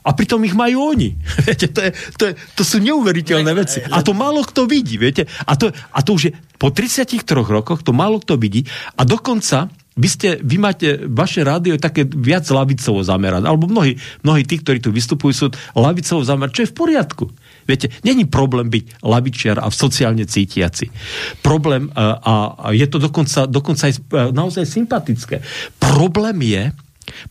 A 0.00 0.16
pritom 0.16 0.40
ich 0.44 0.56
majú 0.56 0.96
oni. 0.96 1.12
Viete, 1.46 1.68
to, 1.68 1.80
je, 1.84 1.90
to, 2.16 2.22
je, 2.30 2.32
to 2.56 2.62
sú 2.64 2.80
neuveriteľné 2.80 3.52
veci. 3.52 3.78
A 3.84 4.00
to 4.00 4.16
málo 4.16 4.44
kto 4.44 4.64
vidí, 4.64 4.96
viete. 4.96 5.28
A 5.44 5.56
to, 5.56 5.68
a 5.70 6.00
to 6.00 6.16
už 6.16 6.22
je 6.28 6.32
po 6.56 6.72
33 6.72 7.24
rokoch, 7.28 7.84
to 7.84 7.92
málo 7.92 8.20
kto 8.20 8.40
vidí. 8.40 8.64
A 8.96 9.04
dokonca 9.04 9.68
vy, 10.00 10.08
ste, 10.08 10.28
vy 10.40 10.56
máte, 10.56 10.96
vaše 11.12 11.44
rádio 11.44 11.76
je 11.76 11.82
také 11.82 12.08
viac 12.08 12.48
lavicovo 12.48 13.04
zamerané, 13.04 13.44
alebo 13.44 13.68
mnohí, 13.68 14.00
mnohí 14.24 14.48
tí, 14.48 14.56
ktorí 14.62 14.80
tu 14.80 14.94
vystupujú, 14.94 15.32
sú 15.34 15.46
lavicovo 15.76 16.24
zamerané, 16.24 16.56
čo 16.56 16.64
je 16.64 16.72
v 16.72 16.78
poriadku. 16.78 17.24
Viete, 17.68 17.92
není 18.06 18.24
problém 18.24 18.72
byť 18.72 19.04
lavičiar 19.04 19.60
a 19.60 19.68
sociálne 19.68 20.24
cítiaci. 20.24 20.88
Problém, 21.44 21.92
a, 21.92 22.16
a 22.56 22.66
je 22.72 22.86
to 22.88 22.96
dokonca, 22.96 23.44
dokonca 23.44 23.92
aj 23.92 23.94
naozaj 24.32 24.64
sympatické. 24.64 25.44
Problém 25.76 26.38
je, 26.48 26.62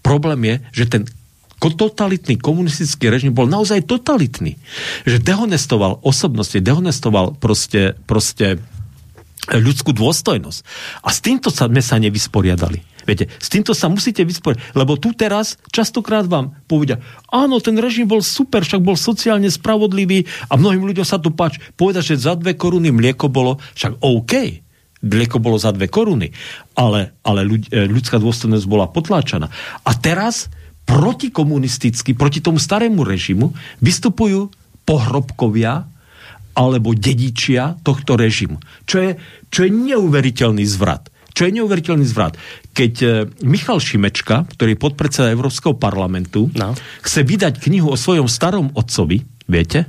problém 0.03 0.39
je, 0.45 0.55
že 0.83 0.85
ten 0.85 1.03
totalitný 1.67 2.39
komunistický 2.39 3.11
režim 3.11 3.35
bol 3.35 3.51
naozaj 3.51 3.83
totalitný. 3.83 4.55
Že 5.03 5.19
dehonestoval 5.19 5.99
osobnosti, 6.07 6.55
dehonestoval 6.55 7.35
proste, 7.35 7.99
proste 8.07 8.63
ľudskú 9.51 9.91
dôstojnosť. 9.91 10.59
A 11.03 11.11
s 11.11 11.19
týmto 11.19 11.51
sa 11.51 11.67
sme 11.67 11.83
sa 11.83 11.99
nevysporiadali. 11.99 12.79
Viete, 13.03 13.25
s 13.41 13.49
týmto 13.49 13.73
sa 13.73 13.89
musíte 13.89 14.21
vysporiadať, 14.21 14.77
lebo 14.77 14.93
tu 14.93 15.17
teraz 15.17 15.57
častokrát 15.73 16.29
vám 16.29 16.53
povedia, 16.69 17.01
áno, 17.33 17.57
ten 17.57 17.73
režim 17.81 18.05
bol 18.05 18.21
super, 18.21 18.61
však 18.61 18.85
bol 18.85 18.93
sociálne 18.93 19.49
spravodlivý 19.49 20.29
a 20.45 20.53
mnohým 20.59 20.85
ľuďom 20.85 21.07
sa 21.07 21.17
to 21.17 21.33
páči. 21.33 21.57
Povedať, 21.73 22.13
že 22.13 22.29
za 22.29 22.37
dve 22.37 22.53
koruny 22.53 22.93
mlieko 22.93 23.25
bolo, 23.25 23.57
však 23.73 24.05
OK, 24.05 24.61
mlieko 25.01 25.41
bolo 25.41 25.57
za 25.57 25.73
dve 25.73 25.89
koruny, 25.89 26.29
ale, 26.77 27.17
ale 27.25 27.41
ľud, 27.47 27.71
ľudská 27.71 28.21
dôstojnosť 28.21 28.65
bola 28.69 28.85
potláčaná. 28.85 29.49
A 29.81 29.91
teraz 29.97 30.51
protikomunisticky, 30.89 32.17
proti 32.17 32.41
tomu 32.41 32.57
starému 32.57 33.05
režimu 33.05 33.53
vystupujú 33.77 34.49
pohrobkovia 34.89 35.85
alebo 36.57 36.97
dedičia 36.97 37.77
tohto 37.85 38.17
režimu. 38.17 38.57
Čo 38.89 38.97
je, 39.05 39.11
čo 39.53 39.63
je 39.63 39.69
neuveriteľný 39.69 40.65
zvrat. 40.65 41.13
Čo 41.29 41.45
je 41.45 41.55
neuveriteľný 41.61 42.03
zvrat. 42.09 42.35
Keď 42.73 42.93
e, 42.99 43.07
Michal 43.45 43.77
Šimečka, 43.77 44.49
ktorý 44.57 44.75
je 44.75 44.81
podpredseda 44.81 45.31
Európskeho 45.31 45.77
parlamentu, 45.77 46.49
no. 46.57 46.73
chce 47.05 47.21
vydať 47.21 47.61
knihu 47.61 47.93
o 47.93 47.95
svojom 47.95 48.25
starom 48.25 48.73
otcovi, 48.73 49.23
viete, 49.45 49.85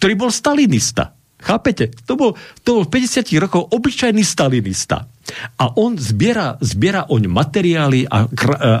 ktorý 0.00 0.18
bol 0.18 0.30
stalinista. 0.32 1.14
Chápete? 1.40 1.92
To 2.08 2.16
bol, 2.16 2.30
to 2.64 2.82
bol 2.82 2.84
50 2.88 3.28
rokov 3.38 3.70
obyčajný 3.70 4.24
stalinista. 4.24 5.08
A 5.56 5.72
on 5.76 5.96
zbiera, 5.96 6.56
zbiera 6.60 7.06
oň 7.08 7.30
materiály 7.30 8.06
a, 8.06 8.26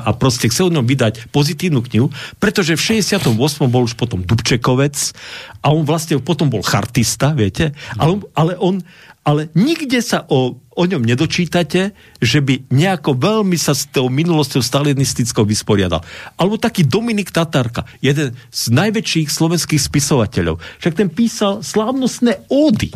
a 0.04 0.10
proste 0.16 0.50
chce 0.50 0.66
o 0.66 0.70
ňom 0.72 0.86
vydať 0.86 1.30
pozitívnu 1.30 1.80
knihu, 1.86 2.08
pretože 2.42 2.76
v 2.76 3.00
68. 3.02 3.36
bol 3.70 3.84
už 3.86 3.94
potom 3.94 4.22
Dubčekovec 4.22 4.96
a 5.60 5.66
on 5.72 5.84
vlastne 5.84 6.20
potom 6.20 6.48
bol 6.48 6.64
chartista, 6.64 7.32
viete, 7.36 7.76
ale, 7.96 8.22
ale 8.34 8.52
on 8.56 8.80
ale 9.20 9.52
nikde 9.52 10.00
sa 10.00 10.24
o, 10.26 10.56
o 10.56 10.82
ňom 10.88 11.04
nedočítate, 11.04 11.92
že 12.18 12.38
by 12.40 12.72
nejako 12.72 13.14
veľmi 13.14 13.54
sa 13.60 13.76
s 13.76 13.84
tou 13.86 14.08
minulosťou 14.08 14.64
stalinistickou 14.64 15.44
vysporiadal. 15.44 16.00
Alebo 16.40 16.56
taký 16.56 16.88
Dominik 16.88 17.28
Tatarka, 17.28 17.84
jeden 18.00 18.32
z 18.48 18.62
najväčších 18.72 19.28
slovenských 19.28 19.80
spisovateľov. 19.80 20.56
Však 20.80 20.96
ten 20.96 21.12
písal 21.12 21.60
slávnostné 21.60 22.48
ódy 22.48 22.90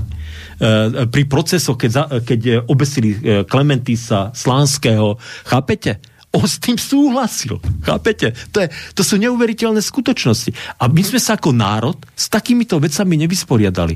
E, 0.55 1.07
pri 1.11 1.23
procesoch, 1.27 1.75
keď, 1.75 1.91
za, 1.91 2.05
keď 2.23 2.41
obesili 2.71 3.11
e, 3.15 3.43
Klementisa 3.43 4.31
Slánskeho. 4.31 5.19
Chápete? 5.47 5.99
On 6.35 6.47
s 6.47 6.59
tým 6.59 6.79
súhlasil. 6.79 7.59
Chápete? 7.83 8.35
To, 8.55 8.63
je, 8.63 8.69
to 8.95 9.03
sú 9.07 9.19
neuveriteľné 9.19 9.79
skutočnosti. 9.83 10.79
A 10.83 10.91
my 10.91 11.03
sme 11.03 11.19
sa 11.23 11.39
ako 11.39 11.55
národ 11.55 11.99
s 12.15 12.27
takýmito 12.31 12.79
vecami 12.79 13.15
nevysporiadali. 13.27 13.95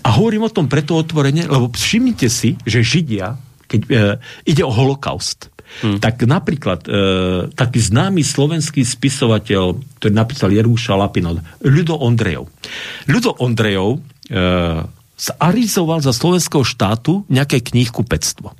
A 0.00 0.08
hovorím 0.16 0.48
o 0.48 0.54
tom 0.54 0.66
preto 0.66 0.96
otvorene, 0.96 1.44
lebo 1.44 1.68
všimnite 1.70 2.28
si, 2.32 2.56
že 2.64 2.80
Židia, 2.80 3.36
keď 3.68 3.80
e, 3.86 3.90
ide 4.48 4.62
o 4.64 4.72
holokaust, 4.72 5.50
Hmm. 5.80 6.02
Tak 6.02 6.26
napríklad 6.26 6.82
e, 6.82 6.90
taký 7.54 7.78
známy 7.78 8.26
slovenský 8.26 8.82
spisovateľ, 8.82 9.78
ktorý 10.02 10.12
napísal 10.12 10.50
Jerúša 10.50 10.98
Lapinov, 10.98 11.38
Ľudo 11.62 11.94
Ondrejov. 11.94 12.50
Ľudo 13.06 13.38
Ondrejov 13.38 13.90
e, 13.94 13.98
zarizoval 15.14 16.02
za 16.02 16.10
slovenského 16.10 16.66
štátu 16.66 17.22
nejaké 17.30 17.62
knihkupectvo. 17.62 18.50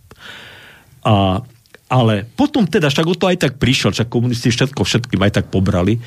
A, 1.03 1.43
ale 1.91 2.15
potom 2.39 2.69
teda, 2.71 2.87
však 2.87 3.07
o 3.11 3.19
to 3.19 3.27
aj 3.27 3.43
tak 3.43 3.53
prišiel, 3.59 3.91
však 3.91 4.07
komunisti 4.07 4.55
všetko 4.55 4.87
všetkým 4.87 5.21
aj 5.27 5.43
tak 5.43 5.47
pobrali. 5.51 5.99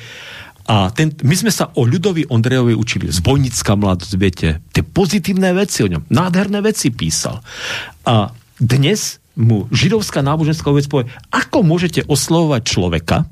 A 0.64 0.88
ten, 0.96 1.12
my 1.20 1.36
sme 1.36 1.52
sa 1.52 1.68
o 1.76 1.84
ľudovi 1.84 2.32
Ondrejovi 2.32 2.72
učili. 2.72 3.12
Zbojnická 3.12 3.76
mladosť, 3.76 4.12
viete, 4.16 4.48
tie 4.72 4.80
pozitívne 4.80 5.52
veci 5.52 5.84
o 5.84 5.88
ňom, 5.92 6.08
nádherné 6.08 6.64
veci 6.64 6.88
písal. 6.88 7.44
A 8.08 8.32
dnes 8.56 9.20
mu 9.36 9.68
židovská 9.68 10.24
náboženská 10.24 10.70
vec 10.72 10.88
povie, 10.88 11.10
ako 11.28 11.66
môžete 11.66 12.06
oslovovať 12.08 12.62
človeka, 12.64 13.28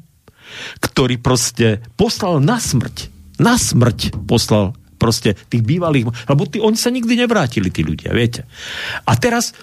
ktorý 0.85 1.17
proste 1.17 1.81
poslal 1.97 2.43
na 2.45 2.61
smrť, 2.61 3.09
na 3.41 3.57
smrť 3.57 4.13
poslal 4.29 4.77
proste 5.01 5.35
tých 5.49 5.65
bývalých, 5.65 6.13
lebo 6.29 6.47
tí, 6.47 6.63
oni 6.63 6.79
sa 6.79 6.93
nikdy 6.93 7.19
nevrátili, 7.19 7.73
tí 7.73 7.83
ľudia, 7.83 8.15
viete. 8.15 8.47
A 9.09 9.17
teraz, 9.19 9.57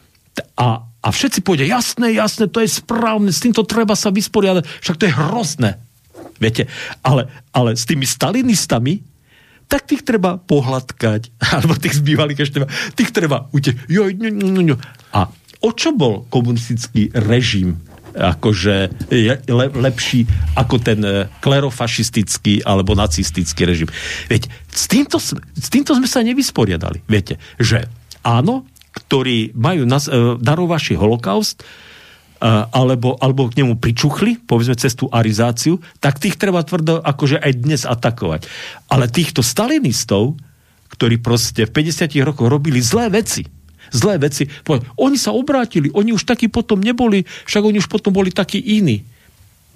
a, 0.59 0.83
a 0.83 1.07
všetci 1.07 1.45
povedia, 1.45 1.69
jasné, 1.69 2.11
jasné, 2.17 2.51
to 2.51 2.59
je 2.59 2.67
správne, 2.67 3.31
s 3.31 3.39
týmto 3.39 3.63
treba 3.63 3.95
sa 3.95 4.11
vysporiadať, 4.11 4.67
však 4.83 4.97
to 4.99 5.07
je 5.07 5.13
hrozné. 5.15 5.71
Viete, 6.39 6.71
ale, 7.03 7.27
ale 7.51 7.75
s 7.75 7.83
tými 7.83 8.07
stalinistami, 8.07 9.03
tak 9.69 9.85
tých 9.85 10.01
treba 10.01 10.41
pohľadkať, 10.41 11.37
alebo 11.53 11.77
tých 11.77 12.01
zbývalých 12.01 12.39
ešte, 12.41 12.57
tých 12.97 13.13
treba 13.13 13.47
uteť. 13.53 13.91
A 15.13 15.29
o 15.59 15.69
čo 15.75 15.93
bol 15.93 16.25
komunistický 16.31 17.13
režim 17.13 17.77
akože 18.09 18.75
le, 19.47 19.65
lepší 19.69 20.25
ako 20.57 20.75
ten 20.81 20.99
e, 21.05 21.29
klerofašistický 21.45 22.65
alebo 22.65 22.97
nacistický 22.97 23.69
režim. 23.69 23.89
Veď 24.25 24.49
s 24.65 24.89
týmto, 24.89 25.21
s 25.21 25.67
týmto 25.69 25.93
sme 25.93 26.09
sa 26.09 26.25
nevysporiadali. 26.25 27.05
Viete, 27.05 27.37
že 27.61 27.85
áno, 28.25 28.65
ktorí 28.97 29.53
majú 29.53 29.85
nas, 29.85 30.09
e, 30.09 30.35
darovaší 30.41 30.97
holokaust, 30.97 31.61
alebo, 32.39 33.19
alebo 33.19 33.51
k 33.51 33.59
nemu 33.59 33.75
pričuchli, 33.75 34.39
povedzme 34.47 34.79
cez 34.79 34.95
tú 34.95 35.11
arizáciu, 35.11 35.83
tak 35.99 36.23
tých 36.23 36.39
treba 36.39 36.63
tvrdo 36.63 37.03
akože 37.03 37.35
aj 37.39 37.51
dnes 37.59 37.81
atakovať. 37.83 38.47
Ale 38.87 39.11
týchto 39.11 39.43
stalinistov, 39.43 40.39
ktorí 40.89 41.19
proste 41.19 41.67
v 41.67 41.75
50 41.75 42.15
rokoch 42.23 42.47
robili 42.47 42.79
zlé 42.79 43.11
veci, 43.11 43.43
zlé 43.91 44.17
veci. 44.17 44.47
Oni 44.97 45.17
sa 45.19 45.35
obrátili, 45.35 45.91
oni 45.91 46.15
už 46.15 46.23
takí 46.23 46.47
potom 46.47 46.79
neboli, 46.79 47.27
však 47.45 47.63
oni 47.63 47.77
už 47.83 47.91
potom 47.91 48.15
boli 48.15 48.31
takí 48.31 48.57
iní. 48.57 49.03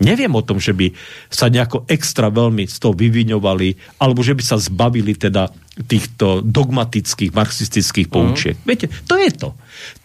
Neviem 0.02 0.34
o 0.34 0.42
tom, 0.42 0.58
že 0.58 0.74
by 0.74 0.90
sa 1.30 1.54
nejako 1.54 1.86
extra 1.86 2.28
veľmi 2.28 2.66
z 2.66 2.76
toho 2.82 2.98
vyviňovali, 2.98 4.02
alebo 4.02 4.26
že 4.26 4.34
by 4.34 4.44
sa 4.44 4.58
zbavili 4.58 5.14
teda 5.14 5.54
týchto 5.86 6.42
dogmatických, 6.44 7.32
marxistických 7.32 8.10
poučiek. 8.10 8.58
Mm. 8.58 8.66
Viete, 8.66 8.88
to 9.06 9.16
je 9.22 9.30
to. 9.32 9.50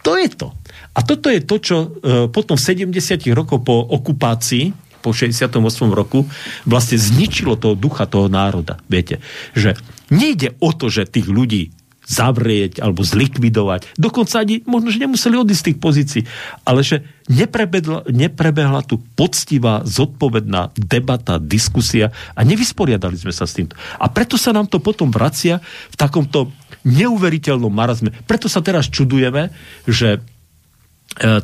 To 0.05 0.13
je 0.21 0.29
to. 0.29 0.53
A 0.95 1.01
toto 1.05 1.29
je 1.29 1.41
to, 1.45 1.57
čo 1.61 1.77
e, 1.79 1.89
potom 2.33 2.57
v 2.57 2.65
70 2.89 3.25
rokov 3.37 3.65
po 3.65 3.83
okupácii, 3.83 4.73
po 5.01 5.15
68 5.15 5.55
roku, 5.95 6.27
vlastne 6.67 6.99
zničilo 6.99 7.55
toho 7.55 7.79
ducha 7.79 8.05
toho 8.11 8.27
národa. 8.27 8.83
Viete, 8.91 9.23
že 9.55 9.79
nejde 10.11 10.59
o 10.59 10.75
to, 10.75 10.91
že 10.91 11.07
tých 11.07 11.31
ľudí 11.31 11.71
zavrieť 12.09 12.81
alebo 12.81 13.05
zlikvidovať. 13.05 14.01
Dokonca 14.01 14.41
ani 14.41 14.65
možno, 14.65 14.89
že 14.89 15.05
nemuseli 15.05 15.37
odísť 15.37 15.61
z 15.61 15.67
tých 15.69 15.79
pozícií, 15.79 16.23
ale 16.65 16.81
že 16.81 17.05
neprebehla, 17.29 18.09
neprebehla 18.09 18.81
tu 18.89 19.05
poctivá, 19.13 19.85
zodpovedná 19.85 20.73
debata, 20.73 21.37
diskusia 21.37 22.09
a 22.33 22.41
nevysporiadali 22.49 23.21
sme 23.21 23.31
sa 23.37 23.45
s 23.45 23.61
týmto. 23.61 23.77
A 24.01 24.09
preto 24.09 24.41
sa 24.41 24.57
nám 24.57 24.73
to 24.73 24.81
potom 24.81 25.13
vracia 25.13 25.61
v 25.93 25.97
takomto 26.01 26.49
neuveriteľnom 26.89 27.69
marazme. 27.69 28.17
Preto 28.25 28.49
sa 28.49 28.65
teraz 28.65 28.89
čudujeme, 28.89 29.53
že 29.85 30.25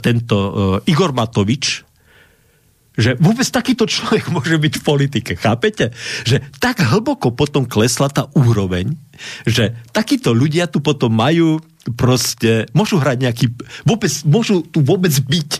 tento 0.00 0.36
e, 0.36 0.50
Igor 0.90 1.10
Matovič 1.10 1.84
že 2.94 3.18
vôbec 3.18 3.42
takýto 3.50 3.90
človek 3.90 4.30
môže 4.34 4.54
byť 4.54 4.74
v 4.78 4.86
politike, 4.86 5.32
chápete? 5.34 5.90
Že 6.22 6.46
tak 6.62 6.78
hlboko 6.78 7.34
potom 7.34 7.66
klesla 7.66 8.06
tá 8.06 8.30
úroveň, 8.38 8.94
že 9.42 9.74
takíto 9.90 10.30
ľudia 10.30 10.70
tu 10.70 10.78
potom 10.78 11.10
majú 11.10 11.58
proste, 11.98 12.70
môžu 12.72 12.96
hrať 13.02 13.18
nejaký, 13.20 13.46
vôbec, 13.84 14.12
môžu 14.24 14.64
tu 14.64 14.80
vôbec 14.80 15.12
byť, 15.12 15.50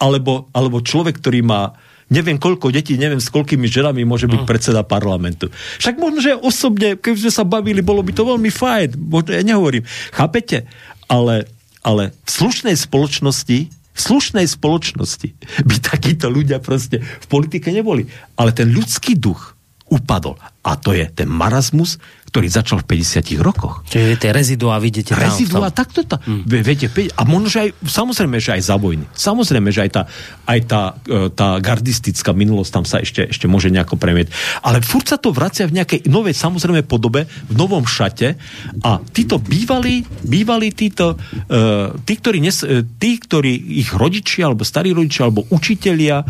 alebo, 0.00 0.48
alebo 0.56 0.80
človek, 0.80 1.20
ktorý 1.20 1.42
má 1.44 1.76
neviem 2.06 2.38
koľko 2.38 2.70
detí, 2.70 2.94
neviem 2.94 3.18
s 3.18 3.34
koľkými 3.34 3.66
ženami 3.66 4.06
môže 4.06 4.30
byť 4.30 4.46
mm. 4.46 4.48
predseda 4.48 4.86
parlamentu. 4.86 5.50
Však 5.82 5.98
možno, 5.98 6.22
že 6.22 6.38
osobne, 6.38 6.94
keby 6.94 7.18
sme 7.18 7.32
sa 7.34 7.42
bavili, 7.42 7.82
bolo 7.82 7.98
by 8.06 8.14
to 8.14 8.22
veľmi 8.22 8.46
fajn. 8.46 8.94
Možno, 8.94 9.34
ja 9.34 9.42
nehovorím. 9.42 9.82
Chápete? 10.14 10.70
Ale, 11.10 11.50
ale 11.86 12.10
v 12.26 12.30
slušnej 12.30 12.74
spoločnosti 12.74 13.70
v 13.96 14.04
slušnej 14.04 14.44
spoločnosti 14.44 15.28
by 15.64 15.76
takíto 15.80 16.28
ľudia 16.28 16.60
proste 16.60 17.00
v 17.00 17.26
politike 17.32 17.72
neboli. 17.72 18.04
Ale 18.36 18.52
ten 18.52 18.68
ľudský 18.68 19.16
duch 19.16 19.56
upadol. 19.88 20.36
A 20.60 20.76
to 20.76 20.92
je 20.92 21.08
ten 21.08 21.24
marazmus, 21.24 21.96
ktorý 22.36 22.52
začal 22.52 22.84
v 22.84 23.00
50 23.00 23.40
rokoch. 23.40 23.80
Čiže 23.88 24.20
tie 24.20 24.28
rezidua 24.28 24.76
vidíte 24.76 25.16
tam. 25.16 25.24
Rezidua, 25.24 25.72
takto 25.72 26.04
to. 26.04 26.20
Hmm. 26.20 26.44
Viete, 26.44 26.92
a 27.16 27.24
možno, 27.24 27.48
že 27.48 27.58
aj, 27.64 27.70
samozrejme, 27.80 28.36
že 28.36 28.60
aj 28.60 28.62
za 28.68 28.76
vojny. 28.76 29.08
Samozrejme, 29.16 29.72
že 29.72 29.88
aj 29.88 29.90
tá, 29.96 30.02
aj 30.44 30.60
tá, 30.68 30.82
e, 31.08 31.32
tá 31.32 31.56
gardistická 31.64 32.36
minulosť 32.36 32.70
tam 32.76 32.84
sa 32.84 33.00
ešte, 33.00 33.32
ešte 33.32 33.48
môže 33.48 33.72
nejako 33.72 33.96
premieť. 33.96 34.28
Ale 34.60 34.84
furt 34.84 35.08
sa 35.08 35.16
to 35.16 35.32
vracia 35.32 35.64
v 35.64 35.80
nejakej 35.80 36.12
novej, 36.12 36.36
samozrejme, 36.36 36.84
podobe, 36.84 37.24
v 37.24 37.54
novom 37.56 37.88
šate 37.88 38.36
a 38.84 39.00
títo 39.16 39.40
bývali, 39.40 40.04
bývali 40.20 40.76
títo, 40.76 41.16
uh, 41.16 41.96
tí, 42.04 42.20
ktorí 42.20 42.44
nes, 42.44 42.60
e, 42.68 42.84
tí, 42.84 43.16
ktorí 43.16 43.80
ich 43.80 43.96
rodičia, 43.96 44.52
alebo 44.52 44.60
starí 44.60 44.92
rodičia, 44.92 45.24
alebo 45.24 45.48
učitelia, 45.48 46.20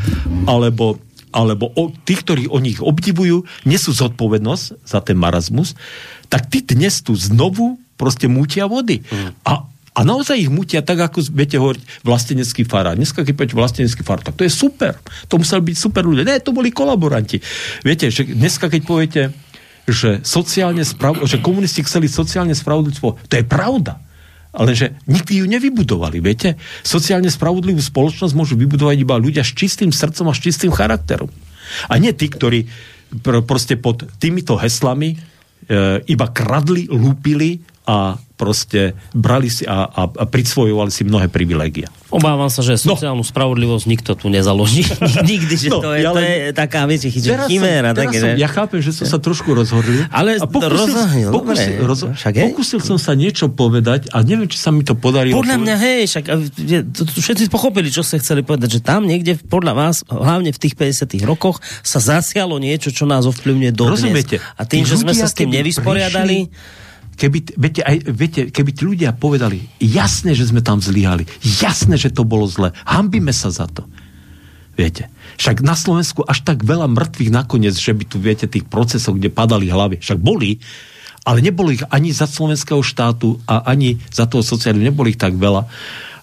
alebo 0.47 1.03
alebo 1.37 1.68
o, 1.76 1.93
tí, 2.09 2.16
ktorí 2.16 2.49
o 2.49 2.57
nich 2.57 2.80
obdivujú, 2.80 3.45
nesú 3.68 3.93
zodpovednosť 3.93 4.89
za 4.89 5.05
ten 5.05 5.20
marazmus, 5.20 5.76
tak 6.32 6.49
tí 6.49 6.64
dnes 6.64 7.05
tu 7.05 7.12
znovu 7.12 7.76
proste 8.01 8.24
mútia 8.24 8.64
vody. 8.64 9.05
Mm. 9.05 9.37
A 9.45 9.53
a 9.97 10.05
naozaj 10.05 10.37
ich 10.37 10.53
mutia 10.53 10.84
tak, 10.84 11.01
ako 11.01 11.24
viete 11.32 11.57
hovoriť 11.57 12.05
vlastenecký 12.05 12.68
farár. 12.68 13.01
Dneska, 13.01 13.24
keď 13.24 13.32
poviete 13.32 13.57
vlastenecký 13.57 14.05
farár, 14.05 14.28
tak 14.28 14.37
to 14.37 14.45
je 14.45 14.53
super. 14.53 15.01
To 15.32 15.41
museli 15.41 15.72
byť 15.72 15.76
super 15.80 16.05
ľudia. 16.05 16.28
Ne, 16.28 16.37
to 16.37 16.53
boli 16.53 16.68
kolaboranti. 16.68 17.41
Viete, 17.80 18.12
že 18.12 18.28
dneska, 18.28 18.68
keď 18.68 18.82
poviete, 18.84 19.22
že, 19.89 20.20
sociálne 20.20 20.84
sprav- 20.84 21.24
že 21.24 21.41
komunisti 21.41 21.80
chceli 21.80 22.12
sociálne 22.12 22.53
spravodlivstvo, 22.53 23.24
to 23.24 23.34
je 23.41 23.45
pravda 23.49 23.97
ale 24.57 24.73
že 24.73 24.97
nikdy 25.05 25.45
ju 25.45 25.47
nevybudovali, 25.47 26.19
viete? 26.25 26.57
Sociálne 26.81 27.29
spravodlivú 27.29 27.79
spoločnosť 27.79 28.33
môžu 28.33 28.57
vybudovať 28.57 28.97
iba 29.05 29.21
ľudia 29.21 29.45
s 29.45 29.53
čistým 29.53 29.93
srdcom 29.93 30.33
a 30.33 30.35
s 30.35 30.41
čistým 30.41 30.73
charakterom. 30.73 31.29
A 31.93 32.01
nie 32.01 32.17
tí, 32.17 32.33
ktorí 32.33 32.65
pr- 33.21 33.45
proste 33.45 33.77
pod 33.77 34.09
týmito 34.17 34.57
heslami 34.57 35.13
e, 35.13 35.17
iba 36.09 36.27
kradli, 36.33 36.89
lúpili 36.89 37.61
a 37.87 38.18
proste 38.37 38.93
brali 39.16 39.49
si 39.49 39.64
a, 39.64 39.89
a, 39.89 40.03
a 40.11 40.24
prisvojovali 40.28 40.93
si 40.93 41.09
mnohé 41.09 41.32
privilégia. 41.32 41.89
Obávam 42.12 42.53
sa, 42.53 42.61
že 42.61 42.76
no. 42.84 42.95
sociálnu 42.95 43.24
no. 43.24 43.26
spravodlivosť 43.26 43.84
nikto 43.89 44.12
tu 44.14 44.28
nezaloží. 44.28 44.84
Nikdy, 45.32 45.55
že 45.57 45.68
no, 45.72 45.80
to, 45.80 45.91
je, 45.97 46.05
ale... 46.05 46.14
to 46.14 46.22
je 46.22 46.37
taká, 46.53 46.84
viete, 46.84 47.09
chiméra. 47.11 47.97
Tak, 47.97 48.12
že... 48.12 48.37
Ja 48.37 48.47
chápem, 48.47 48.84
že 48.84 48.93
som 48.93 49.09
sa 49.09 49.18
trošku 49.18 49.57
rozhodil. 49.57 50.05
Ale 50.12 50.37
a 50.39 50.47
pokusil, 50.47 50.70
rozhodil, 50.70 51.28
pokusil, 51.32 51.72
dobre, 51.80 51.89
roz... 51.89 52.01
však, 52.14 52.32
pokusil 52.53 52.78
som 52.84 52.99
sa 53.01 53.16
niečo 53.16 53.49
povedať 53.51 54.12
a 54.12 54.22
neviem, 54.22 54.47
či 54.47 54.61
sa 54.61 54.70
mi 54.70 54.84
to 54.84 54.95
podarilo. 54.95 55.41
Podľa 55.41 55.57
mňa, 55.57 55.74
hej, 55.80 56.03
však 56.12 56.24
všetci 57.16 57.49
pochopili, 57.49 57.89
čo 57.89 58.05
ste 58.05 58.20
chceli 58.20 58.45
povedať, 58.45 58.78
že 58.78 58.80
tam 58.84 59.09
niekde, 59.09 59.41
podľa 59.41 59.72
vás, 59.74 60.05
hlavne 60.07 60.53
v 60.53 60.59
tých 60.61 60.76
50 60.76 61.24
rokoch, 61.24 61.59
sa 61.80 61.99
zasialo 61.99 62.61
niečo, 62.61 62.93
čo 62.93 63.09
nás 63.09 63.24
ovplyvňuje 63.26 63.72
dodnes. 63.72 64.05
Rozumiete? 64.05 64.37
A 64.55 64.62
tým, 64.68 64.84
že 64.84 65.01
sme 65.01 65.16
sa 65.16 65.26
s 65.26 65.34
tým 65.34 65.51
nevysporiadali, 65.51 66.53
prišli 66.53 66.84
keby, 67.17 67.57
viete, 67.57 67.81
aj, 67.83 67.97
viete, 68.12 68.41
keby 68.53 68.71
tí 68.77 68.83
ľudia 68.85 69.17
povedali, 69.17 69.64
jasné, 69.81 70.37
že 70.37 70.53
sme 70.53 70.61
tam 70.61 70.79
zlyhali, 70.79 71.25
jasné, 71.43 71.97
že 71.97 72.12
to 72.12 72.23
bolo 72.23 72.45
zle, 72.45 72.71
hambíme 72.85 73.33
sa 73.33 73.49
za 73.49 73.67
to. 73.67 73.89
Viete, 74.77 75.09
však 75.41 75.64
na 75.64 75.73
Slovensku 75.73 76.21
až 76.29 76.45
tak 76.45 76.61
veľa 76.61 76.85
mŕtvych 76.93 77.33
nakoniec, 77.33 77.73
že 77.73 77.97
by 77.97 78.05
tu, 78.05 78.21
viete, 78.21 78.45
tých 78.45 78.69
procesov, 78.69 79.17
kde 79.17 79.33
padali 79.33 79.73
hlavy, 79.73 80.05
však 80.05 80.21
boli, 80.21 80.61
ale 81.25 81.41
nebolo 81.41 81.73
ich 81.73 81.83
ani 81.89 82.12
za 82.12 82.29
slovenského 82.29 82.85
štátu 82.85 83.41
a 83.49 83.64
ani 83.67 83.97
za 84.12 84.29
toho 84.29 84.45
sociálnu, 84.45 84.85
neboli 84.85 85.17
ich 85.17 85.21
tak 85.21 85.35
veľa. 85.35 85.64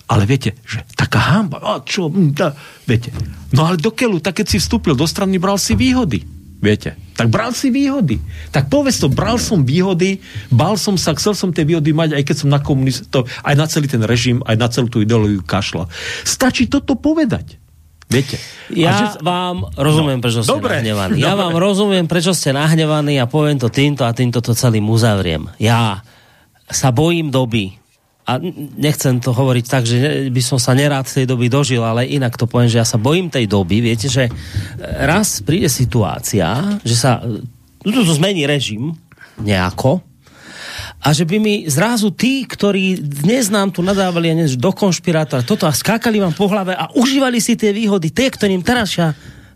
Ale 0.06 0.30
viete, 0.30 0.54
že 0.64 0.86
taká 0.94 1.34
hamba, 1.34 1.58
a 1.60 1.82
čo, 1.82 2.14
da, 2.14 2.54
viete. 2.86 3.10
No 3.50 3.66
ale 3.66 3.82
do 3.82 3.90
tak 4.22 4.38
keď 4.38 4.46
si 4.46 4.58
vstúpil 4.62 4.94
do 4.94 5.10
strany, 5.10 5.42
bral 5.42 5.58
si 5.58 5.74
výhody. 5.74 6.22
Viete, 6.64 6.96
tak 7.20 7.28
bral 7.28 7.52
si 7.52 7.68
výhody. 7.68 8.24
Tak 8.56 8.72
povedz 8.72 9.04
to, 9.04 9.12
bral 9.12 9.36
som 9.36 9.68
výhody, 9.68 10.24
bal 10.48 10.80
som 10.80 10.96
sa, 10.96 11.12
chcel 11.12 11.36
som 11.36 11.52
tie 11.52 11.68
výhody 11.68 11.92
mať, 11.92 12.16
aj 12.16 12.24
keď 12.24 12.36
som 12.40 12.48
na 12.48 12.64
komunistov, 12.64 13.28
aj 13.44 13.56
na 13.60 13.68
celý 13.68 13.92
ten 13.92 14.00
režim, 14.00 14.40
aj 14.48 14.56
na 14.56 14.72
celú 14.72 14.88
tú 14.88 15.04
ideológiu 15.04 15.44
kašla. 15.44 15.92
Stačí 16.24 16.72
toto 16.72 16.96
povedať. 16.96 17.60
Viete? 18.08 18.40
Ja 18.72 19.12
že... 19.12 19.20
vám 19.20 19.76
rozumiem, 19.76 20.22
no, 20.22 20.24
prečo 20.24 20.40
ste 20.40 20.56
dobre, 20.56 20.80
nahnevaní. 20.80 21.20
Ja 21.20 21.36
vám 21.36 21.60
rozumiem, 21.60 22.08
prečo 22.08 22.32
ste 22.32 22.56
nahnevaní 22.56 23.20
a 23.20 23.28
poviem 23.28 23.60
to 23.60 23.68
týmto 23.68 24.08
a 24.08 24.16
týmto 24.16 24.40
to 24.40 24.56
celým 24.56 24.88
uzavriem. 24.88 25.52
Ja 25.60 26.00
sa 26.72 26.96
bojím 26.96 27.28
doby, 27.28 27.76
a 28.24 28.40
nechcem 28.80 29.20
to 29.20 29.36
hovoriť 29.36 29.66
tak, 29.68 29.84
že 29.84 30.32
by 30.32 30.42
som 30.44 30.56
sa 30.56 30.72
nerád 30.72 31.04
tej 31.04 31.28
doby 31.28 31.52
dožil, 31.52 31.84
ale 31.84 32.08
inak 32.08 32.40
to 32.40 32.48
poviem, 32.48 32.72
že 32.72 32.80
ja 32.80 32.88
sa 32.88 32.96
bojím 32.96 33.28
tej 33.28 33.52
doby. 33.52 33.84
Viete, 33.84 34.08
že 34.08 34.32
raz 34.80 35.44
príde 35.44 35.68
situácia, 35.68 36.80
že 36.88 36.96
sa 36.96 37.20
to 37.84 38.14
zmení 38.16 38.48
režim 38.48 38.96
nejako 39.44 40.00
a 41.04 41.12
že 41.12 41.28
by 41.28 41.36
mi 41.36 41.68
zrazu 41.68 42.16
tí, 42.16 42.48
ktorí 42.48 43.04
dnes 43.04 43.52
nám 43.52 43.76
tu 43.76 43.84
nadávali 43.84 44.32
ja 44.32 44.36
do 44.56 44.72
konšpirátora, 44.72 45.44
toto 45.44 45.68
a 45.68 45.76
skákali 45.76 46.24
vám 46.24 46.32
po 46.32 46.48
hlave 46.48 46.72
a 46.72 46.88
užívali 46.96 47.44
si 47.44 47.60
tie 47.60 47.76
výhody, 47.76 48.08
tie, 48.08 48.32
ktorým 48.32 48.64
teraz 48.64 48.96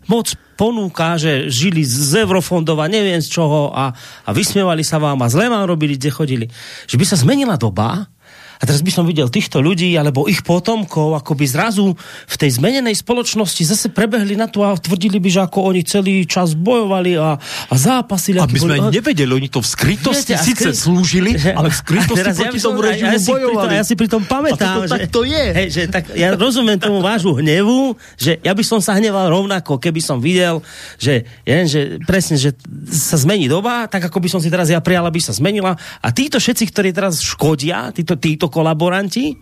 moc 0.04 0.36
ponúka, 0.60 1.16
že 1.16 1.48
žili 1.48 1.86
z 1.88 2.26
eurofondov 2.26 2.76
neviem 2.90 3.22
z 3.24 3.32
čoho 3.32 3.72
a, 3.72 3.96
a 4.24 4.30
vysmievali 4.36 4.84
sa 4.84 5.00
vám 5.00 5.16
a 5.24 5.32
zle 5.32 5.48
vám 5.48 5.64
robili, 5.64 5.96
kde 5.96 6.10
chodili. 6.12 6.46
Že 6.84 6.96
by 7.00 7.04
sa 7.08 7.16
zmenila 7.16 7.56
doba, 7.56 8.10
a 8.58 8.62
teraz 8.66 8.82
by 8.82 8.90
som 8.90 9.06
videl 9.06 9.30
týchto 9.30 9.62
ľudí, 9.62 9.94
alebo 9.94 10.26
ich 10.26 10.42
potomkov, 10.42 11.14
ako 11.14 11.38
by 11.38 11.46
zrazu 11.46 11.94
v 12.26 12.36
tej 12.36 12.58
zmenenej 12.58 12.98
spoločnosti 12.98 13.62
zase 13.62 13.86
prebehli 13.94 14.34
na 14.34 14.50
to 14.50 14.66
a 14.66 14.74
tvrdili 14.74 15.22
by, 15.22 15.30
že 15.30 15.40
ako 15.46 15.70
oni 15.70 15.86
celý 15.86 16.26
čas 16.26 16.58
bojovali 16.58 17.14
a, 17.14 17.38
a 17.38 17.74
zápasili. 17.78 18.42
Aby 18.42 18.58
sme 18.58 18.82
boli... 18.82 18.98
nevedeli, 18.98 19.30
oni 19.30 19.46
to 19.46 19.62
v 19.62 19.68
skrytosti 19.70 20.34
Viete, 20.34 20.42
síce 20.42 20.68
skry... 20.74 20.74
slúžili, 20.74 21.30
ale 21.58 21.70
v 21.70 21.76
skrytosti 21.78 22.48
proti 22.48 22.58
ja 22.58 22.66
tomu 22.66 22.78
režimu 22.82 23.14
ja 23.14 23.20
bojovali. 23.22 23.72
ja 23.78 23.84
si 23.86 23.94
pri 23.94 24.08
tom 24.10 24.22
pamätám, 24.26 24.82
to, 24.82 24.90
že, 24.90 24.92
tak 24.92 25.02
to 25.14 25.20
je. 25.22 25.44
Hej, 25.54 25.66
že, 25.70 25.82
tak, 25.86 26.04
ja 26.18 26.34
rozumiem 26.34 26.78
tomu 26.82 26.98
vášmu 26.98 27.38
hnevu, 27.38 27.94
že 28.18 28.42
ja 28.42 28.52
by 28.52 28.64
som 28.66 28.82
sa 28.82 28.98
hneval 28.98 29.30
rovnako, 29.30 29.78
keby 29.78 30.02
som 30.02 30.18
videl, 30.18 30.58
že, 30.98 31.22
ja, 31.46 31.62
že 31.62 32.02
presne, 32.02 32.34
že 32.34 32.58
sa 32.90 33.14
zmení 33.14 33.46
doba, 33.46 33.86
tak 33.86 34.10
ako 34.10 34.18
by 34.18 34.28
som 34.28 34.40
si 34.42 34.50
teraz 34.50 34.66
ja 34.66 34.82
prijal, 34.82 35.06
aby 35.06 35.22
sa 35.22 35.30
zmenila. 35.30 35.78
A 36.02 36.08
títo 36.10 36.42
všetci, 36.42 36.64
ktorí 36.74 36.90
teraz 36.90 37.22
škodia, 37.22 37.94
títo, 37.94 38.18
títo 38.18 38.47
kolaboranti, 38.48 39.36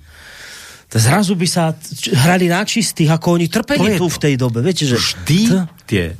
zrazu 0.92 1.34
by 1.34 1.48
sa 1.50 1.74
hrali 2.14 2.46
na 2.46 2.62
čistých, 2.62 3.10
ako 3.12 3.40
oni 3.40 3.46
trpeli 3.50 3.98
tu 3.98 4.06
v 4.06 4.18
tej 4.22 4.34
dobe. 4.38 4.62
Viete, 4.62 4.86
že... 4.88 4.96
Vždy 4.96 5.40
tie 5.84 6.04
e, 6.12 6.14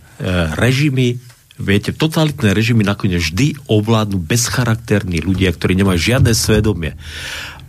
režimy 0.59 1.17
viete, 1.57 1.97
totalitné 1.97 2.53
režimy 2.53 2.85
nakoniec 2.85 3.25
vždy 3.25 3.57
ovládnu 3.73 4.21
bezcharakterní 4.21 5.25
ľudia, 5.25 5.49
ktorí 5.57 5.73
nemajú 5.73 5.97
žiadne 5.97 6.37
svedomie. 6.37 7.01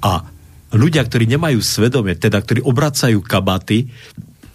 A 0.04 0.28
ľudia, 0.76 1.08
ktorí 1.08 1.24
nemajú 1.24 1.64
svedomie, 1.64 2.20
teda 2.20 2.44
ktorí 2.44 2.60
obracajú 2.68 3.24
kabaty, 3.24 3.88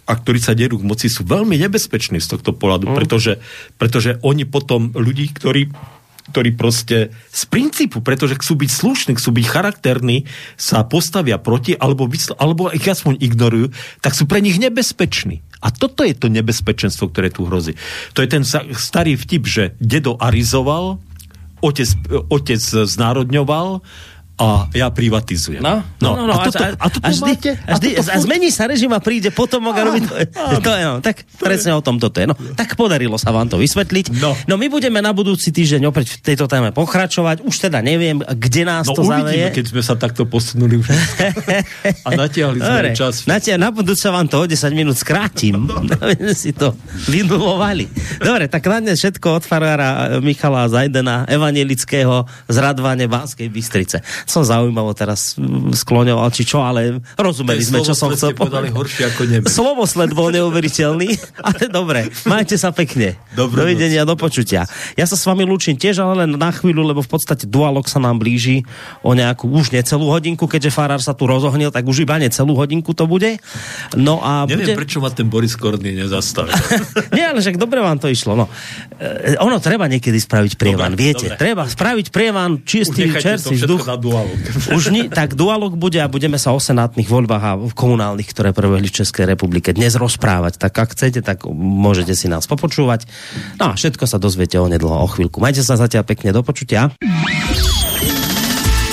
a 0.03 0.19
ktorí 0.19 0.39
sa 0.43 0.51
derú 0.51 0.83
k 0.83 0.87
moci, 0.87 1.07
sú 1.07 1.23
veľmi 1.23 1.55
nebezpeční 1.55 2.19
z 2.19 2.35
tohto 2.35 2.51
pohľadu, 2.51 2.91
mm. 2.91 2.95
pretože, 2.95 3.39
pretože 3.79 4.19
oni 4.19 4.43
potom 4.43 4.91
ľudí, 4.91 5.31
ktorí 5.31 5.71
ktorí 6.31 6.55
proste 6.55 7.11
z 7.31 7.43
princípu, 7.51 7.99
pretože 7.99 8.39
chcú 8.39 8.63
byť 8.63 8.71
slušní, 8.71 9.11
chcú 9.19 9.29
byť 9.35 9.45
charakterní, 9.47 10.23
sa 10.55 10.87
postavia 10.87 11.35
proti, 11.35 11.75
alebo, 11.75 12.07
vysl- 12.07 12.37
alebo 12.39 12.71
ich 12.71 12.87
aspoň 12.87 13.19
ignorujú, 13.19 13.75
tak 13.99 14.15
sú 14.15 14.23
pre 14.23 14.39
nich 14.39 14.55
nebezpeční. 14.55 15.43
A 15.59 15.71
toto 15.71 16.03
je 16.03 16.15
to 16.15 16.31
nebezpečenstvo, 16.31 17.11
ktoré 17.11 17.31
tu 17.31 17.47
hrozí. 17.47 17.75
To 18.15 18.23
je 18.23 18.29
ten 18.31 18.43
starý 18.75 19.19
vtip, 19.19 19.43
že 19.47 19.63
dedo 19.79 20.15
arizoval, 20.19 20.99
otec, 21.63 21.87
otec 22.27 22.59
znárodňoval 22.59 23.79
a 24.43 24.53
a 24.53 24.67
ja 24.75 24.91
privatizujem. 24.91 25.63
No, 25.63 25.79
no, 26.03 26.09
no, 26.19 26.23
no 26.27 26.33
a, 26.35 26.51
toto, 26.51 26.63
a, 26.67 26.87
toto 26.91 27.07
a, 27.07 27.09
vždy, 27.15 27.31
máte? 27.31 27.51
a, 27.63 27.79
vždy, 27.79 27.89
a, 27.95 28.19
zmení 28.19 28.49
sa 28.51 28.67
režim 28.67 28.91
a 28.91 28.99
príde 28.99 29.31
potom 29.31 29.63
a 29.71 29.71
robí 29.71 30.03
to. 30.03 30.13
to 30.59 30.71
je, 30.75 30.83
no, 30.83 30.99
tak 30.99 31.23
presne 31.39 31.71
o 31.71 31.81
tom 31.81 31.95
toto 31.95 32.19
je. 32.19 32.27
No, 32.27 32.35
tak 32.59 32.75
podarilo 32.75 33.15
sa 33.15 33.31
vám 33.31 33.47
to 33.47 33.55
vysvetliť. 33.55 34.19
No. 34.19 34.35
no 34.35 34.55
my 34.59 34.67
budeme 34.67 34.99
na 34.99 35.15
budúci 35.15 35.55
týždeň 35.55 35.87
opäť 35.87 36.19
v 36.19 36.35
tejto 36.35 36.51
téme 36.51 36.75
pokračovať. 36.75 37.47
Už 37.47 37.55
teda 37.55 37.79
neviem, 37.79 38.19
kde 38.19 38.67
nás 38.67 38.85
no, 38.91 38.99
to 38.99 39.07
uvidíme, 39.07 39.31
zaveje. 39.31 39.47
keď 39.55 39.65
sme 39.71 39.81
sa 39.81 39.95
takto 39.95 40.27
posunuli 40.27 40.83
už. 40.83 40.91
a 42.05 42.09
natiahli 42.11 42.59
sme 42.59 42.67
Dobre, 42.67 42.89
čas. 42.99 43.23
Natia, 43.23 43.55
na 43.55 43.71
budúce 43.71 44.03
vám 44.11 44.27
to 44.27 44.43
o 44.43 44.45
10 44.45 44.59
minút 44.75 44.99
skrátim. 44.99 45.55
sme 46.19 46.35
si 46.35 46.51
to 46.51 46.75
vynulovali. 47.07 47.87
Dobre, 48.19 48.51
tak 48.51 48.67
na 48.67 48.83
dnes 48.83 48.99
všetko 48.99 49.39
od 49.39 49.43
farára 49.47 50.19
Michala 50.19 50.67
Zajdena, 50.67 51.23
evangelického 51.31 52.27
z 52.51 52.55
Radvane 52.59 53.07
Banskej 53.07 53.47
Bystrice. 53.47 54.03
Som 54.33 54.41
zaujímavo 54.41 54.89
teraz 54.97 55.37
mm, 55.37 55.77
skloňoval, 55.77 56.25
či 56.33 56.41
čo, 56.41 56.65
ale 56.65 57.05
rozumeli 57.13 57.61
sme, 57.61 57.85
čo 57.85 57.93
som 57.93 58.09
chcel 58.09 58.33
povedali 58.33 58.73
horšie 58.73 59.13
ako 59.13 59.21
nebe. 59.29 59.45
Slovosled 59.45 60.09
bol 60.17 60.33
neuveriteľný, 60.33 61.13
ale 61.45 61.69
dobre, 61.69 62.09
majte 62.25 62.57
sa 62.57 62.73
pekne. 62.73 63.13
Dobrú 63.37 63.61
Dovidenia, 63.61 64.09
do 64.09 64.17
počutia. 64.17 64.65
Ja 64.97 65.05
sa 65.05 65.13
s 65.13 65.21
vami 65.29 65.45
lúčim 65.45 65.77
tiež, 65.77 66.01
ale 66.01 66.25
len 66.25 66.33
na 66.33 66.49
chvíľu, 66.49 66.81
lebo 66.81 67.05
v 67.05 67.09
podstate 67.13 67.45
dualog 67.45 67.85
sa 67.85 68.01
nám 68.01 68.17
blíži 68.17 68.65
o 69.05 69.13
nejakú 69.13 69.45
už 69.53 69.69
necelú 69.69 70.09
hodinku, 70.09 70.49
keďže 70.49 70.73
farár 70.73 70.97
sa 70.97 71.13
tu 71.13 71.29
rozohnil, 71.29 71.69
tak 71.69 71.85
už 71.85 72.01
iba 72.01 72.17
necelú 72.17 72.57
hodinku 72.57 72.97
to 72.97 73.05
bude. 73.05 73.37
No 73.93 74.17
a 74.17 74.49
Neviem, 74.49 74.73
bude... 74.73 74.81
prečo 74.81 74.97
ma 74.97 75.13
ten 75.13 75.29
Boris 75.29 75.53
Korný 75.53 75.93
nezastavil. 75.93 76.57
Nie, 77.17 77.29
ale 77.29 77.37
však 77.37 77.61
dobre 77.61 77.85
vám 77.85 78.01
to 78.01 78.09
išlo. 78.09 78.33
No. 78.33 78.49
E, 78.97 79.37
ono 79.37 79.61
treba 79.61 79.85
niekedy 79.85 80.17
spraviť 80.17 80.57
prievan, 80.57 80.97
Dobre, 80.97 81.03
viete. 81.05 81.27
dobre. 81.29 81.37
Treba 81.37 81.63
spraviť 81.69 82.07
prievan, 82.09 82.65
čistý, 82.65 83.11
čerstvý 83.13 83.61
vzduch. 83.61 83.83
na 83.85 83.97
dualog. 84.13 84.37
Už 84.77 84.93
ni, 84.93 85.09
tak 85.09 85.33
dualog 85.33 85.73
bude 85.73 85.97
a 85.97 86.05
budeme 86.05 86.37
sa 86.37 86.53
o 86.53 86.61
senátnych 86.61 87.09
voľbách 87.09 87.43
a 87.43 87.57
komunálnych, 87.73 88.29
ktoré 88.29 88.53
prebehli 88.53 88.85
v 88.87 88.97
Českej 89.01 89.25
republike 89.33 89.73
dnes 89.73 89.97
rozprávať. 89.97 90.61
Tak 90.61 90.77
ak 90.77 90.93
chcete, 90.93 91.25
tak 91.25 91.49
môžete 91.49 92.13
si 92.13 92.29
nás 92.29 92.45
popočúvať. 92.45 93.09
No 93.57 93.73
a 93.73 93.75
všetko 93.77 94.05
sa 94.05 94.21
dozviete 94.21 94.61
onedlho 94.61 95.01
o 95.01 95.09
chvíľku. 95.09 95.41
Majte 95.41 95.65
sa 95.65 95.73
zatiaľ 95.73 96.05
pekne 96.05 96.29
do 96.29 96.45
počutia. 96.45 96.93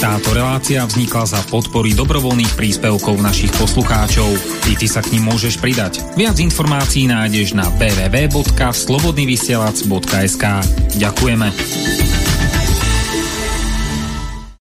Táto 0.01 0.33
relácia 0.33 0.81
vznikla 0.89 1.29
za 1.29 1.45
podpory 1.53 1.93
dobrovoľných 1.93 2.57
príspevkov 2.57 3.21
našich 3.21 3.53
poslucháčov. 3.61 4.33
Ty, 4.65 4.73
ty 4.81 4.89
sa 4.89 5.05
k 5.05 5.13
ním 5.13 5.29
môžeš 5.29 5.61
pridať. 5.61 6.01
Viac 6.17 6.41
informácií 6.41 7.05
nájdeš 7.05 7.53
na 7.53 7.69
www.slobodnyvysielac.sk 7.77 10.45
Ďakujeme. 10.97 12.20